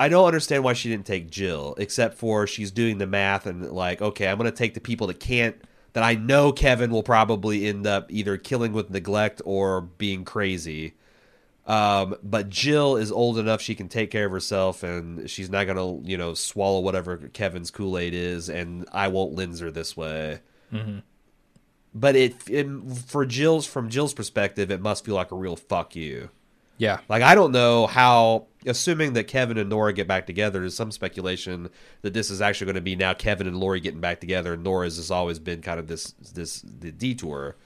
[0.00, 3.68] I don't understand why she didn't take Jill, except for she's doing the math and
[3.72, 5.56] like, okay, I'm gonna take the people that can't
[5.98, 10.94] that I know Kevin will probably end up either killing with neglect or being crazy.
[11.66, 15.66] Um, but Jill is old enough she can take care of herself, and she's not
[15.66, 19.96] gonna, you know, swallow whatever Kevin's Kool Aid is, and I won't lens her this
[19.96, 20.38] way.
[21.92, 22.68] But it, it,
[23.06, 26.30] for Jill's, from Jill's perspective, it must feel like a real fuck you.
[26.76, 30.74] yeah, Like I don't know how, assuming that Kevin and Nora get back together, there's
[30.76, 31.70] some speculation
[32.02, 34.64] that this is actually going to be now Kevin and Laurie getting back together, and
[34.64, 37.56] Nora's has always been kind of this this the detour.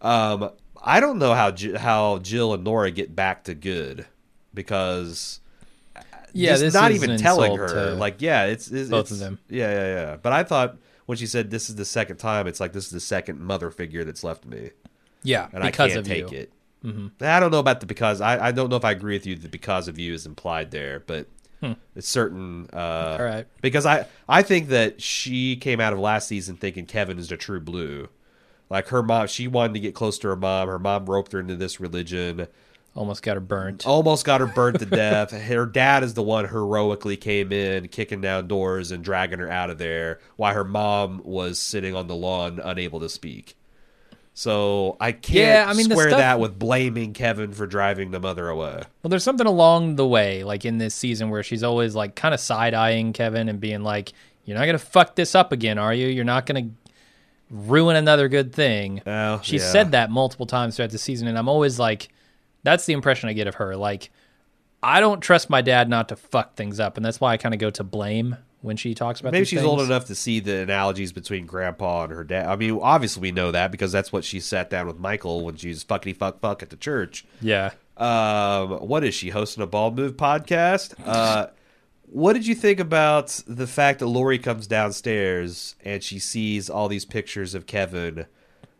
[0.00, 0.50] Um,
[0.82, 4.06] I don't know how how Jill and Nora get back to good
[4.54, 5.40] because
[6.32, 6.50] yeah.
[6.50, 9.38] just This not even telling her like yeah it's, it's both it's- of them.
[9.48, 10.16] yeah yeah yeah.
[10.16, 10.76] But I thought
[11.06, 13.70] when she said this is the second time, it's like this is the second mother
[13.70, 14.70] figure that's left me,
[15.22, 16.38] Yeah, and because I can't of take you.
[16.38, 16.52] it.
[17.20, 19.36] I don't know about the because I, I don't know if I agree with you
[19.36, 21.28] that because of you is implied there, but
[21.94, 22.68] it's certain.
[22.72, 23.46] Uh, All right.
[23.60, 27.36] Because I I think that she came out of last season thinking Kevin is a
[27.36, 28.08] true blue,
[28.68, 29.28] like her mom.
[29.28, 30.68] She wanted to get close to her mom.
[30.68, 32.48] Her mom roped her into this religion.
[32.94, 33.86] Almost got her burnt.
[33.86, 35.30] Almost got her burnt to death.
[35.30, 39.70] Her dad is the one heroically came in, kicking down doors and dragging her out
[39.70, 43.56] of there, while her mom was sitting on the lawn, unable to speak.
[44.34, 48.20] So I can't Yeah, I mean, square stuff- that with blaming Kevin for driving the
[48.20, 48.82] mother away.
[49.02, 52.32] Well, there's something along the way, like in this season, where she's always like kind
[52.32, 54.12] of side eyeing Kevin and being like,
[54.44, 56.06] "You're not gonna fuck this up again, are you?
[56.08, 56.68] You're not gonna
[57.50, 59.70] ruin another good thing." Oh, she yeah.
[59.70, 62.08] said that multiple times throughout the season, and I'm always like,
[62.62, 63.76] that's the impression I get of her.
[63.76, 64.10] Like,
[64.82, 67.54] I don't trust my dad not to fuck things up, and that's why I kind
[67.54, 69.32] of go to blame when she talks about.
[69.32, 72.46] Maybe she's old enough to see the analogies between grandpa and her dad.
[72.46, 75.56] I mean, obviously we know that because that's what she sat down with Michael when
[75.56, 77.26] she's fuckity fuck fuck at the church.
[77.40, 77.72] Yeah.
[77.96, 80.94] Um, what is she hosting a ball move podcast?
[81.04, 81.48] Uh,
[82.06, 86.88] what did you think about the fact that Laurie comes downstairs and she sees all
[86.88, 88.26] these pictures of Kevin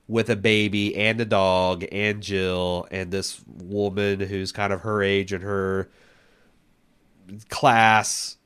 [0.08, 5.02] with a baby and a dog and Jill and this woman who's kind of her
[5.02, 5.88] age and her
[7.48, 8.36] class?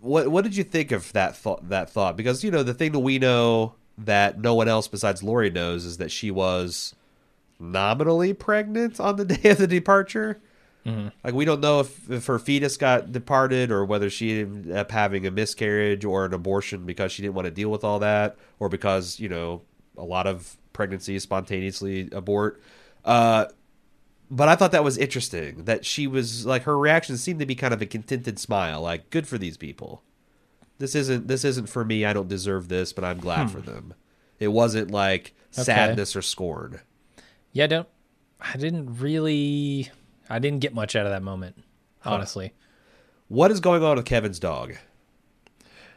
[0.00, 1.68] What what did you think of that thought?
[1.68, 5.22] That thought because you know the thing that we know that no one else besides
[5.22, 6.94] Laurie knows is that she was
[7.58, 10.40] nominally pregnant on the day of the departure.
[11.22, 14.90] Like we don't know if, if her fetus got departed or whether she ended up
[14.90, 18.36] having a miscarriage or an abortion because she didn't want to deal with all that
[18.58, 19.60] or because you know
[19.98, 22.62] a lot of pregnancies spontaneously abort.
[23.04, 23.46] Uh,
[24.30, 27.54] but I thought that was interesting that she was like her reaction seemed to be
[27.54, 30.02] kind of a contented smile, like good for these people.
[30.78, 32.04] This isn't this isn't for me.
[32.04, 33.94] I don't deserve this, but I'm glad for them.
[34.38, 35.64] It wasn't like Okay.
[35.64, 36.80] sadness or scorn.
[37.52, 37.64] Yeah.
[37.64, 37.88] I Don't.
[38.40, 39.90] I didn't really.
[40.30, 41.56] I didn't get much out of that moment,
[42.04, 42.52] honestly.
[43.28, 44.76] What is going on with Kevin's dog?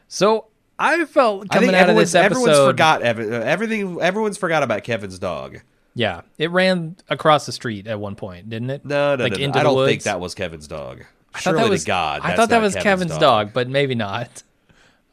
[0.08, 0.46] So
[0.78, 2.40] I felt I coming think out of this episode.
[2.48, 4.00] everyone's forgot uh, everything.
[4.00, 5.60] Everyone's forgot about Kevin's dog.
[5.94, 8.84] Yeah, it ran across the street at one point, didn't it?
[8.84, 9.38] No, no, like no.
[9.38, 9.44] no.
[9.44, 9.90] into I don't woods?
[9.90, 11.04] think that was Kevin's dog.
[11.34, 13.52] I thought that was God, I thought that was Kevin's, dog.
[13.52, 14.42] but maybe not.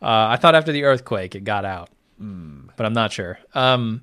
[0.02, 2.68] Uh, I thought after the earthquake it got out, Hmm.
[2.78, 3.40] but I'm not sure.
[3.54, 4.02] Um,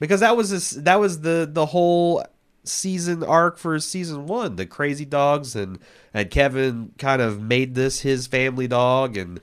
[0.00, 2.24] because that was this, that was the the whole
[2.64, 4.56] season arc for season one.
[4.56, 5.78] The crazy dogs and
[6.12, 9.40] and Kevin kind of made this his family dog and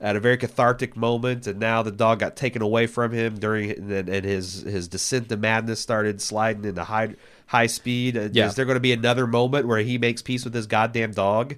[0.00, 1.46] at a very cathartic moment.
[1.46, 5.28] And now the dog got taken away from him during and, and his his descent
[5.30, 7.14] to madness started sliding into high
[7.46, 8.16] high speed.
[8.32, 8.46] Yeah.
[8.46, 11.56] Is there going to be another moment where he makes peace with his goddamn dog?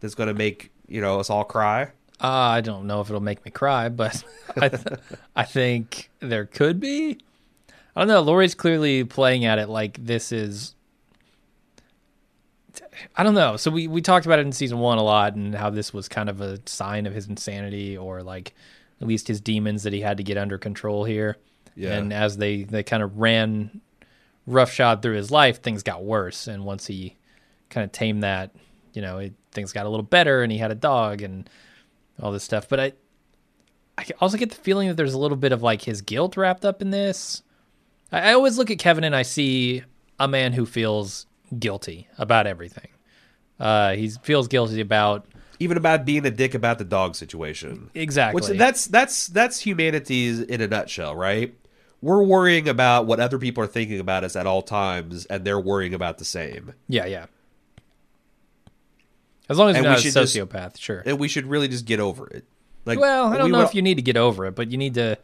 [0.00, 1.84] That's going to make you know us all cry.
[2.20, 4.22] uh, I don't know if it'll make me cry, but
[4.56, 4.82] I, th-
[5.34, 7.18] I think there could be.
[7.94, 8.20] I don't know.
[8.20, 10.74] Laurie's clearly playing at it like this is.
[13.16, 13.56] I don't know.
[13.56, 16.08] So we we talked about it in season one a lot, and how this was
[16.08, 18.54] kind of a sign of his insanity, or like
[19.00, 21.36] at least his demons that he had to get under control here.
[21.74, 21.94] Yeah.
[21.94, 23.80] And as they they kind of ran
[24.46, 26.46] roughshod through his life, things got worse.
[26.46, 27.16] And once he
[27.68, 28.52] kind of tamed that,
[28.94, 31.48] you know, it, things got a little better, and he had a dog and
[32.22, 32.68] all this stuff.
[32.68, 32.92] But I,
[33.98, 36.64] I also get the feeling that there's a little bit of like his guilt wrapped
[36.64, 37.42] up in this.
[38.10, 39.82] I, I always look at Kevin and I see
[40.18, 41.25] a man who feels
[41.58, 42.88] guilty about everything.
[43.58, 45.26] Uh, he feels guilty about
[45.58, 47.90] Even about being a dick about the dog situation.
[47.94, 48.40] exactly.
[48.40, 51.54] Which that's that's that's humanity in a nutshell, right?
[52.02, 55.58] We're worrying about what other people are thinking about us at all times, and they're
[55.60, 56.74] worrying about the same.
[56.88, 57.26] yeah, yeah.
[59.48, 61.02] As long as And you're we not a should just- sociopath, sure.
[61.06, 62.44] And we should really just get over it.
[62.84, 64.78] Like, well, I don't we know if you need to get over it, but you
[64.78, 65.18] need to.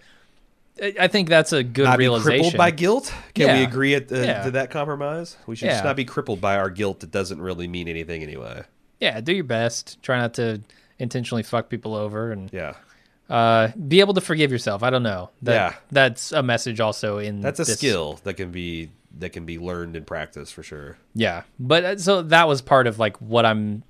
[0.80, 2.40] I think that's a good not be realization.
[2.40, 3.12] crippled by guilt.
[3.34, 4.44] Can we agree at the, Yeah.
[4.44, 5.36] to that compromise?
[5.46, 8.62] We should just not be crippled by our guilt that doesn't really mean anything anyway.
[9.00, 10.02] yeah, do your best.
[10.02, 10.60] Try not to
[10.98, 12.74] intentionally fuck people over, and Yeah,
[13.28, 14.82] uh, be able to forgive yourself.
[14.82, 15.30] I don't know.
[15.42, 15.74] That, Yeah.
[15.90, 19.58] that's a message also in that's a this- skill that can be that can be
[19.58, 20.96] learned and practiced for sure.
[21.14, 23.82] Yeah, but uh, so that was part of like what I'm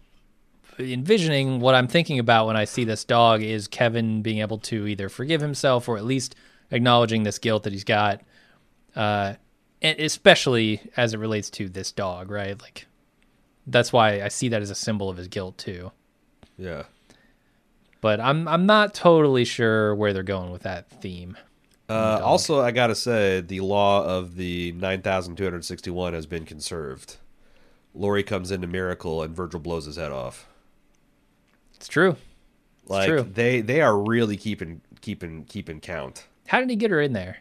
[0.79, 1.61] envisioning.
[1.61, 5.09] What I'm thinking about when I see this dog is Kevin being able to either
[5.09, 6.35] forgive himself or at least
[6.73, 8.23] acknowledging this guilt that he's got,
[8.97, 9.35] uh,
[9.81, 12.61] and especially as it relates to this dog, right?
[12.61, 12.87] Like
[13.67, 15.93] that's why I see that as a symbol of his guilt too.
[16.59, 16.85] Yeah.
[18.01, 21.37] But I'm I'm not totally sure where they're going with that theme.
[21.89, 26.27] Uh, also, I gotta say, the law of the nine thousand two hundred sixty-one has
[26.27, 27.17] been conserved.
[27.95, 30.49] Laurie comes into Miracle, and Virgil blows his head off.
[31.75, 32.17] It's true.
[32.87, 33.23] Like true.
[33.23, 36.27] they they are really keeping keeping keeping count.
[36.47, 37.39] How did he get her in there?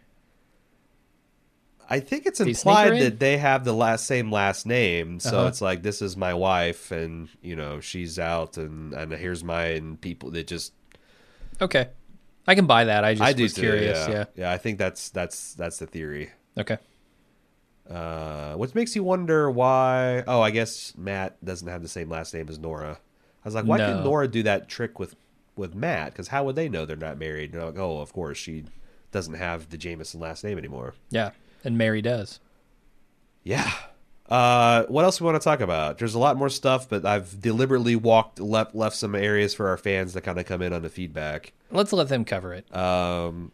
[1.90, 5.20] I think it's he sneak her implied that they have the last same last name,
[5.20, 5.48] so Uh-huh.
[5.48, 9.82] it's like this is my wife, and you know she's out, and and here's my
[10.00, 10.32] people.
[10.32, 10.72] That just
[11.60, 11.90] Okay,
[12.48, 13.04] I can buy that.
[13.04, 14.08] I just I do was too, curious.
[14.08, 14.14] yeah.
[14.14, 14.26] Yeah.
[14.38, 14.52] yeah.
[14.52, 16.30] I think that's that's that's the theory.
[16.58, 16.78] Okay.
[17.90, 20.24] Uh, which makes you wonder why.
[20.28, 23.00] Oh, I guess Matt doesn't have the same last name as Nora.
[23.44, 23.88] I was like, why No.
[23.88, 25.16] couldn't Nora do that trick with
[25.58, 26.14] with Matt?
[26.14, 27.52] Because how would they know they're not married?
[27.52, 28.64] They're like, oh, of course she
[29.12, 30.94] doesn't have the Jamison last name anymore.
[31.10, 31.32] Yeah,
[31.64, 32.40] and Mary does.
[33.44, 33.72] Yeah.
[34.30, 35.98] Uh, what else we want to talk about?
[35.98, 39.78] There's a lot more stuff, but I've deliberately walked left left some areas for our
[39.78, 41.52] fans to kind of come in on the feedback.
[41.70, 42.74] Let's let them cover it.
[42.74, 43.52] Um,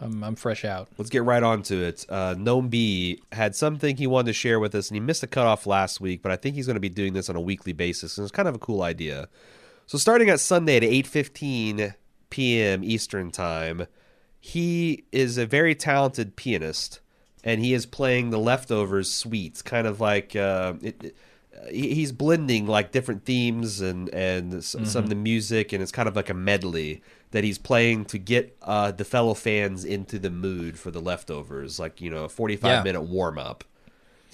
[0.00, 0.88] I'm, I'm fresh out.
[0.96, 2.06] let's get right on to it.
[2.08, 5.26] Uh, Gnome B had something he wanted to share with us, and he missed the
[5.26, 7.72] cutoff last week, but I think he's going to be doing this on a weekly
[7.72, 9.28] basis, and it's kind of a cool idea.
[9.86, 11.94] So starting at Sunday at 8:15
[12.30, 12.84] p.m.
[12.84, 13.86] Eastern Time,
[14.40, 17.00] he is a very talented pianist,
[17.44, 21.02] and he is playing the leftovers suites, kind of like uh, it.
[21.04, 21.16] it-
[21.72, 26.08] He's blending like different themes and and s- some of the music, and it's kind
[26.08, 30.30] of like a medley that he's playing to get uh, the fellow fans into the
[30.30, 32.82] mood for the leftovers, like you know, a forty five Yeah.
[32.84, 33.64] minute warm up.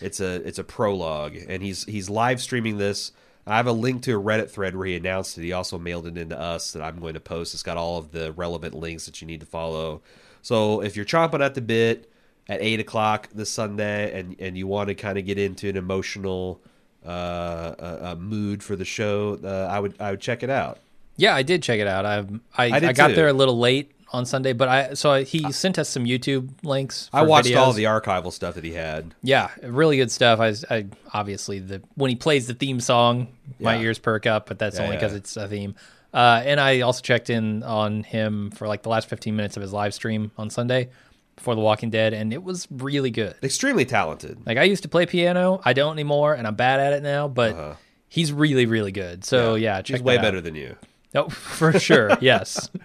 [0.03, 3.11] It's a it's a prologue, and he's he's live streaming this.
[3.47, 5.43] I have a link to a Reddit thread where he announced it.
[5.43, 7.53] He also mailed it into us that I'm going to post.
[7.53, 10.03] It's got all of the relevant links that you need to follow.
[10.41, 12.11] So if you're chomping at the bit
[12.49, 15.77] at eight o'clock this Sunday, and and you want to kind of get into an
[15.77, 16.61] emotional
[17.05, 20.79] uh, uh, uh, mood for the show, uh, I would I would check it out.
[21.17, 22.05] Yeah, I did check it out.
[22.07, 22.19] I
[22.57, 23.15] I, I I, got too.
[23.15, 27.11] there a little late on Sunday, but I so he sent us some YouTube links.
[27.13, 29.15] I for watched all the archival stuff that he had.
[29.23, 30.41] Yeah, really good stuff.
[30.41, 33.29] I, I obviously the when he plays the theme song,
[33.61, 35.19] my ears perk up, but that's Yeah, only because yeah.
[35.19, 35.75] it's a theme.
[36.13, 39.63] Uh, and I also checked in on him for like the last 15 minutes of
[39.63, 40.91] his live stream on Sunday
[41.35, 43.35] before The Walking Dead, and it was really good.
[43.43, 44.39] Extremely talented.
[44.47, 47.27] Like I used to play piano, I don't anymore, and I'm bad at it now,
[47.27, 49.25] but he's really, really good.
[49.25, 49.97] So yeah, check Uh-huh.
[49.97, 50.77] he's way that better than you.
[51.17, 52.17] Oh, for sure.
[52.21, 52.71] yes.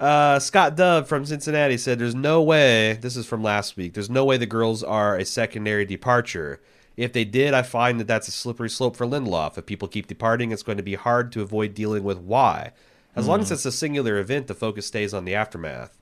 [0.00, 2.94] Uh, Scott Dove from Cincinnati said, "There's no way.
[2.94, 3.92] This is from last week.
[3.92, 6.60] There's no way the girls are a secondary departure.
[6.96, 9.58] If they did, I find that that's a slippery slope for Lindelof.
[9.58, 12.72] If people keep departing, it's going to be hard to avoid dealing with why.
[13.14, 13.42] As long Hmm.
[13.42, 15.98] as it's a singular event, the focus stays on the aftermath.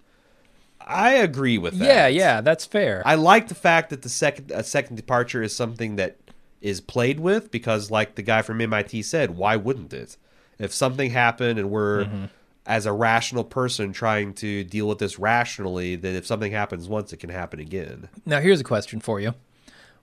[0.80, 1.84] I agree with that.
[1.84, 3.02] Yeah, yeah, that's fair.
[3.04, 6.16] I like the fact that the second a second departure is something that
[6.60, 10.16] is played with because, like the guy from MIT said, why wouldn't it?
[10.58, 12.24] If something happened and we're Mm-hmm.
[12.68, 17.12] As a rational person trying to deal with this rationally, then if something happens once,
[17.14, 18.10] it can happen again.
[18.26, 19.34] Now, here's a question for you.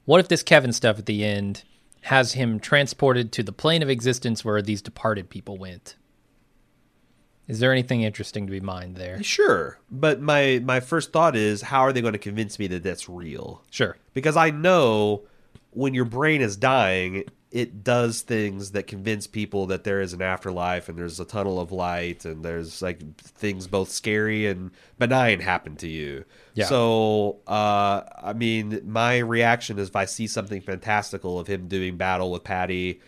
[0.05, 1.63] What if this Kevin stuff at the end
[2.01, 5.95] has him transported to the plane of existence where these departed people went?
[7.47, 9.21] Is there anything interesting to be mined there?
[9.21, 12.81] Sure, but my my first thought is, how are they going to convince me that
[12.81, 13.61] that's real?
[13.69, 13.95] Sure.
[14.15, 15.21] because I know
[15.69, 20.21] when your brain is dying, it does things that convince people that there is an
[20.21, 25.39] afterlife and there's a tunnel of light and there's like things both scary and benign
[25.39, 26.25] happen to you.
[26.53, 26.65] Yeah.
[26.65, 31.95] So, uh, I mean, my reaction is if I see something fantastical of him doing
[31.95, 32.99] battle with Patti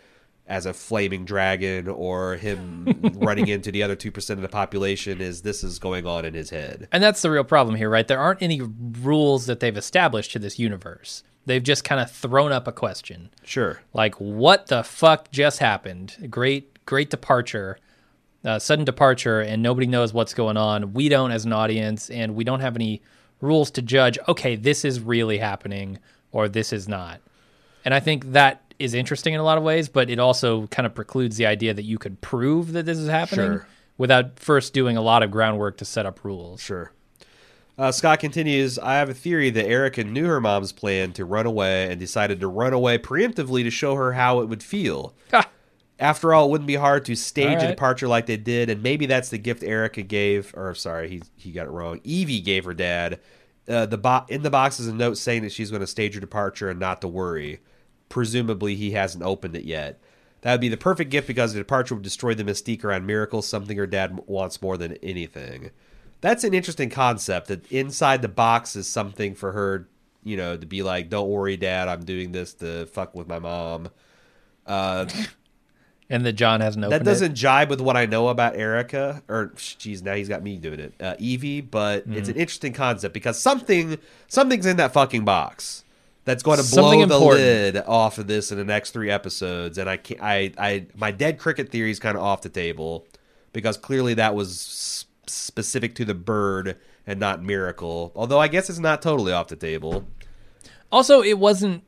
[0.48, 2.86] as a flaming dragon or him
[3.16, 6.52] running into the other 2% of the population is this is going on in his
[6.52, 6.88] head.
[6.94, 8.08] And that's the real problem here, right?
[8.08, 11.24] There aren't any rules that they've established to this universe.
[11.48, 13.30] They've just kind of thrown up a question.
[13.44, 13.82] Sure.
[13.94, 16.28] Like, what the fuck just happened?
[16.30, 17.78] Great, great departure,
[18.44, 20.94] uh, sudden departure, and nobody knows what's going on.
[20.94, 23.02] We don't as an audience, and we don't have any
[23.40, 26.00] rules to judge, okay, this is really happening
[26.32, 27.22] or this is not.
[27.86, 30.86] And I think that is interesting in a lot of ways, but it also kind
[30.86, 33.68] of precludes the idea that you could prove that this is happening Sure.
[33.98, 36.62] without first doing a lot of groundwork to set up rules.
[36.62, 36.92] Sure.
[37.78, 41.46] Uh, Scott continues, I have a theory that Erica knew her mom's plan to run
[41.46, 45.14] away and decided to run away preemptively to show her how it would feel.
[46.00, 48.84] After all, it wouldn't be hard to stage All a departure like they did, and
[48.84, 52.00] maybe that's the gift Erica gave, or sorry, he he got it wrong.
[52.04, 53.20] Evie gave her dad.
[53.68, 56.14] Uh, the bo- in the box is a note saying that she's going to stage
[56.14, 57.60] her departure and not to worry.
[58.10, 60.00] Presumably, he hasn't opened it yet.
[60.42, 63.48] That would be the perfect gift because the departure would destroy the mystique around miracles,
[63.48, 65.72] something her dad wants more than anything.
[66.22, 67.48] That's an interesting concept.
[67.48, 69.88] That inside the box is something for her,
[70.24, 73.40] you know, to be like, "Don't worry, Dad, I'm doing this to fuck with my
[73.40, 73.90] mom."
[74.66, 75.06] Uh,
[76.10, 79.52] And that John hasn't opened that doesn't jibe with what I know about Erica, or
[79.58, 81.60] geez, now he's got me doing it, uh, Evie.
[81.60, 82.40] But it's an Mm.
[82.40, 83.98] interesting concept because something
[84.30, 85.84] something's in that fucking box
[86.24, 87.42] that's going to Something blow the important.
[87.42, 89.78] lid off of this in the next three episodes.
[89.78, 93.06] And I can't, I, I, my dead cricket theory is kind of off the table
[93.52, 98.12] because clearly that was specific to the bird and not Miracle.
[98.16, 100.06] Although I guess it's not totally off the table.
[100.92, 101.84] Also, it wasn't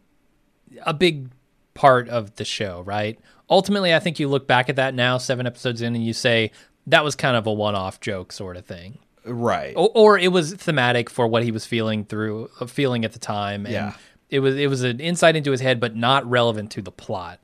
[0.85, 1.29] a big
[1.73, 3.19] part of the show, right?
[3.49, 6.51] Ultimately, I think you look back at that now, seven episodes in, and you say
[6.87, 9.73] that was kind of a one-off joke sort of thing, Right.
[9.75, 13.19] or, or it was thematic for what he was feeling through, uh, feeling at the
[13.19, 13.93] time, and Yeah.
[14.29, 17.39] it was it was an insight into his head, but not relevant to the plot.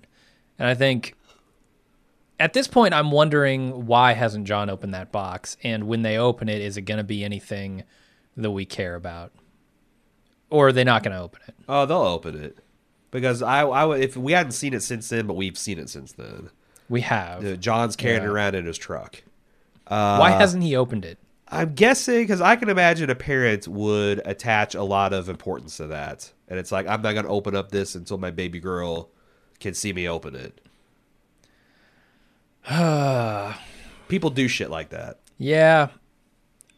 [0.59, 1.15] And I think
[2.39, 6.49] at this point, I'm wondering why hasn't John opened that box, and when they open
[6.49, 7.83] it, is it going to be anything
[8.37, 9.31] that we care about,
[10.49, 11.55] or are they not going to open it?
[11.69, 12.57] Oh, they'll open it
[13.11, 16.11] because I, I if we hadn't seen it since then, but we've seen it since
[16.11, 16.49] then.
[16.89, 17.43] We have.
[17.45, 18.31] Uh, John's carrying it Yeah.
[18.31, 19.23] around in his truck.
[19.87, 21.17] why hasn't he opened it?
[21.47, 25.87] I'm guessing because I can imagine a parent would attach a lot of importance to
[25.87, 29.09] that, and it's like I'm not going to open up this until my baby girl
[29.59, 30.59] can see me open it.
[34.07, 35.19] People do shit like that.
[35.37, 35.89] Yeah.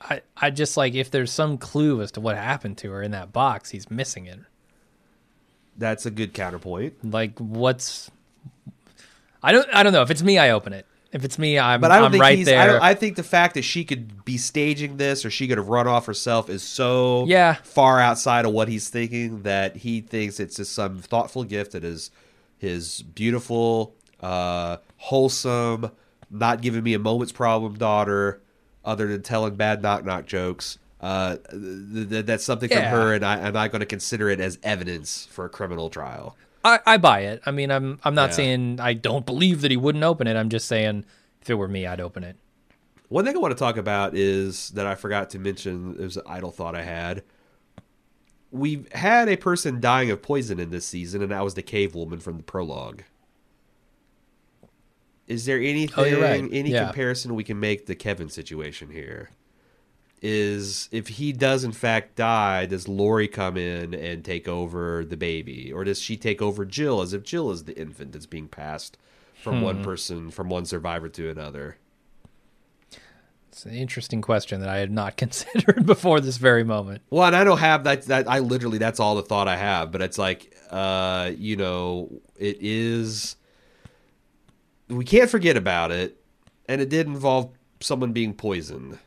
[0.02, 3.12] I I just like if there's some clue as to what happened to her in
[3.12, 4.40] that box, he's missing it.
[5.78, 6.94] That's a good counterpoint.
[7.12, 8.12] Like what's
[9.42, 10.02] I don't I don't know.
[10.04, 10.86] If it's me, I open it.
[11.14, 12.46] If it's me, I'm But I don't I'm think right he's.
[12.46, 12.60] there.
[12.62, 15.58] I, don't, I think the fact that she could be staging this or she could
[15.58, 17.54] have run off herself is so Yeah.
[17.64, 21.84] far outside of what he's thinking that he thinks it's just some thoughtful gift that
[21.86, 22.12] is
[22.58, 25.92] his beautiful, uh, wholesome,
[26.30, 28.42] not giving me a moment's problem daughter,
[28.84, 30.78] other than telling bad knock knock jokes.
[31.00, 32.90] Uh, th- th- that's something Yeah.
[32.90, 35.90] from her, and I, I'm not going to consider it as evidence for a criminal
[35.90, 36.36] trial.
[36.66, 37.42] I, I buy it.
[37.46, 38.36] I mean, I'm I'm not Yeah.
[38.36, 40.36] saying I don't believe that he wouldn't open it.
[40.36, 41.06] I'm just saying
[41.42, 42.36] if it were me, I'd open it.
[43.10, 45.96] One thing I want to talk about is that I forgot to mention.
[46.00, 47.24] It was an idle thought I had.
[48.52, 51.96] We've had a person dying of poison in this season, and that was the cave
[51.96, 53.04] woman from the prologue.
[55.28, 56.48] Is there anything, Oh, right.
[56.52, 56.86] any Yeah.
[56.86, 59.30] comparison we can make the Kevin situation here?
[60.22, 65.18] Is if he does in fact die, does Laurie come in and take over the
[65.18, 68.48] baby, or does she take over Jill as if Jill is the infant that's being
[68.48, 68.98] passed
[69.44, 69.64] from Hmm.
[69.64, 71.78] one person, from one survivor to another?
[73.50, 77.02] It's an interesting question that I had not considered before this very moment.
[77.12, 78.04] Well, and I don't have that.
[78.04, 79.92] That I literally that's all the thought I have.
[79.92, 83.36] But it's like, uh, you know, it is.
[84.90, 86.18] We can't forget about it,
[86.68, 88.98] and it did involve someone being poisoned.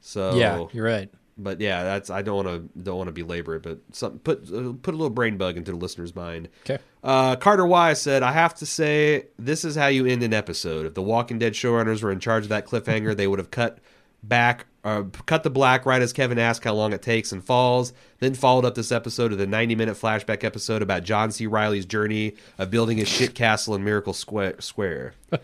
[0.00, 1.10] So Yeah, you're right.
[1.38, 4.44] but yeah, that's I don't want to don't want to belabor it, but some put
[4.52, 6.48] uh, put a little brain bug into the listener's mind.
[6.64, 6.78] Okay.
[7.02, 10.86] Uh, Carter Wise said, "I have to say, this is how you end an episode.
[10.86, 13.78] If the Walking Dead showrunners were in charge of that cliffhanger, they would have cut
[14.22, 17.92] back, uh, cut the black right as Kevin asked how long it takes and falls.
[18.20, 21.46] Then followed up this episode with a 90-minute flashback episode about John C.
[21.46, 25.14] Reilly's journey of building his shit castle in Miracle Squa- Square.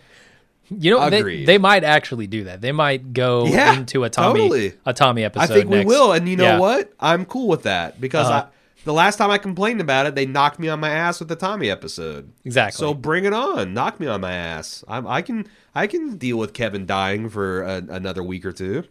[0.71, 2.63] You know, they, they might actually do that.
[2.63, 4.73] They might go Yeah, into a Tommy totally.
[4.87, 5.43] a Tommy episode.
[5.53, 6.59] I think we will, and you know Yeah.
[6.59, 6.91] what?
[6.99, 8.47] I'm cool with that because Uh-huh.
[8.49, 11.29] I, the last time I complained about it, they knocked me on my ass with
[11.29, 12.33] the Tommy episode.
[12.47, 12.79] Exactly.
[12.79, 14.83] So bring it on, knock me on my ass.
[14.89, 18.85] I'm, I can I can deal with Kevin dying for a, another week or two.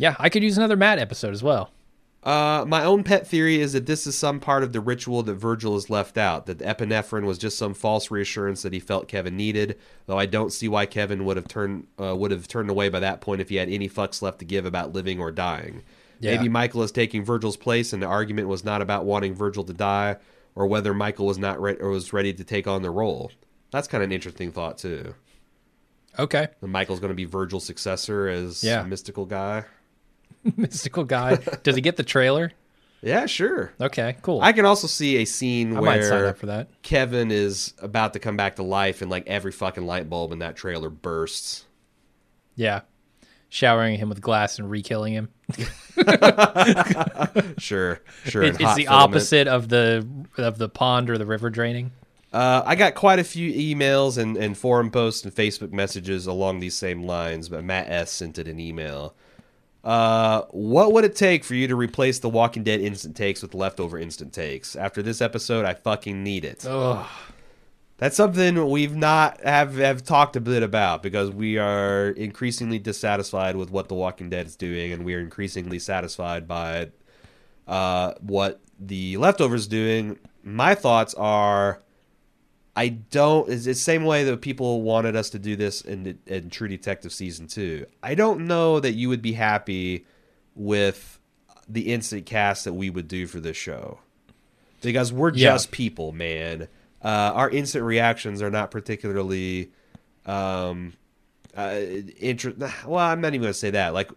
[0.00, 1.70] Yeah, I could use another Matt episode as well.
[2.22, 5.34] Uh, my own pet theory is that this is some part of the ritual that
[5.34, 6.46] Virgil has left out.
[6.46, 9.78] That the epinephrine was just some false reassurance that he felt Kevin needed.
[10.06, 13.00] Though I don't see why Kevin would have turned uh, would have turned away by
[13.00, 15.82] that point if he had any fucks left to give about living or dying.
[16.18, 16.36] Yeah.
[16.36, 19.72] Maybe Michael is taking Virgil's place, and the argument was not about wanting Virgil to
[19.74, 20.16] die,
[20.54, 23.32] or whether Michael was not re- or was ready to take on the role.
[23.70, 25.14] That's kind of an interesting thought too.
[26.18, 26.48] Okay.
[26.60, 28.82] That Michael's going to be Virgil's successor as Yeah.
[28.82, 29.64] mystical guy.
[30.56, 31.36] Mystical guy.
[31.62, 32.52] Does he get the trailer?
[33.02, 33.72] Yeah, sure.
[33.80, 34.40] Okay, cool.
[34.42, 36.68] I can also see a scene I where might sign up for that.
[36.82, 40.40] Kevin is about to come back to life, and like every fucking light bulb in
[40.40, 41.64] that trailer bursts.
[42.56, 42.82] Yeah.
[43.48, 45.28] Showering him with glass and re-killing him.
[47.58, 48.42] Sure, sure.
[48.42, 48.88] It- it's hot the filament.
[48.88, 50.06] opposite of the
[50.38, 51.92] of the pond or the river draining.
[52.32, 56.60] Uh, I got quite a few emails and, and forum posts and Facebook messages along
[56.60, 59.14] these same lines, but Matt S sent it an email.
[59.82, 63.54] Uh, what would it take for you to replace the Walking Dead instant takes with
[63.54, 64.76] leftover instant takes?
[64.76, 66.66] After this episode, I fucking need it.
[66.66, 67.06] Ugh.
[68.00, 73.56] That's something we've not have have talked a bit about because we are increasingly dissatisfied
[73.56, 76.92] with what The Walking Dead is doing, and we are increasingly satisfied by
[77.68, 80.18] uh, what the leftovers doing.
[80.42, 81.82] My thoughts are,
[82.76, 83.48] I don't.
[83.50, 87.12] It's the same way that people wanted us to do this in, in True Detective
[87.12, 87.86] season two.
[88.02, 90.06] I don't know that you would be happy
[90.54, 91.18] with
[91.68, 93.98] the instant cast that we would do for this show
[94.82, 95.52] because we're Yeah.
[95.52, 96.68] just people, man.
[97.02, 99.70] Uh, our instant reactions are not particularly
[100.26, 100.92] um,
[101.56, 101.80] uh,
[102.18, 102.54] inter-
[102.86, 103.94] well, I'm not even going to say that.
[103.94, 104.10] Like,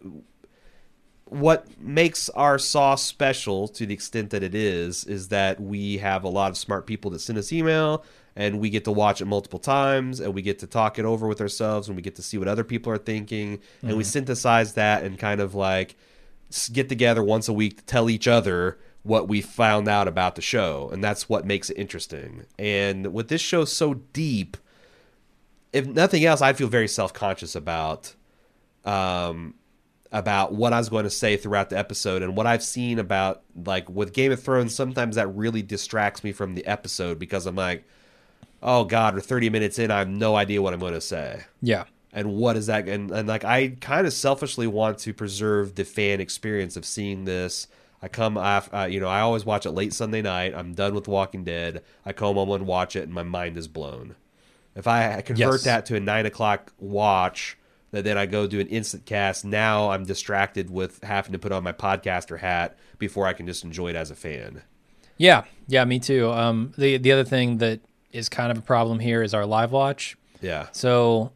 [1.25, 6.23] what makes our sauce special to the extent that it is is that we have
[6.23, 8.03] a lot of smart people that send us email
[8.35, 11.27] and we get to watch it multiple times and we get to talk it over
[11.27, 14.73] with ourselves and we get to see what other people are thinking and we synthesize
[14.73, 15.95] that and kind of like
[16.71, 20.41] get together once a week to tell each other what we found out about the
[20.41, 22.45] show and that's what makes it interesting.
[22.57, 24.57] And with this show so deep
[25.71, 28.13] if nothing else i feel very self-conscious about
[28.85, 29.55] um
[30.13, 33.41] about what I was going to say throughout the episode and what I've seen about
[33.65, 37.55] like with Game of Thrones sometimes that really distracts me from the episode because I'm
[37.55, 37.83] like
[38.63, 41.43] oh god we're 30 minutes in I have no idea what I'm going to say
[41.61, 41.83] Yeah.
[42.13, 45.83] and what is that and, and like I kind of selfishly want to preserve the
[45.85, 47.67] fan experience of seeing this
[48.01, 50.93] I come off uh, you know I always watch it late Sunday night I'm done
[50.95, 54.15] with Walking Dead I come home and watch it and my mind is blown
[54.75, 55.63] if I convert Yes.
[55.65, 57.57] that to a nine o'clock watch
[57.91, 61.51] that then I go do an instant cast now I'm distracted with having to put
[61.51, 64.61] on my podcaster hat before I can just enjoy it as a fan
[65.17, 65.43] Yeah.
[65.67, 66.31] Yeah, me too.
[66.31, 67.81] Um the the other thing that
[68.13, 70.15] is kind of a problem here is our live watch.
[70.41, 71.31] yeah So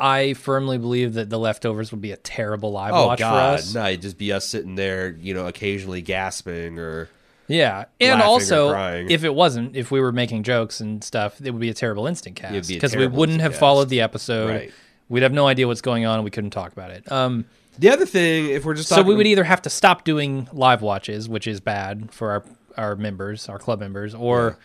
[0.00, 3.54] I firmly believe that the leftovers would be a terrible live oh watch god for
[3.58, 3.74] us.
[3.74, 7.08] no it'd just be us sitting there you know occasionally gasping or
[7.46, 8.72] Yeah, and also
[9.08, 12.06] if it wasn't, if we were making jokes and stuff, it would be a terrible
[12.06, 13.60] instant cast because we wouldn't have cast.
[13.60, 14.48] followed the episode.
[14.50, 14.72] Right.
[15.10, 17.10] We'd have no idea what's going on, and we couldn't talk about it.
[17.12, 17.44] Um,
[17.78, 20.80] The other thing, if we're just so we would either have to stop doing live
[20.80, 22.44] watches, which is bad for our
[22.78, 24.56] our members, our club members, or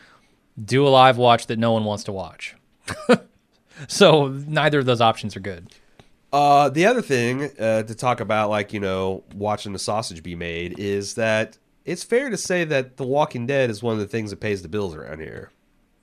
[0.63, 2.55] do a live watch that no one wants to watch.
[3.87, 5.73] so neither of those options are good.
[6.33, 10.35] uh, the other thing uh, to talk about, like you know, watching the sausage be
[10.35, 14.07] made, is that it's fair to say that The Walking Dead is one of the
[14.07, 15.51] things that pays the bills around here.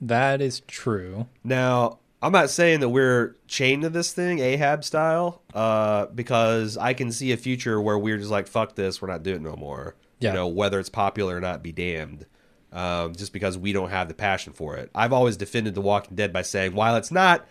[0.01, 1.27] That is true.
[1.43, 6.93] Now, I'm not saying that we're chained to this thing, Ahab style, uh, because I
[6.93, 9.55] can see a future where we're just like, fuck this, we're not doing it no
[9.55, 9.95] more.
[10.19, 10.31] Yeah.
[10.31, 12.25] You know, whether it's popular or not, be damned.
[12.73, 14.91] Um, just because we don't have the passion for it.
[14.93, 17.47] I've always defended The Walking Dead by saying, while it's not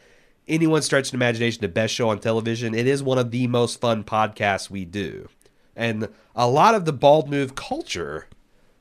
[0.47, 4.05] anyone's stretched imagination the best show on television, it is one of the most fun
[4.05, 5.29] podcasts we do.
[5.75, 8.27] And a lot of the bald move culture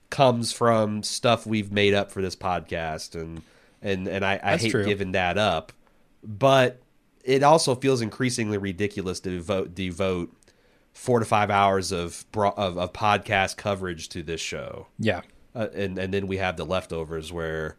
[0.09, 3.41] comes from stuff we've made up for this podcast and
[3.81, 4.85] and and I, I hate true.
[4.85, 5.71] giving that up.
[6.23, 6.81] But
[7.23, 10.35] it also feels increasingly ridiculous to devote devote
[10.93, 14.87] four to five hours of of, of podcast coverage to this show.
[14.99, 15.21] Yeah.
[15.55, 17.77] Uh, and and then we have the leftovers where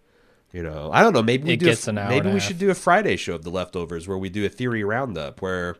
[0.52, 2.42] you know I don't know maybe we It do a- an hour maybe we half.
[2.42, 5.76] should do a Friday show of the leftovers where we do a theory roundup where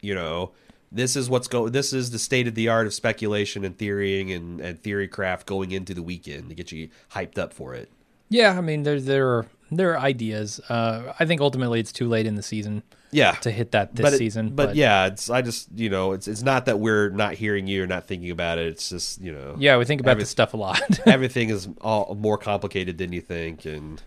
[0.00, 0.52] you know
[0.92, 4.30] this is what's go this is the state of the art of speculation and theorying
[4.32, 7.90] and, and theory craft going into the weekend to get you hyped up for it.
[8.28, 10.60] Yeah, I mean there there are there are ideas.
[10.68, 13.32] Uh, I think ultimately it's too late in the season Yeah.
[13.32, 14.50] to hit that this but it- season.
[14.54, 17.82] but, yeah, it's I just you know it's it's not that we're not hearing you
[17.82, 18.66] or not thinking about it.
[18.68, 20.80] It's just you know yeah, we think about Every- this stuff a lot.
[21.06, 24.02] everything is all more complicated than you think and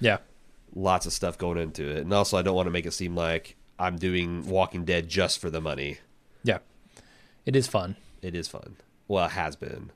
[0.00, 0.18] yeah,
[0.74, 1.98] lots of stuff going into it.
[1.98, 5.38] And also, I don't want to make it seem like I'm doing Walking Dead just
[5.40, 5.98] for the money.
[6.44, 6.58] yeah,
[7.46, 7.96] it is fun.
[8.22, 8.76] It is fun.
[9.08, 9.90] Well, it has been.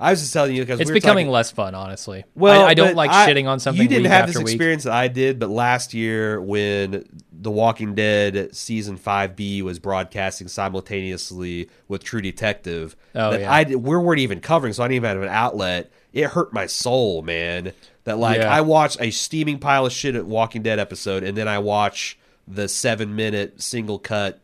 [0.00, 2.24] I was just telling you because It's we becoming talking- less fun, honestly.
[2.34, 3.82] Well, I, I don't like I- shitting on something.
[3.82, 4.46] You didn't have this week.
[4.46, 9.78] experience that I did, but last year when The Walking Dead season five B was
[9.78, 13.52] broadcasting simultaneously with True Detective, Oh, that yeah.
[13.52, 15.90] I we weren't even covering, so I didn't even have an outlet.
[16.12, 17.72] It hurt my soul, man.
[18.04, 18.52] That like Yeah.
[18.52, 22.18] I watch a steaming pile of shit at Walking Dead episode, and then I watch
[22.48, 24.40] the seven minute single cut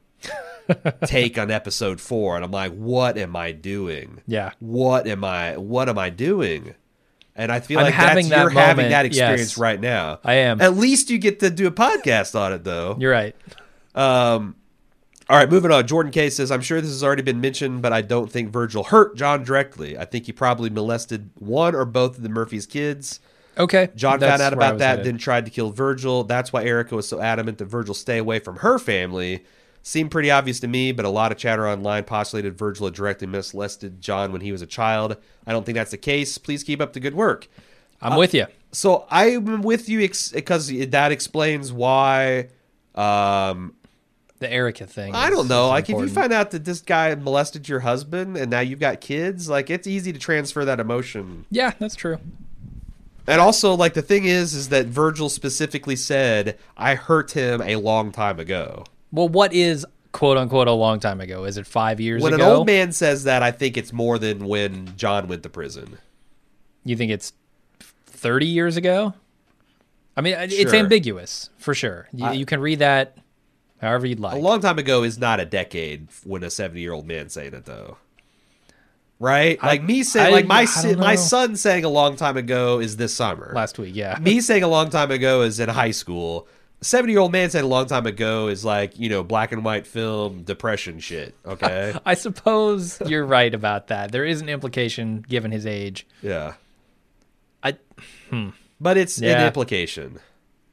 [1.07, 4.23] take on episode four, and I'm like, what am I doing?
[4.27, 4.53] Yeah.
[4.59, 6.75] what am I what am I doing?
[7.35, 9.59] And I feel I'm like having that's, that you're having that experience yes.
[9.59, 10.21] right now.
[10.25, 10.61] I am.
[10.61, 12.97] At least you get to do a podcast on it though.
[12.99, 13.37] You're right.
[13.95, 14.57] Um
[15.29, 15.85] all right, moving on.
[15.89, 18.85] Jordan K says, I'm sure this has already been mentioned, but I don't think Virgil
[18.85, 19.99] hurt John directly.
[19.99, 23.19] I think he probably molested one or both of the Murphy's kids.
[23.59, 23.89] Okay.
[23.97, 25.07] John That's found out about that, headed.
[25.07, 26.23] then tried to kill Virgil.
[26.23, 29.45] That's why Erica was so adamant that Virgil stay away from her family.
[29.87, 33.29] Seemed pretty obvious to me, but a lot of chatter online postulated Virgil had directly
[33.29, 35.17] molested John when he was a child.
[35.47, 36.39] I don't think that's the case.
[36.39, 37.47] Please keep up the good work.
[38.03, 38.47] I'm with you.
[38.73, 42.49] So I'm with you ex- because that explains why.
[42.97, 43.77] Um,
[44.41, 45.15] The Erica thing.
[45.15, 45.69] I don't know.
[45.69, 49.01] Like, if you find out that this guy molested your husband and now you've got
[49.01, 52.19] kids, like, it's easy to transfer that emotion Yeah, that's true.
[53.29, 57.77] And also, like the thing is, is that Virgil specifically said, "I hurt him a
[57.77, 61.45] long time ago." Well, what is quote unquote a long time ago?
[61.45, 62.45] Is it five years When ago?
[62.45, 65.99] an old man says that, I think it's more than when John went to prison.
[66.85, 67.33] You think it's
[68.07, 69.15] 30 years ago?
[70.17, 72.09] I mean, it's ambiguous for sure.
[72.13, 73.17] You, I- you can read that
[73.81, 74.35] However you'd like.
[74.35, 77.55] A long time ago is not a decade when a 70 year old man saying
[77.55, 77.99] it though.
[79.19, 79.63] Right?
[79.63, 83.15] Like me saying, like my I my son saying a long time ago is this
[83.15, 83.53] summer.
[83.55, 84.19] Last week, yeah.
[84.21, 86.47] me saying a long time ago is in high school.
[86.83, 89.65] 70 year old man said a long time ago is like, you know, black and
[89.65, 91.35] white film depression shit.
[91.47, 91.95] Okay.
[92.05, 94.13] I suppose you're right about that.
[94.13, 96.07] There is an implication given his age.
[96.23, 96.55] yeah.
[97.63, 97.77] I
[98.31, 98.51] hmm.
[98.81, 100.19] But it's an implication.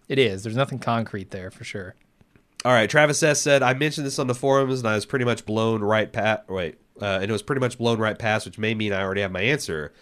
[0.09, 0.43] it is.
[0.43, 1.95] There's nothing concrete there for sure.
[2.65, 5.25] All right, Travis S said, I mentioned this on the forums and I was pretty
[5.25, 6.49] much blown right past.
[6.49, 9.21] Wait, uh, and it was pretty much blown right past, which may mean I already
[9.21, 9.93] have my answer.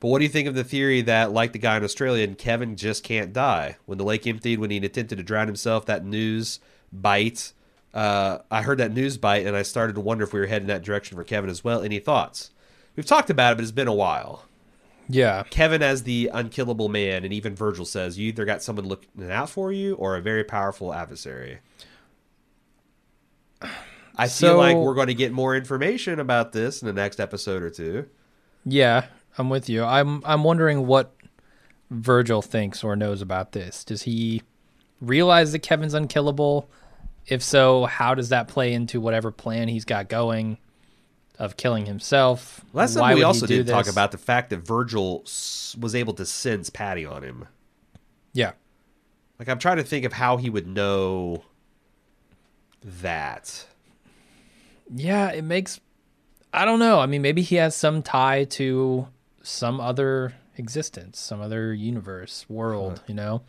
[0.00, 2.74] But what do you think of the theory that, like the guy in Australia, Kevin
[2.76, 3.76] just can't die?
[3.86, 6.58] When the lake emptied, when he attempted to drown himself, that news
[6.92, 7.52] bite.
[7.92, 10.68] Uh, I heard that news bite and I started to wonder if we were heading
[10.68, 11.82] that direction for Kevin as well.
[11.82, 12.50] Any thoughts?
[12.96, 14.46] We've talked about it, but it's been a while.
[15.08, 15.42] Yeah.
[15.50, 19.50] Kevin as the unkillable man, and even Virgil says you either got someone looking out
[19.50, 21.58] for you or a very powerful adversary.
[24.16, 27.20] I feel So- like we're going to get more information about this in the next
[27.20, 28.06] episode or two.
[28.64, 29.06] Yeah,
[29.38, 29.84] I'm with you.
[29.84, 31.14] I'm I'm wondering what
[31.90, 33.84] Virgil thinks or knows about this.
[33.84, 34.42] Does he
[35.00, 36.68] realize that Kevin's unkillable?
[37.26, 40.58] If so, how does that play into whatever plan he's got going
[41.38, 42.60] of killing himself?
[42.72, 46.26] Last Why time we also did talk about the fact that Virgil was able to
[46.26, 47.46] sense Patti on him.
[48.32, 48.52] Yeah.
[49.38, 51.44] Like I'm trying to think of how he would know
[52.82, 53.66] that.
[54.92, 55.80] Yeah, it makes
[56.52, 56.98] I don't know.
[56.98, 59.06] I mean, maybe he has some tie to
[59.42, 63.42] some other existence, some other universe, world, you know?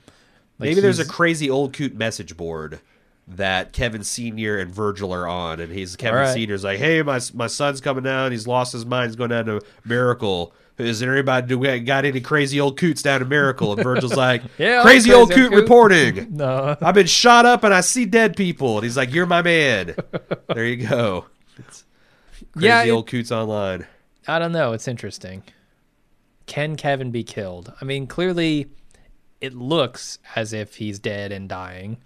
[0.60, 2.80] Like Maybe there's a crazy old coot message board
[3.28, 6.34] that Kevin Senior and Virgil are on, and he's Kevin right.
[6.34, 8.32] Senior's like, "Hey, my my son's coming down.
[8.32, 9.10] He's lost his mind.
[9.10, 10.54] He's going down to Miracle.
[10.78, 14.16] Is there anybody do we got any crazy old coots down to Miracle?" And Virgil's
[14.16, 16.28] like, Yeah, "Crazy, crazy old old coot coot." reporting.
[16.36, 16.76] No.
[16.82, 19.96] I've been shot up and I see dead people." And he's like, "You're my man."
[20.48, 21.26] there you go.
[21.58, 21.84] It's
[22.54, 23.86] crazy Yeah, it- old coots online.
[24.28, 24.74] I don't know.
[24.74, 25.42] It's interesting.
[26.52, 27.72] Can Kevin be killed?
[27.80, 28.68] I mean, clearly,
[29.40, 31.98] it looks as if he's dead and dying,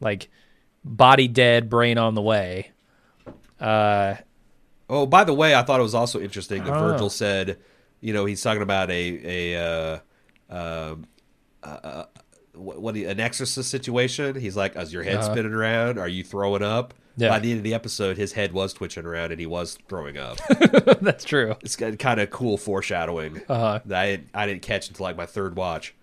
[0.00, 0.28] like
[0.84, 2.70] body dead, brain on the way.
[3.60, 4.14] Uh,
[4.88, 6.78] Oh, by the way, I thought it was also interesting that Oh.
[6.78, 7.58] Virgil said,
[8.00, 9.98] you know, he's talking about a a uh,
[10.48, 11.06] um,
[11.64, 12.04] uh, uh,
[12.54, 14.36] what, what an exorcist situation.
[14.36, 15.32] He's like, "Is your head Uh-huh.
[15.32, 15.98] spinning around?
[15.98, 17.28] Are you throwing up?" Yeah.
[17.30, 20.16] By the end of the episode, his head was twitching around and he was throwing
[20.16, 20.38] up.
[21.02, 21.56] that's true.
[21.62, 23.80] it's kind of cool foreshadowing Uh-huh.
[23.86, 25.94] that I didn't, I didn't catch until like my third watch.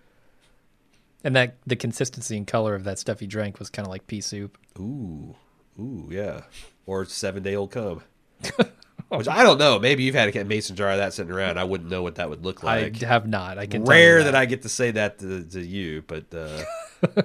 [1.24, 4.06] And that the consistency and color of that stuff he drank was kind of like
[4.06, 4.58] pea soup.
[4.78, 5.34] Ooh,
[5.80, 6.42] ooh, yeah,
[6.84, 8.02] or seven day old cum.
[9.08, 9.78] Which I don't know.
[9.78, 11.58] Maybe you've had a mason jar of that sitting around.
[11.58, 13.02] I wouldn't know what that would look like.
[13.02, 13.56] I have not.
[13.56, 14.32] I can rare that.
[14.32, 14.34] that.
[14.34, 16.64] I get to say that to, to you, but uh,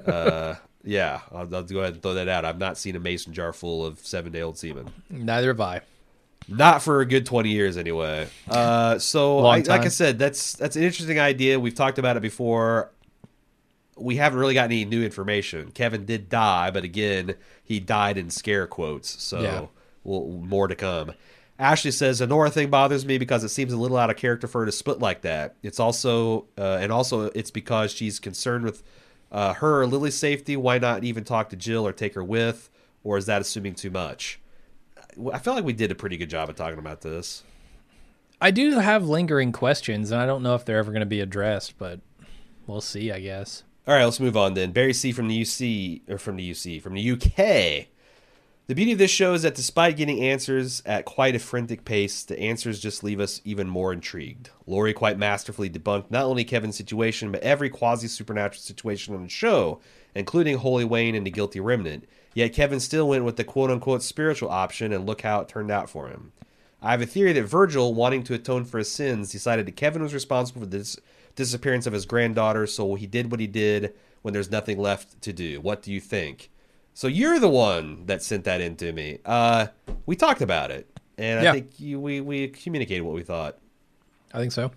[0.09, 2.45] uh, yeah, I'll, I'll go ahead and throw that out.
[2.45, 5.81] I've not seen a mason jar full of seven day old semen, Neither have I.
[6.47, 8.27] not for a good twenty years anyway.
[8.49, 11.59] Uh, so, I, like I said, that's that's an interesting idea.
[11.59, 12.91] We've talked about it before.
[13.97, 15.71] We haven't really got any new information.
[15.71, 19.21] Kevin did die, but again, he died in scare quotes.
[19.21, 19.65] So, Yeah.
[20.03, 21.11] we'll, more to come.
[21.59, 24.61] Ashley says Honora thing bothers me because it seems a little out of character for
[24.61, 25.55] her to split like that.
[25.61, 28.81] It's also uh, and also it's because she's concerned with
[29.31, 30.57] uh, her or Lily's safety.
[30.57, 32.69] Why not even talk to Jill or take her with?
[33.03, 34.39] Or is that assuming too much?
[35.33, 37.43] I feel like we did a pretty good job of talking about this.
[38.39, 41.21] I do have lingering questions, and I don't know if they're ever going to be
[41.21, 41.99] addressed, but
[42.65, 43.11] we'll see.
[43.11, 43.63] I guess.
[43.87, 44.71] All right, let's move on then.
[44.71, 47.87] Barry C from the UC or from the UC from the UK.
[48.71, 52.23] The beauty of this show is that despite getting answers at quite a frantic pace,
[52.23, 54.49] the answers just leave us even more intrigued.
[54.65, 59.27] Laurie quite masterfully debunked not only Kevin's situation, but every quasi supernatural situation on the
[59.27, 59.81] show,
[60.15, 62.07] including Holy Wayne and the Guilty Remnant.
[62.33, 65.69] Yet Kevin still went with the quote unquote spiritual option, and look how it turned
[65.69, 66.31] out for him.
[66.81, 70.01] I have a theory that Virgil, wanting to atone for his sins, decided that Kevin
[70.01, 70.97] was responsible for the dis-
[71.35, 75.33] disappearance of his granddaughter, so he did what he did when there's nothing left to
[75.33, 75.59] do.
[75.59, 76.50] What do you think?
[76.93, 79.19] So you're the one that sent that in to me.
[79.25, 79.67] Uh,
[80.05, 80.87] we talked about it,
[81.17, 83.57] and I think you, we we communicated what we thought.
[84.33, 84.71] I think so.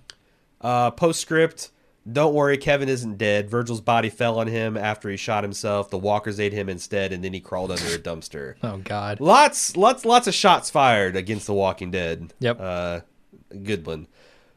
[0.60, 1.70] Uh, postscript.
[2.10, 3.48] Don't worry, Kevin isn't dead.
[3.48, 5.88] Virgil's body fell on him after he shot himself.
[5.88, 8.56] The walkers ate him instead, and then he crawled under a dumpster.
[8.62, 9.20] Oh God.
[9.20, 12.34] Lots, lots, lots of shots fired against The Walking Dead.
[12.40, 12.58] Yep.
[12.60, 13.00] Uh,
[13.62, 14.06] good one.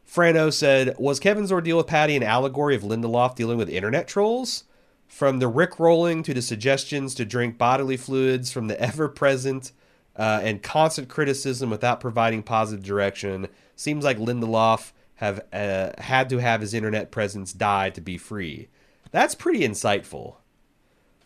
[0.05, 4.63] Frano said, "Was Kevin's ordeal with Patti an allegory of Lindelof dealing with internet trolls?
[5.07, 9.71] From the rick rolling to the suggestions to drink bodily fluids, from the ever-present
[10.15, 16.37] uh, and constant criticism without providing positive direction, seems like Lindelof have uh, had to
[16.37, 18.67] have his internet presence die to be free.
[19.11, 20.35] That's pretty insightful."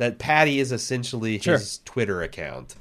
[0.02, 1.60] that Patti is essentially Sure.
[1.60, 2.74] his Twitter account.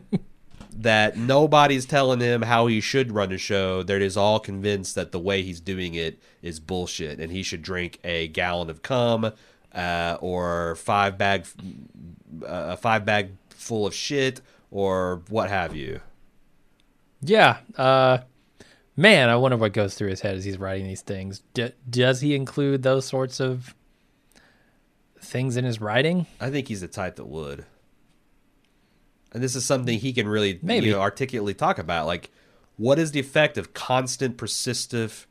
[0.72, 3.82] that nobody's telling him how he should run a show.
[3.82, 7.62] They're just all convinced that the way he's doing it is bullshit, and he should
[7.62, 9.32] drink a gallon of cum
[9.76, 11.46] uh, or five bag
[12.42, 14.40] uh, a five bag full of shit
[14.70, 16.00] or what have you.
[17.20, 17.58] Yeah.
[17.76, 18.18] Uh,
[18.96, 21.42] man, I wonder what goes through his head as he's writing these things.
[21.54, 23.74] D- does he include those sorts of
[25.20, 26.26] things in his writing?
[26.40, 27.64] I think he's the type that would.
[29.32, 30.86] And this is something he can really Maybe.
[30.86, 32.06] you know, articulately talk about.
[32.06, 32.30] Like,
[32.76, 35.26] what is the effect of constant, persistent,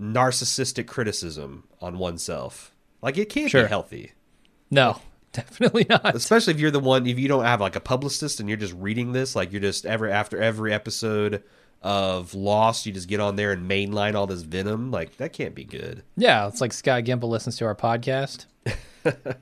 [0.00, 2.72] narcissistic criticism on oneself?
[3.02, 3.62] Like, it can't Sure.
[3.64, 4.12] be healthy.
[4.70, 5.00] No,
[5.32, 6.14] definitely not.
[6.16, 8.74] Especially if you're the one, if you don't have like a publicist and you're just
[8.74, 11.42] reading this, like you're just every after every episode
[11.82, 14.90] of Lost, you just get on there and mainline all this venom.
[14.90, 16.02] Like, that can't be good.
[16.16, 18.46] Yeah, it's like Scott Gimple listens to our podcast.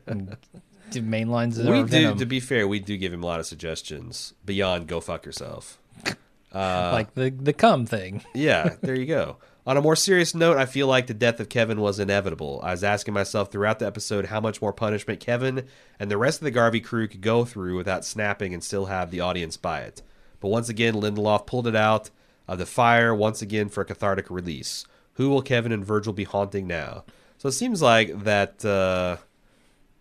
[0.06, 0.36] and
[0.90, 2.18] do main lines of we do, venom.
[2.18, 5.78] to be fair, we do give him a lot of suggestions beyond go fuck yourself.
[6.52, 8.22] like the the cum thing.
[8.35, 9.39] Yeah, there you go.
[9.66, 12.61] On a more serious note, I feel like the death of Kevin was inevitable.
[12.62, 15.66] I was asking myself throughout the episode how much more punishment Kevin
[15.99, 19.11] and the rest of the Garvey crew could go through without snapping and still have
[19.11, 20.03] the audience buy it.
[20.41, 22.11] But once again, Lindelof pulled it out
[22.47, 24.85] of the fire once again for a cathartic release.
[25.15, 27.05] Who will Kevin and Virgil be haunting now?
[27.39, 29.16] So it seems like that uh,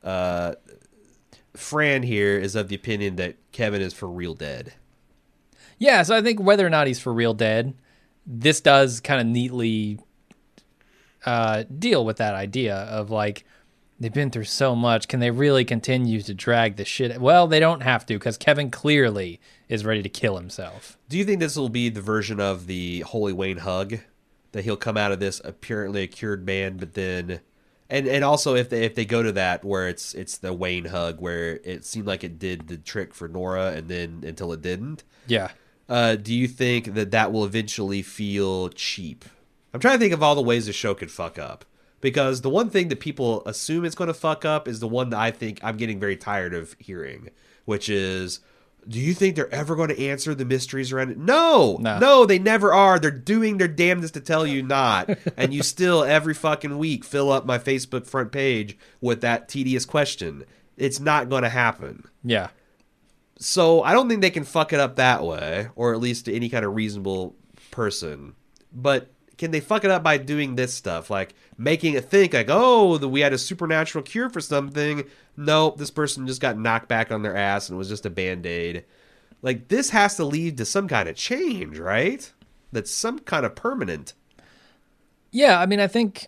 [0.05, 0.55] uh,
[1.55, 4.73] Fran here is of the opinion that Kevin is for real dead.
[5.77, 7.75] Yeah, so I think whether or not he's for real dead,
[8.25, 9.99] this does kind of neatly
[11.25, 13.45] uh, deal with that idea of like
[13.99, 15.07] they've been through so much.
[15.07, 17.19] Can they really continue to drag the shit?
[17.19, 19.39] Well, they don't have to because Kevin clearly
[19.69, 20.97] is ready to kill himself.
[21.09, 23.99] Do you think this will be the version of the Holy Wayne hug?
[24.51, 27.39] That he'll come out of this apparently a cured man, but then,
[27.89, 30.85] and and also if they if they go to that where it's it's the Wayne
[30.85, 34.61] hug where it seemed like it did the trick for Nora and then until it
[34.61, 35.03] didn't.
[35.25, 35.49] Yeah.
[35.89, 39.25] Uh, do you think that that will eventually feel cheap?
[39.73, 41.65] I'm trying to think of all the ways the show could fuck up.
[42.01, 45.09] Because the one thing that people assume it's going to fuck up is the one
[45.11, 47.29] that I think I'm getting very tired of hearing,
[47.63, 48.41] which is,
[48.85, 51.17] do you think they're ever going to answer the mysteries around it?
[51.17, 51.99] No, No.
[51.99, 52.99] no, they never are.
[52.99, 55.11] They're doing their damnedest to tell you not.
[55.37, 59.85] and you still, every fucking week, fill up my Facebook front page with that tedious
[59.85, 60.43] question.
[60.75, 62.03] It's not going to happen.
[62.21, 62.49] Yeah.
[63.43, 66.33] So I don't think they can fuck it up that way, or at least to
[66.33, 67.35] any kind of reasonable
[67.71, 68.35] person.
[68.71, 72.47] But can they fuck it up by doing this stuff, like making it think like,
[72.49, 75.03] oh, the, we had a supernatural cure for something?
[75.35, 78.09] Nope, this person just got knocked back on their ass and it was just a
[78.09, 78.85] band aid.
[79.41, 82.31] Like this has to lead to some kind of change, right?
[82.71, 84.13] That's some kind of permanent.
[85.31, 86.27] Yeah, I mean, I think,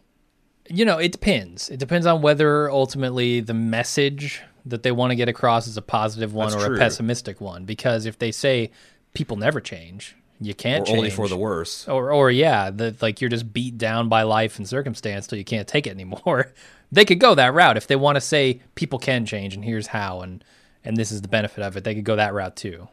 [0.70, 1.70] you know, it depends.
[1.70, 5.82] It depends on whether ultimately the message that they want to get across is a
[5.82, 6.76] positive one That's or true.
[6.76, 7.66] a pessimistic one.
[7.66, 8.72] Because if they say
[9.14, 10.98] people never change, you can't Or change.
[10.98, 11.88] only for the worse.
[11.88, 15.46] or or yeah, that like you're just beat down by life and circumstance till you
[15.46, 16.52] can't take it anymore.
[16.92, 19.88] they could go that route if they want to say people can change and here's
[19.88, 20.44] how and
[20.84, 21.84] and this is the benefit of it.
[21.84, 22.88] They could go that route too.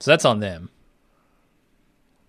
[0.00, 0.70] So that's on them.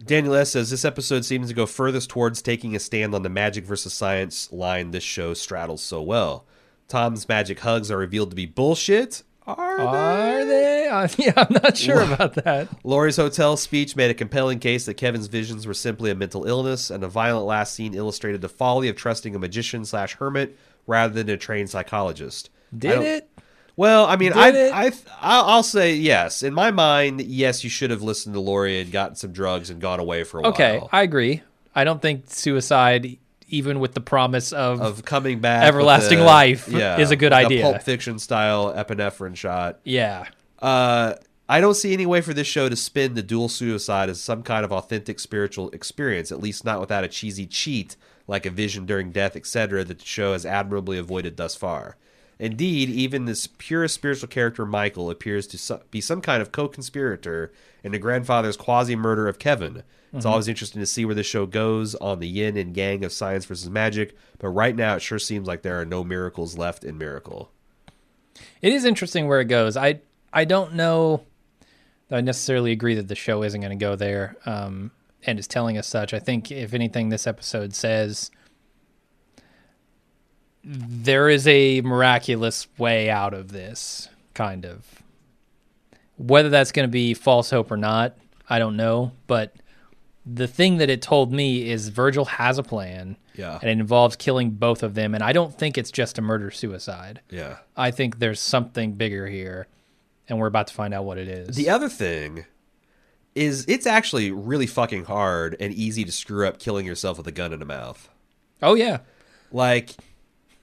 [0.06, 3.30] Daniel S says this episode seems to go furthest towards taking a stand on the
[3.30, 6.45] magic versus science line this show straddles so well.
[6.88, 9.23] Tom's magic hugs are revealed to be bullshit.
[9.45, 10.51] Are, Are they?
[10.51, 10.88] they?
[10.89, 12.68] Uh, yeah, I'm not sure about that.
[12.84, 16.89] Laurie's hotel speech made a compelling case that Kevin's visions were simply a mental illness,
[16.89, 21.14] and a violent last scene illustrated the folly of trusting a magician slash hermit rather
[21.14, 22.49] than a trained psychologist.
[22.77, 23.30] Did it?
[23.77, 24.72] Well, I mean, Did I, it?
[24.73, 24.91] I,
[25.22, 26.41] I'll I'll say yes.
[26.43, 29.80] In my mind, yes, you should have listened to Laurie and gotten some drugs and
[29.80, 30.85] gone away for a Okay, while.
[30.88, 31.41] Okay, I agree.
[31.76, 37.11] I don't think suicide, even with the promise of, of coming back, Everlasting life is
[37.11, 37.61] a good like idea.
[37.63, 39.79] Pulp Fiction style epinephrine shot.
[39.83, 40.25] yeah,
[40.59, 41.13] Uh,
[41.49, 44.43] I don't see any way for this show to spin the dual suicide as some
[44.43, 47.95] kind of authentic spiritual experience, at least not without a cheesy cheat
[48.27, 51.95] like a vision during death, etc., that the show has admirably avoided thus far.
[52.39, 57.51] Indeed, even this purest spiritual character, Michael, appears to be some kind of co conspirator
[57.83, 59.83] in the grandfather's quasi murder of Kevin.
[60.18, 63.14] It's always interesting to see where this show goes on the yin and yang of
[63.14, 66.84] science versus magic, but right now it sure seems like there are no miracles left
[66.84, 67.52] in Miracle.
[68.61, 69.77] it is interesting where it goes.
[69.77, 70.02] I
[70.34, 71.23] I don't know
[72.10, 74.91] that I necessarily agree that the show isn't going to go there, um,
[75.26, 76.14] and is telling us such.
[76.14, 78.31] I think if anything, this episode says
[80.64, 84.85] there is a miraculous way out of this, kind of.
[86.18, 88.18] Whether that's going to be false hope or not,
[88.49, 89.56] I don't know, but
[90.31, 93.17] the thing that it told me is Virgil has a plan.
[93.35, 93.59] Yeah.
[93.61, 95.13] And it involves killing both of them.
[95.15, 97.21] And I don't think it's just a murder suicide.
[97.29, 97.57] Yeah.
[97.75, 99.67] I think there's something bigger here.
[100.27, 101.55] And we're about to find out what it is.
[101.55, 102.45] The other thing
[103.35, 107.31] is it's actually really fucking hard and easy to screw up killing yourself with a
[107.31, 108.09] gun in the mouth.
[108.61, 108.99] oh, yeah.
[109.51, 109.91] Like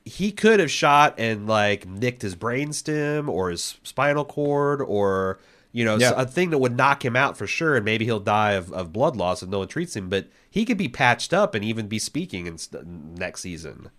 [0.04, 5.38] he could have shot and like nicked his brainstem or his spinal cord or
[5.74, 6.14] you know Yeah.
[6.16, 8.92] a thing that would knock him out for sure and maybe he'll die of, of
[8.92, 11.88] blood loss if no one treats him but he could be patched up and even
[11.88, 13.90] be speaking in st- next season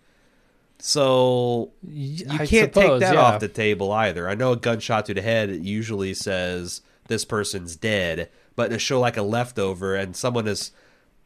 [0.78, 3.20] so you I can't suppose, take that yeah.
[3.20, 7.76] off the table either i know a gunshot to the head usually says this person's
[7.76, 10.72] dead but in a show like a leftover and someone is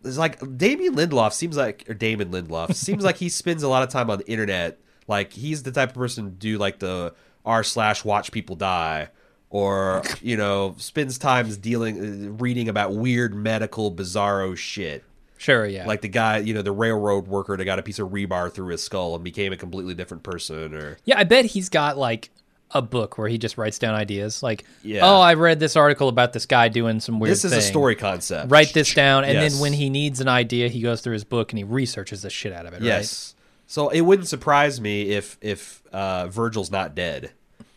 [0.03, 3.83] it's like Damien Lindelof seems like or Damon Lindelof seems like he spends a lot
[3.83, 4.81] of time on the internet.
[5.07, 7.13] Like he's the type of person to do like the
[7.45, 9.11] r slash watch people die,
[9.51, 15.05] or you know spends times dealing reading about weird medical bizarro shit.
[15.39, 15.87] Sure, yeah.
[15.87, 18.69] Like the guy, you know, the railroad worker that got a piece of rebar through
[18.69, 22.29] his skull and became a completely different person, or Yeah, I bet he's got like
[22.73, 24.43] a book where he just writes down ideas.
[24.43, 25.01] Like, Yeah.
[25.03, 27.97] oh, I read this article about this guy doing some weird this is a story
[27.97, 28.51] concept.
[28.51, 29.53] Write this down, and Yes.
[29.55, 32.29] then when he needs an idea, he goes through his book and he researches the
[32.31, 32.83] shit out of it.
[32.83, 33.35] Yes.
[33.67, 37.31] So it wouldn't surprise me if if uh, Virgil's not dead.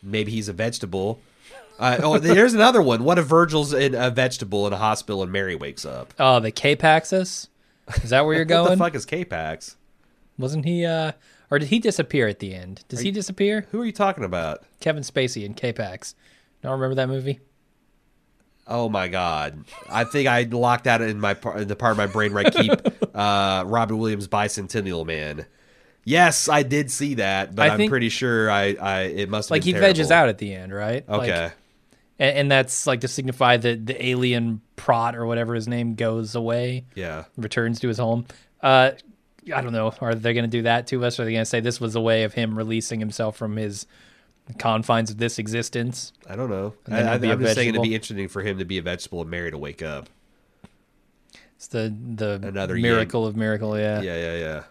[0.03, 1.21] Maybe he's a vegetable.
[1.79, 3.03] Uh, oh, there's another one.
[3.03, 6.13] What if Virgil's in a vegetable in a hospital and Mary wakes up?
[6.19, 7.47] Oh, the K-Paxis?
[8.03, 8.69] Is that where you're What going?
[8.71, 9.75] the fuck is K-Pax?
[10.37, 10.85] Wasn't he?
[10.85, 11.11] uh
[11.51, 12.83] Or did he disappear at the end?
[12.87, 13.67] Does he disappear?
[13.71, 14.63] Who are you talking about?
[14.79, 16.15] Kevin Spacey in K-Pax.
[16.61, 17.39] Don't remember that movie?
[18.65, 19.65] Oh my god!
[19.89, 22.49] I think I locked that in my in the part of my brain where I
[22.49, 22.71] keep
[23.13, 25.45] uh, Robin Williams Bicentennial Man.
[26.05, 29.49] Yes, I did see that, but I I'm think- pretty sure I, I it must
[29.49, 30.13] have Like he terrible.
[30.13, 31.07] out at the end, right?
[31.09, 31.51] Like- Okay,
[32.19, 36.35] and, and that's like to signify that the alien prot or whatever his name goes
[36.35, 36.85] away.
[36.95, 37.25] yeah.
[37.37, 38.25] returns to his home.
[38.61, 38.91] Uh,
[39.53, 39.93] I don't know.
[39.99, 41.19] Are they going to do that to us?
[41.19, 43.57] Or are they going to say this was a way of him releasing himself from
[43.57, 43.85] his
[44.57, 46.13] confines of this existence?
[46.29, 46.73] I don't know.
[46.87, 48.65] I, then I, he'll be a I'm just saying it'd be interesting for him to
[48.65, 50.09] be a vegetable and Mary to wake up.
[51.55, 53.77] It's the the Another miracle of miracle.
[53.77, 54.01] Yeah.
[54.01, 54.63] Yeah, yeah, yeah.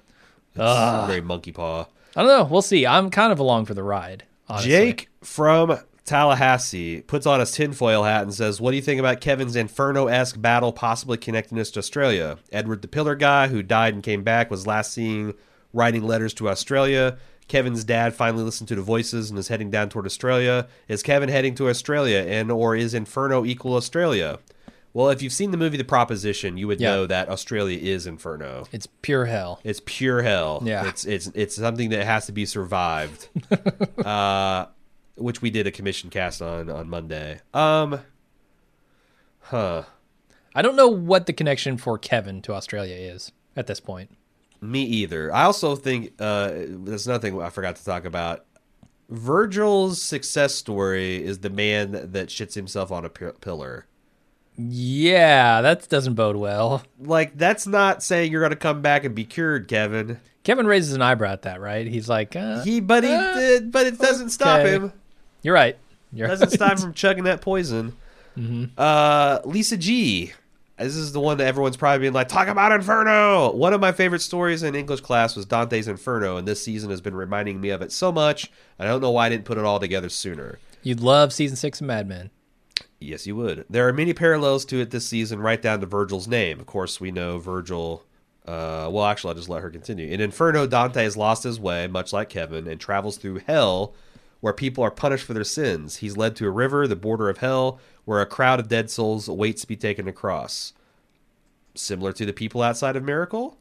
[0.55, 1.87] It's very monkey paw.
[2.17, 2.45] I don't know.
[2.45, 2.87] We'll see.
[2.87, 4.25] I'm kind of along for the ride.
[4.49, 4.71] Honestly.
[4.71, 5.79] Jake from
[6.13, 10.09] Tallahassee puts on his tinfoil hat and says, What do you think about Kevin's Inferno
[10.09, 12.37] esque battle possibly connecting us to Australia?
[12.53, 15.33] Edward the Pillar guy, who died and came back, was last seen
[15.73, 17.17] writing letters to Australia.
[17.49, 20.69] Kevin's dad finally listened to the voices and is heading down toward Australia.
[20.87, 24.39] Is Kevin heading to Australia and or is Inferno equal Australia?
[24.93, 26.91] Well, if you've seen the movie The Proposition, you would Yeah.
[26.91, 28.67] know that Australia is Inferno.
[28.71, 29.61] It's pure hell.
[29.65, 30.63] It's pure hell.
[30.63, 30.87] Yeah.
[30.89, 33.29] It's it's it's something that has to be survived.
[34.05, 34.67] uh
[35.17, 37.41] which we did a commission cast on on Monday.
[37.55, 38.01] Um
[39.41, 39.85] huh.
[40.55, 44.11] I don't know what the connection for Kevin to Australia is at this point.
[44.61, 45.35] Me either.
[45.35, 48.45] I also think uh there's nothing I forgot to talk about.
[49.11, 53.87] Virgil's success story is the man that shits himself on a pillar.
[54.57, 56.83] Yeah, that doesn't bode well.
[57.01, 60.21] Like that's not saying you're going to come back and be cured, Kevin.
[60.45, 61.87] Kevin raises an eyebrow at that, right?
[61.87, 64.93] He's like, uh, He but he Uh, did, but it doesn't stop him.
[65.43, 65.77] "You're right.
[66.13, 67.97] You're doesn't stop from chugging that poison.
[68.79, 70.33] Uh, Lisa G.
[70.79, 73.53] This is the one that everyone's probably been like, talk about Inferno.
[73.53, 77.01] One of my favorite stories in English class was Dante's Inferno, and this season has
[77.01, 78.51] been reminding me of it so much.
[78.81, 80.59] I don't know why I didn't put it all together sooner.
[80.83, 82.31] You'd love season six of Mad Men.
[82.99, 83.65] Yes, you would.
[83.71, 86.59] There are many parallels to it this season, right down to Virgil's name.
[86.59, 88.05] Of course, we know Virgil.
[88.45, 90.09] Uh, well, actually, I'll just let her continue.
[90.09, 93.95] In Inferno, Dante has lost his way, much like Kevin, and travels through hell,
[94.43, 95.99] where people are punished for their sins.
[95.99, 99.29] He's led to a river, the border of hell, where a crowd of dead souls
[99.29, 100.73] awaits to be taken across.
[101.77, 103.57] Similar to the people outside of Miracle,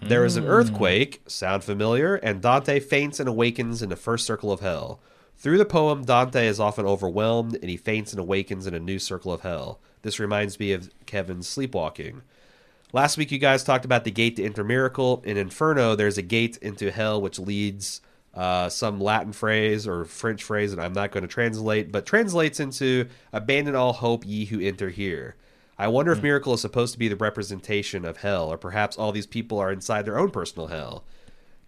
[0.00, 0.50] there is an hmm.
[0.50, 5.00] earthquake, sound familiar, and Dante faints and awakens in the first circle of hell.
[5.36, 9.00] Through the poem, Dante is often overwhelmed and he faints and awakens in a new
[9.00, 9.80] circle of hell.
[10.02, 12.22] This reminds me of Kevin's sleepwalking.
[12.92, 15.22] Last week, you guys talked about the gate to enter miracle.
[15.24, 18.00] In Inferno, there's a gate into hell which leads
[18.34, 22.60] uh, some Latin phrase or French phrase that I'm not going to translate, but translates
[22.60, 25.36] into abandon all hope, ye who enter here.
[25.78, 29.12] I wonder if miracle is supposed to be the representation of hell, or perhaps all
[29.12, 31.04] these people are inside their own personal hell.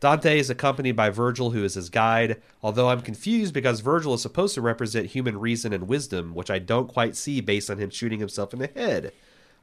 [0.01, 4.21] Dante is accompanied by Virgil, who is his guide, although I'm confused because Virgil is
[4.21, 7.89] supposed to represent human reason and wisdom, which I don't quite see based on him
[7.89, 9.13] shooting himself in the head.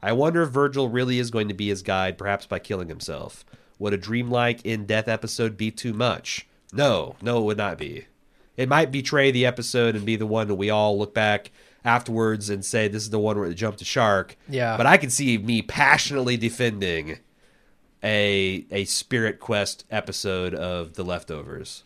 [0.02, 3.44] I wonder if Virgil really is going to be his guide, perhaps by killing himself.
[3.78, 6.46] Would a dreamlike in death episode be too much?
[6.72, 8.06] No, no, it would not be.
[8.56, 11.50] It might betray the episode and be the one that we all look back
[11.84, 14.36] afterwards and say this is the one where it jumped a shark.
[14.48, 14.76] Yeah.
[14.76, 17.18] But I can see me passionately defending
[18.04, 21.84] a a Spirit Quest episode of The Leftovers.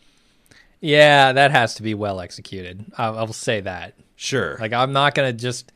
[0.81, 2.85] Yeah, that has to be well executed.
[2.98, 3.94] I, I will say that.
[4.16, 4.56] Sure.
[4.61, 5.73] Like, I'm not gonna just.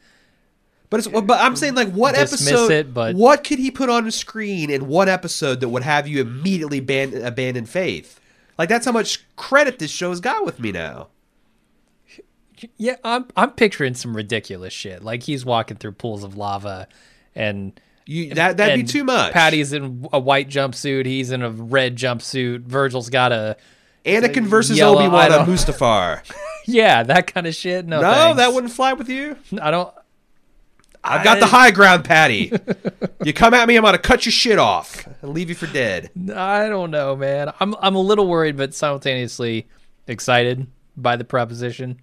[0.91, 4.05] But it's but I'm saying like what episode it, but- what could he put on
[4.05, 8.19] the screen in one episode that would have you immediately ban- abandon faith?
[8.59, 11.09] Like that's how much credit this show's got with me now.
[12.77, 13.27] Yeah, I'm.
[13.37, 15.05] I'm picturing some ridiculous shit.
[15.05, 16.89] Like he's walking through pools of lava,
[17.35, 19.33] and You that that'd be too much.
[19.33, 21.07] Patti's in a white jumpsuit.
[21.07, 22.63] He's in a red jumpsuit.
[22.63, 23.57] Virgil's got a
[24.05, 26.23] Anakin versus Yellow, Obi Wan on Mustafar.
[26.67, 27.87] yeah, that kind of shit.
[27.87, 28.37] No, no, thanks.
[28.39, 29.37] that wouldn't fly with you.
[29.63, 29.95] I don't.
[31.09, 32.53] I've got the high ground, Patti.
[33.25, 36.11] you come at me, I'm gonna cut your shit off and leave you for dead.
[36.35, 37.53] I don't know, man.
[37.61, 39.67] I'm I'm a little worried, but simultaneously
[40.07, 40.67] excited
[40.97, 42.01] by the proposition.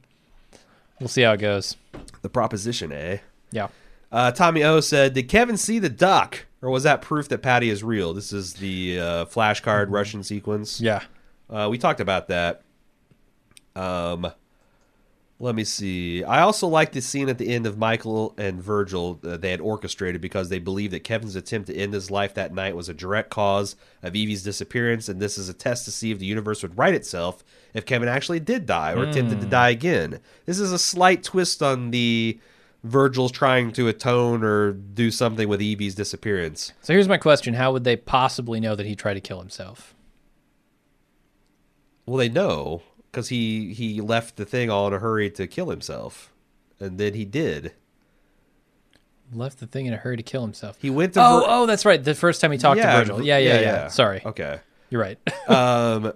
[1.00, 1.76] We'll see how it goes.
[2.22, 3.18] The proposition, eh?
[3.52, 3.68] Yeah.
[4.12, 7.70] Uh, Tommy O said, "Did Kevin see the duck, or was that proof that Patti
[7.70, 10.80] is real?" This is the uh, flashcard Russian sequence.
[10.80, 11.02] Yeah.
[11.50, 12.62] Uh, we talked about that.
[13.76, 14.32] Um,
[15.38, 16.24] let me see.
[16.24, 19.60] I also like the scene at the end of Michael and Virgil uh, they had
[19.60, 22.94] orchestrated because they believe that Kevin's attempt to end his life that night was a
[22.94, 26.62] direct cause of Evie's disappearance, and this is a test to see if the universe
[26.62, 27.44] would right itself
[27.74, 30.22] if Kevin actually did die or attempted to die again.
[30.46, 32.40] This is a slight twist on the
[32.86, 36.72] Virgil's trying to atone or do something with Evie's disappearance.
[36.82, 39.94] So here's my question: How would they possibly know that he tried to kill himself?
[42.06, 42.84] Well, they know
[43.16, 46.34] because he he left the thing all in a hurry to kill himself,
[46.80, 47.72] and then he did.
[49.34, 50.78] Left the thing in a hurry to kill himself.
[50.82, 52.04] He went to Oh, Vir- oh, that's right.
[52.04, 53.24] The first time he talked Yeah, to Virgil.
[53.24, 53.88] Yeah, yeah, yeah.
[53.88, 54.60] Sorry, Okay.
[54.90, 55.18] you're right.
[55.50, 56.14] Um,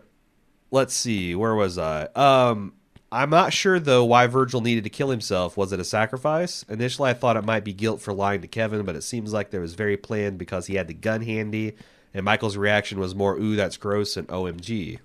[0.71, 1.33] let's see.
[1.35, 2.03] Where was I?
[2.15, 2.73] Um,
[3.11, 5.55] I'm not sure though why Virgil needed to kill himself.
[5.57, 6.63] Was it a sacrifice?
[6.69, 9.49] Initially, I thought it might be guilt for lying to Kevin, but it seems like
[9.49, 11.75] there was very planned because he had the gun handy,
[12.13, 14.99] and Michael's reaction was more "Ooh, that's gross" and "OMG."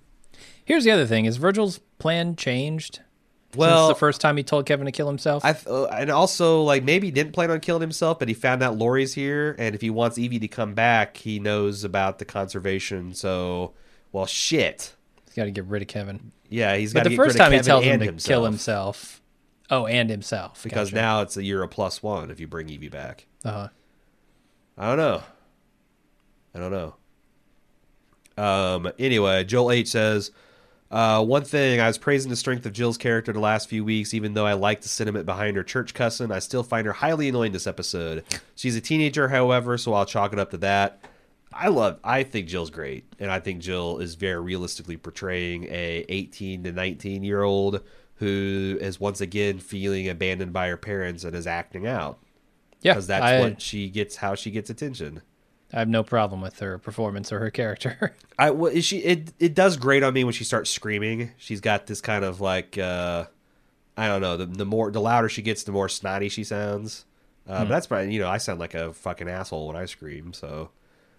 [0.65, 3.01] Here's the other thing: Is Virgil's plan changed?
[3.57, 5.45] Well, since the first time he told Kevin to kill himself.
[5.45, 8.35] I th- uh, and also like maybe he didn't plan on killing himself, but he
[8.35, 12.19] found out Laurie's here, and if he wants Evie to come back, he knows about
[12.19, 13.15] the conservation.
[13.15, 13.73] So,
[14.11, 14.95] well, shit.
[15.27, 16.33] He's got to get rid of Kevin.
[16.49, 19.21] Yeah, he's But got the to first rid time he tells him to kill himself.
[19.71, 20.63] Oh, and himself.
[20.63, 21.03] because Gotcha.
[21.03, 23.27] now it's a year of plus one if you bring Evie back.
[23.45, 23.69] Uh-huh.
[24.77, 25.23] I don't know.
[26.55, 26.95] I don't know.
[28.37, 28.93] Um.
[28.99, 30.33] Anyway, Joel H says,
[30.95, 34.15] uh, one thing I was praising the strength of Jill's character the last few weeks,
[34.15, 36.31] even though I like the sentiment behind her church cussing.
[36.31, 38.23] I still find her highly annoying this episode.
[38.55, 41.01] She's a teenager, however, so I'll chalk it up to that.
[41.53, 41.99] I love.
[42.05, 46.71] I think Jill's great, and I think Jill is very realistically portraying a 18 to
[46.73, 47.81] 19 year old
[48.19, 52.21] who is once again feeling abandoned by her parents and is acting out
[52.83, 54.15] Yeah, because that's I, what she gets.
[54.15, 55.23] How she gets attention.
[55.75, 58.15] I have no problem with her performance or her character.
[58.39, 61.33] I well, is she it it does great on me when she starts screaming.
[61.37, 63.25] She's got this kind of like uh
[63.97, 67.05] I don't know, the the more the louder she gets, the more snotty she sounds.
[67.49, 70.33] Uh, But that's probably you know I sound like a fucking asshole when I scream.
[70.33, 70.71] So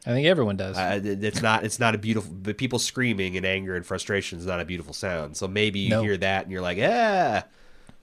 [0.08, 0.78] I think everyone does.
[0.78, 2.32] I, it's not it's not a beautiful.
[2.34, 5.36] But people screaming in anger and frustration is not a beautiful sound.
[5.36, 6.02] So maybe you No.
[6.02, 7.44] hear that and you're like, yeah.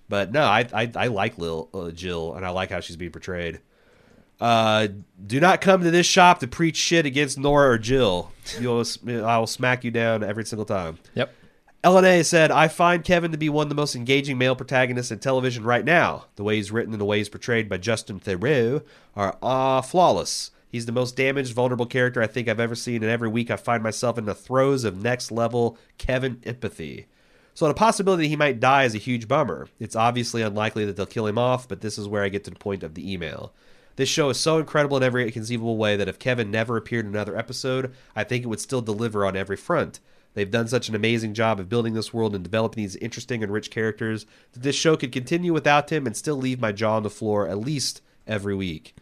[0.09, 3.12] But no, I I, I like Lil uh, Jill and I like how she's being
[3.12, 3.61] portrayed.
[4.43, 4.89] Uh,
[5.24, 8.32] do not come to this shop to preach shit against Nora or Jill.
[8.59, 10.98] You'll I will smack you down every single time.
[11.14, 11.32] yep.
[11.85, 15.20] LNA said, I find Kevin to be one of the most engaging male protagonists in
[15.20, 16.27] television right now.
[16.35, 18.82] The way he's written and the way he's portrayed by Justin Theroux
[19.14, 20.51] are uh, flawless.
[20.69, 23.56] He's the most damaged, vulnerable character I think I've ever seen, and every week I
[23.56, 27.06] find myself in the throes of next level Kevin empathy.
[27.55, 29.69] So the possibility he might die is a huge bummer.
[29.78, 32.51] It's obviously unlikely that they'll kill him off, but this is where I get to
[32.51, 33.52] the point of the email.
[33.97, 37.12] This show is so incredible in every conceivable way that if Kevin never appeared in
[37.12, 40.01] another episode, I think it would still deliver on every front.
[40.35, 43.52] They've done such an amazing job of building this world and developing these interesting and
[43.52, 47.02] rich characters that this show could continue without him and still leave my jaw on
[47.02, 48.94] the floor at least every week.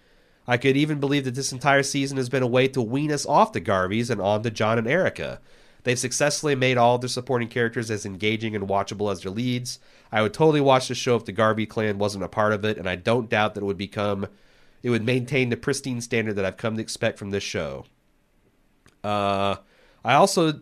[0.49, 3.27] I could even believe that this entire season has been a way to wean us
[3.27, 5.41] off the Garveys and on to John and Erica.
[5.85, 9.79] They've successfully made all their supporting characters as engaging and watchable as their leads.
[10.11, 12.77] I would totally watch the show if the Garvey clan wasn't a part of it,
[12.77, 14.27] and I don't doubt that it would become
[14.83, 17.85] it would maintain the pristine standard that I've come to expect from this show.
[19.05, 19.57] Uh,
[20.05, 20.61] I also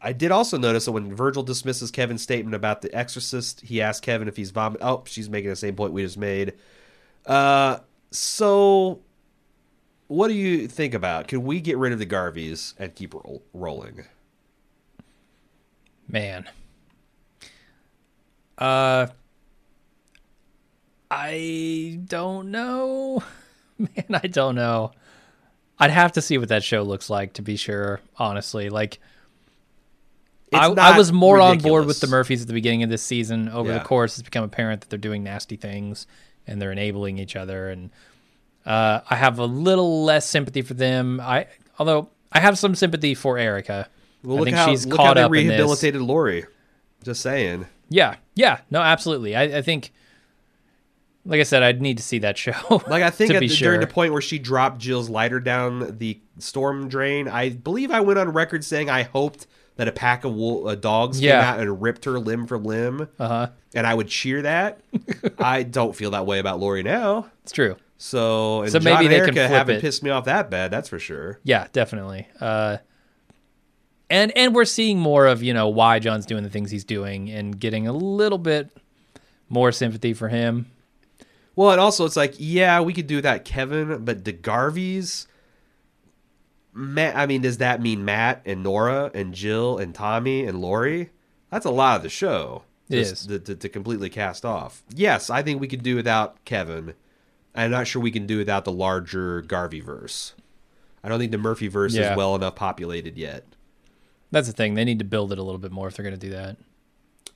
[0.00, 4.00] I did also notice that when Virgil dismisses Kevin's statement about the Exorcist, he asks
[4.00, 4.80] Kevin if he's vomit.
[4.82, 6.54] Oh, she's making the same point we just made.
[7.24, 7.78] Uh,
[8.10, 9.00] so
[10.08, 11.28] what do you think about?
[11.28, 14.04] Can we get rid of the Garveys and keep roll- rolling?
[16.08, 16.48] Man.
[18.58, 19.06] Uh
[21.10, 23.22] I don't know.
[23.96, 24.92] Man, I don't know.
[25.78, 28.68] I'd have to see what that show looks like to be sure, honestly.
[28.70, 28.98] Like
[30.52, 33.48] I, I was more on board with the Murphys at the beginning of this season.
[33.48, 33.78] Over Yeah.
[33.78, 36.06] the course, it's become apparent that they're doing nasty things
[36.46, 37.70] and they're enabling each other.
[37.70, 37.90] And
[38.66, 41.20] uh, I have a little less sympathy for them.
[41.20, 41.46] I
[41.78, 43.88] although I have some sympathy for Erica.
[44.22, 45.56] Well, I think how she's caught up in this.
[45.56, 46.44] rehabilitated Laurie.
[47.02, 47.66] Just saying.
[47.88, 49.34] Yeah, yeah, no, absolutely.
[49.34, 49.92] I, I think,
[51.24, 52.52] like I said, I'd need to see that show.
[52.88, 53.68] Like I think to at be the, sure.
[53.68, 58.00] during the point where she dropped Jill's lighter down the storm drain, I believe I
[58.00, 59.46] went on record saying I hoped
[59.76, 61.40] that a pack of wool, uh, dogs Yeah.
[61.40, 63.46] came out and ripped her limb from limb, uh huh.
[63.74, 64.80] and I would cheer that.
[65.38, 67.30] I don't feel that way about Laurie now.
[67.42, 67.76] It's true.
[67.98, 69.80] So, So maybe they can Erica flip haven't it.
[69.80, 70.72] pissed me off that bad.
[70.72, 71.38] That's for sure.
[71.44, 72.26] Yeah, definitely.
[72.40, 72.78] Uh,
[74.10, 77.30] and and we're seeing more of you know why John's doing the things he's doing
[77.30, 78.70] and getting a little bit
[79.48, 80.66] more sympathy for him.
[81.54, 85.26] Well, and also it's like, yeah, we could do that, Kevin, but the Garveys.
[86.74, 91.10] Matt, I mean, does that mean Matt and Nora and Jill and Tommy and Laurie?
[91.50, 92.62] That's a lot of the show.
[92.88, 93.26] Yes.
[93.26, 94.82] To, to, to completely cast off.
[94.94, 96.94] Yes, I think we could do without Kevin.
[97.54, 100.34] I'm not sure we can do without the larger Garvey verse.
[101.04, 102.12] I don't think the Murphy verse Yeah.
[102.12, 103.44] is well enough populated yet.
[104.30, 104.74] That's the thing.
[104.74, 106.56] They need to build it a little bit more if they're going to do that.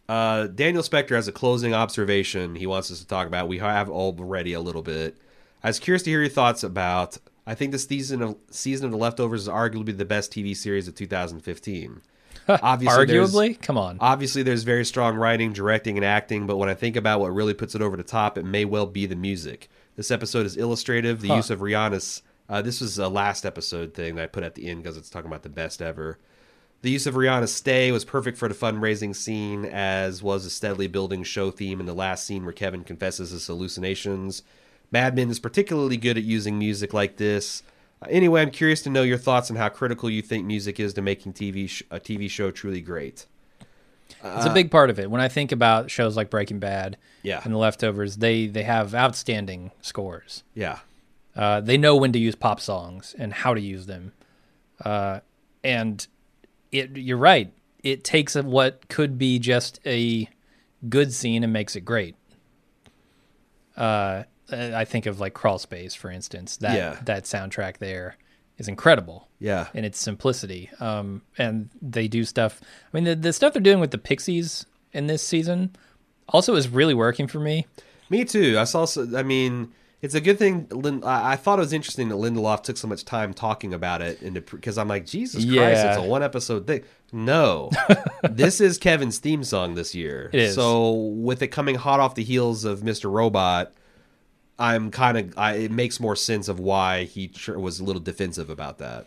[0.08, 3.48] Uh, Daniel Spector has a closing observation he wants us to talk about.
[3.48, 5.16] We have already a little bit.
[5.64, 7.18] I was curious to hear your thoughts about.
[7.46, 10.86] I think this season of season of The Leftovers is arguably the best TV series
[10.88, 12.02] of 2015.
[12.48, 13.98] Obviously, Arguably, come on.
[14.00, 17.54] Obviously, there's very strong writing, directing, and acting, but when I think about what really
[17.54, 19.68] puts it over the top, it may well be the music.
[19.96, 21.20] This episode is illustrative.
[21.20, 21.36] The Huh.
[21.36, 22.22] use of Rihanna's.
[22.48, 25.10] Uh, this was a last episode thing that I put at the end because it's
[25.10, 26.18] talking about the best ever.
[26.86, 30.86] The use of Rihanna's stay was perfect for the fundraising scene, as was a steadily
[30.86, 34.44] building show theme in the last scene where Kevin confesses his hallucinations.
[34.92, 37.64] Mad Men is particularly good at using music like this.
[38.00, 40.94] Uh, anyway, I'm curious to know your thoughts on how critical you think music is
[40.94, 43.26] to making TV sh- a TV show truly great.
[44.22, 45.10] it's a big part of it.
[45.10, 47.40] When I think about shows like Breaking Bad Yeah.
[47.42, 50.44] and The Leftovers, they they have outstanding scores.
[50.54, 50.78] Yeah.
[51.34, 54.12] Uh, they know when to use pop songs and how to use them.
[54.84, 55.18] Uh,
[55.64, 56.06] and
[56.72, 57.52] it, you're right.
[57.82, 60.28] It takes what could be just a
[60.88, 62.16] good scene and makes it great.
[63.76, 66.56] Uh, I think of like Crawl Space, for instance.
[66.58, 66.98] That Yeah.
[67.04, 68.16] that soundtrack there
[68.58, 69.68] is incredible Yeah.
[69.74, 70.70] in its simplicity.
[70.80, 72.60] Um, and they do stuff.
[72.62, 75.74] I mean, the the stuff they're doing with the Pixies in this season
[76.28, 77.66] also is really working for me.
[78.08, 78.56] Me too.
[78.58, 78.86] I saw.
[79.16, 80.66] I mean, it's a good thing.
[80.70, 84.20] Lin, I, thought it was interesting that Lindelof took so much time talking about it,
[84.22, 85.88] and because I'm like, Jesus Christ, Yeah.
[85.88, 86.82] it's a one episode thing.
[87.12, 87.70] No,
[88.22, 90.30] this is Kevin's theme song this year.
[90.52, 93.10] So with it coming hot off the heels of Mr.
[93.10, 93.72] Robot,
[94.58, 95.34] I'm kind of.
[95.56, 99.06] It makes more sense of why he tr- was a little defensive about that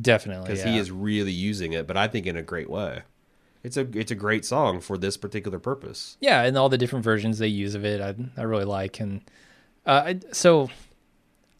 [0.00, 0.72] Definitely, because yeah.
[0.72, 3.02] he is really using it, but I think in a great way.
[3.62, 6.16] It's a it's a great song for this particular purpose.
[6.20, 9.00] yeah, and all the different versions they use of it, I I really like.
[9.00, 9.20] And
[9.86, 10.70] uh, I, so,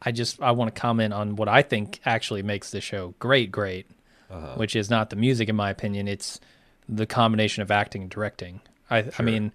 [0.03, 3.51] I just I want to comment on what I think actually makes the show great,
[3.53, 3.87] great,
[4.31, 4.55] Uh-huh.
[4.57, 6.09] which is not the music, in my opinion.
[6.09, 6.41] It's
[6.89, 8.61] the combination of acting and directing.
[8.91, 9.53] I I mean,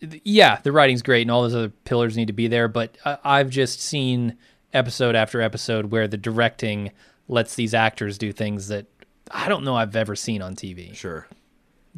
[0.00, 2.68] th- yeah, the writing's great, and all those other pillars need to be there.
[2.68, 4.36] But I, I've just seen
[4.72, 6.92] episode after episode where the directing
[7.28, 8.86] lets these actors do things that
[9.30, 10.94] I don't know I've ever seen on TV.
[10.94, 11.26] Sure.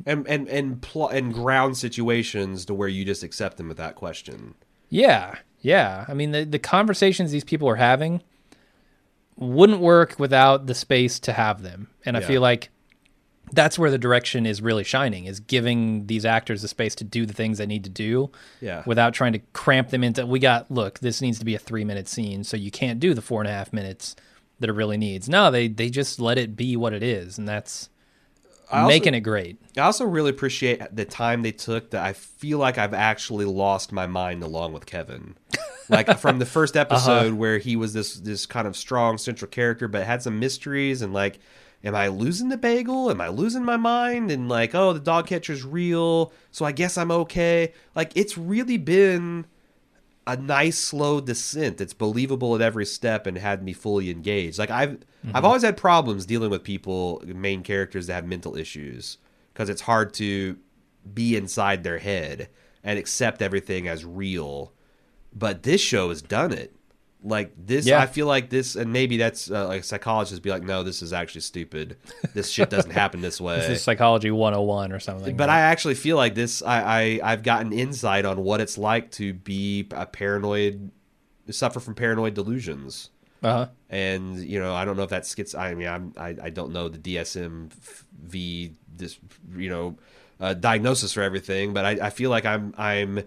[0.06, 4.54] And and and pl- and ground situations to where you just accept them without question.
[4.92, 6.04] Yeah, yeah.
[6.06, 8.22] I mean, the the conversations these people are having
[9.36, 12.68] wouldn't work without the space to have them, and I feel like
[13.54, 17.26] that's where the direction is really shining is giving these actors the space to do
[17.26, 18.82] the things they need to do Yeah.
[18.86, 21.84] without trying to cramp them into we got look this needs to be a three
[21.84, 24.16] minute scene so you can't do the four and a half minutes
[24.60, 27.46] that it really needs no they they just let it be what it is and
[27.46, 27.90] that's
[28.72, 32.58] also- making it great I also really appreciate the time they took that I feel
[32.58, 35.34] like I've actually lost my mind along with Kevin.
[35.88, 36.82] Like from the first uh-huh.
[36.82, 41.00] episode where he was this this kind of strong central character but had some mysteries
[41.00, 41.38] and like
[41.84, 43.10] am I losing the bagel?
[43.10, 44.30] Am I losing my mind?
[44.30, 47.72] And like, oh, the dog catcher's real, so I guess I'm okay.
[47.94, 49.46] Like it's really been
[50.26, 51.80] a nice slow descent.
[51.80, 54.58] It's believable at every step and had me fully engaged.
[54.58, 54.90] Like I've
[55.24, 55.44] I've mm-hmm.
[55.44, 59.18] always had problems dealing with people, main characters that have mental issues
[59.52, 60.58] because it's hard to
[61.12, 62.48] be inside their head
[62.82, 64.72] and accept everything as real.
[65.34, 66.74] But this show has done it.
[67.24, 68.00] Like this, Yeah.
[68.00, 71.12] I feel like this, and maybe that's uh, like psychologists be like, no, this is
[71.12, 71.96] actually stupid.
[72.34, 73.56] This shit doesn't happen this way.
[73.60, 75.36] This is psychology 101 or something.
[75.36, 76.62] but I actually feel like this.
[76.62, 80.90] I, I I've gotten insight on what it's like to be a paranoid,
[81.50, 83.10] suffer from paranoid delusions.
[83.42, 83.68] uh-huh.
[83.90, 85.54] and you know I don't know if that's schiz.
[85.54, 87.72] I mean I'm, I I don't know the DSM
[88.24, 89.18] V this
[89.56, 89.96] you know
[90.40, 93.22] uh, diagnosis for everything, but I, I feel like I'm I'm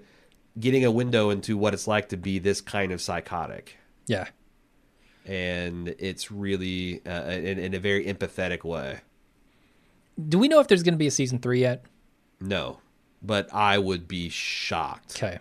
[0.59, 4.27] getting a window into what it's like to be this kind of psychotic, Yeah.
[5.25, 8.99] and it's really uh, in, in a very empathetic way.
[10.29, 11.83] Do we know if there's going to be a season three yet?
[12.39, 12.79] No,
[13.21, 15.17] but I would be shocked.
[15.17, 15.39] Okay.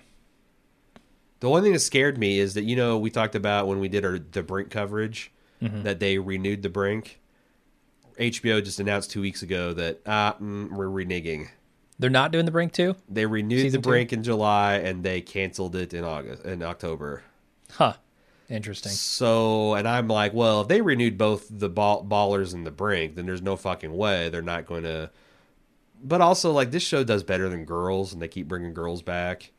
[1.41, 3.89] The one thing that scared me is that you know we talked about when we
[3.89, 5.31] did our the Brink coverage
[5.61, 7.21] that they renewed the Brink.
[8.19, 11.49] HBO just announced two weeks ago that uh, mm, we're reneging.
[11.99, 12.97] They're not doing the Brink too?
[13.09, 13.91] They renewed Season the two?
[13.91, 17.23] Brink in July and they canceled it in August in October.
[17.73, 17.95] Huh.
[18.49, 18.93] Interesting.
[18.93, 23.15] So, and I'm like, well, if they renewed both the ball, Ballers and the Brink,
[23.15, 25.11] then there's no fucking way they're not going to.
[26.03, 29.53] But also, like this show does better than Girls, and they keep bringing Girls back.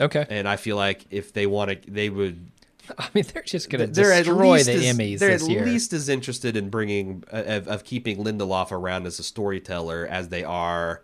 [0.00, 0.26] Okay.
[0.28, 2.50] And I feel like if they want to, they would
[2.98, 5.64] I mean, they're just going to destroy the as, Emmys They're at year.
[5.64, 10.28] least as interested in bringing uh, of, of keeping Lindelof around as a storyteller as
[10.28, 11.02] they are,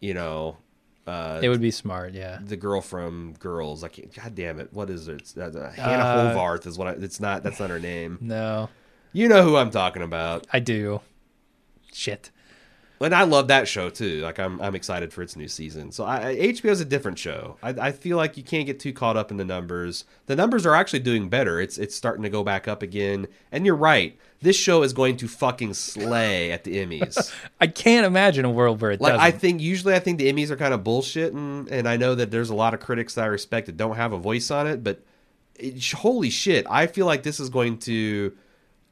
[0.00, 0.56] you know,
[1.06, 2.38] uh, it would be smart, yeah.
[2.44, 3.82] the girl from Girls.
[3.82, 4.14] I can't.
[4.14, 4.72] God damn it!
[4.72, 5.32] What is it?
[5.36, 6.88] Uh, Hannah Uh, Horvath is what.
[6.88, 7.42] I, it's not.
[7.42, 8.18] That's not her name.
[8.20, 8.68] No,
[9.12, 10.46] You know who I'm talking about.
[10.52, 11.00] I do.
[11.92, 12.30] Shit.
[13.00, 14.20] And I love that show too.
[14.20, 15.90] Like I'm, I'm excited for its new season.
[15.90, 17.56] So I, HBO is a different show.
[17.60, 20.04] I, I feel like you can't get too caught up in the numbers.
[20.26, 21.60] The numbers are actually doing better.
[21.60, 23.26] It's, it's starting to go back up again.
[23.50, 24.16] And you're right.
[24.42, 27.32] This show is going to fucking slay at the Emmys.
[27.60, 29.26] I can't imagine a world where it like doesn't.
[29.26, 32.14] I think usually I think the Emmys are kind of bullshit, and, and I know
[32.14, 34.66] that there's a lot of critics that I respect that don't have a voice on
[34.66, 34.82] it.
[34.84, 35.02] But
[35.56, 38.36] it, holy shit, I feel like this is going to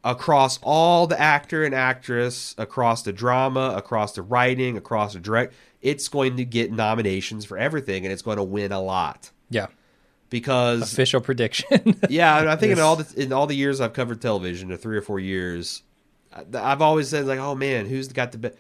[0.02, 5.52] across all the actor and actress, across the drama, across the writing, across the direct,
[5.82, 9.66] it's going to get nominations for everything, and it's going to win a lot yeah.
[10.30, 12.00] Because Official prediction.
[12.08, 14.96] yeah, I think in all the in all the years I've covered television, the three
[14.96, 15.82] or four years,
[16.54, 18.56] I've always said like, oh man, who's got the best?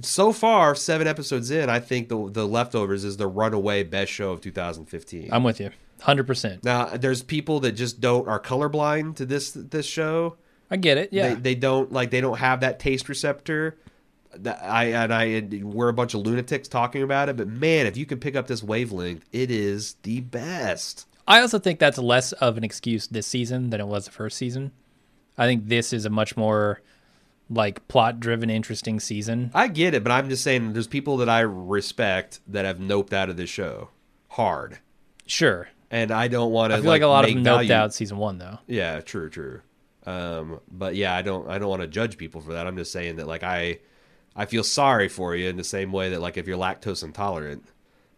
[0.00, 4.30] So far, seven episodes in, I think the the leftovers is the runaway best show
[4.30, 5.28] of 2015.
[5.30, 5.70] I'm with you.
[6.00, 6.64] 100%.
[6.64, 10.36] now, there's people that just don't are colorblind to this this show.
[10.70, 11.12] I get it.
[11.12, 11.34] Yeah.
[11.34, 13.76] They, they don't like they don't have that taste receptor.
[14.38, 17.96] That- I and I we're a bunch of lunatics talking about it, but man, if
[17.96, 21.06] you can pick up this wavelength, it is the best.
[21.28, 24.36] I also think that's less of an excuse this season than it was the first
[24.38, 24.72] season.
[25.38, 26.80] I think this is a much more
[27.50, 29.50] like plot driven, interesting season.
[29.54, 33.12] I get it, but I'm just saying there's people that I respect that have noped
[33.12, 33.90] out of this show
[34.28, 34.78] hard,
[35.26, 35.68] Sure.
[35.90, 36.76] and I don't want to.
[36.78, 38.58] I feel like, a lot of them noped value- out season one though.
[38.66, 39.60] Yeah, true, true.
[40.06, 41.48] Um, but yeah, I don't.
[41.48, 42.66] I don't want to judge people for that.
[42.66, 43.78] I'm just saying that like I,
[44.34, 47.64] I feel sorry for you in the same way that like if you're lactose intolerant,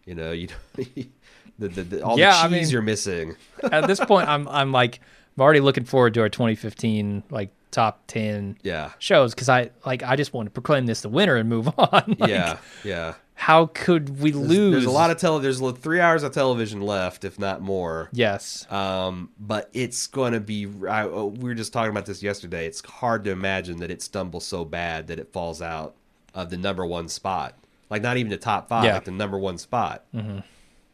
[0.05, 3.37] you know, you the, the, the all Yeah, the cheese mean- you're missing.
[3.63, 5.01] At this point, I'm I'm like
[5.37, 10.03] I'm already looking forward to our 2015 like top 10 Yeah, shows because I like
[10.05, 12.17] I just want to proclaim this the winner and move on.
[12.19, 13.15] Like, yeah, yeah.
[13.37, 14.73] How could we There's, lose?
[14.75, 15.41] there's a lot of tele.
[15.41, 18.09] There's three hours of television left, if not more.
[18.13, 18.65] yes.
[18.71, 20.69] Um, but it's going to be.
[20.89, 22.65] I, uh, we were just talking about this yesterday.
[22.67, 25.97] It's hard to imagine that it stumbles so bad that it falls out
[26.35, 27.57] of the number one spot.
[27.91, 28.95] Like not even the top five, Yeah.
[28.95, 30.05] like the number one spot.
[30.15, 30.39] Mm-hmm.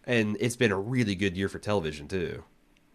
[0.05, 2.43] And it's been a really good year for television too.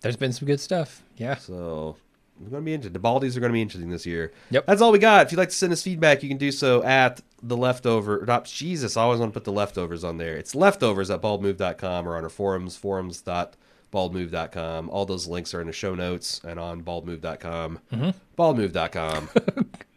[0.01, 1.01] There's been some good stuff.
[1.17, 1.35] Yeah.
[1.35, 1.95] So
[2.39, 2.93] it's going to be interesting.
[2.93, 4.31] The Baldies are going to be interesting this year.
[4.51, 4.65] Yep.
[4.67, 5.26] That's all we got.
[5.26, 8.23] If you'd like to send us feedback, you can do so at the leftover.
[8.27, 10.35] Not, Jesus, I always want to put the leftovers on there.
[10.35, 14.89] It's leftovers at baldmove.com or on our forums, forums.baldmove.com.
[14.89, 17.80] All those links are in the show notes and on baldmove.com.
[17.93, 18.09] Mm-hmm.
[18.38, 19.30] Baldmove.com.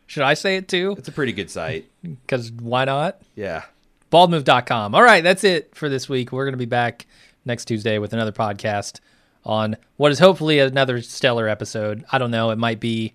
[0.09, 0.97] Should I say it too?
[0.99, 1.89] it's a pretty good site.
[2.03, 3.21] Because why not?
[3.37, 3.63] Yeah.
[4.11, 4.95] baldmove.com.
[4.95, 6.33] All right, that's it for this week.
[6.33, 7.07] We're going to be back
[7.45, 9.01] next Tuesday with another podcast
[9.45, 12.05] on what is hopefully another stellar episode.
[12.11, 12.51] I don't know.
[12.51, 13.13] It might be.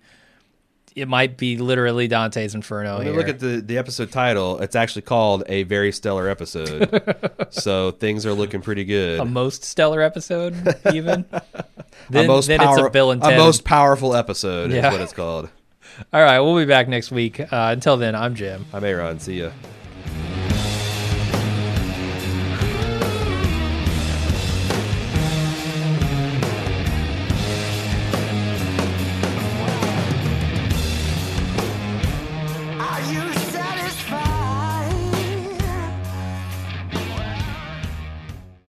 [0.96, 2.98] It might be literally Dante's Inferno.
[2.98, 3.20] When you here.
[3.20, 7.46] look at the, the episode title, it's actually called A Very Stellar Episode.
[7.50, 9.18] so things are looking pretty good.
[9.18, 10.54] a most stellar episode,
[10.94, 11.24] even.
[11.32, 11.42] a
[12.10, 13.32] then most, then power- it's a Bill and Ted.
[13.32, 14.86] a most powerful episode Yeah.
[14.86, 15.48] is what it's called.
[16.12, 17.40] All right, we'll be back next week.
[17.40, 18.64] Uh, until then, I'm Jim.
[18.72, 19.18] I'm Aaron.
[19.18, 19.50] See ya.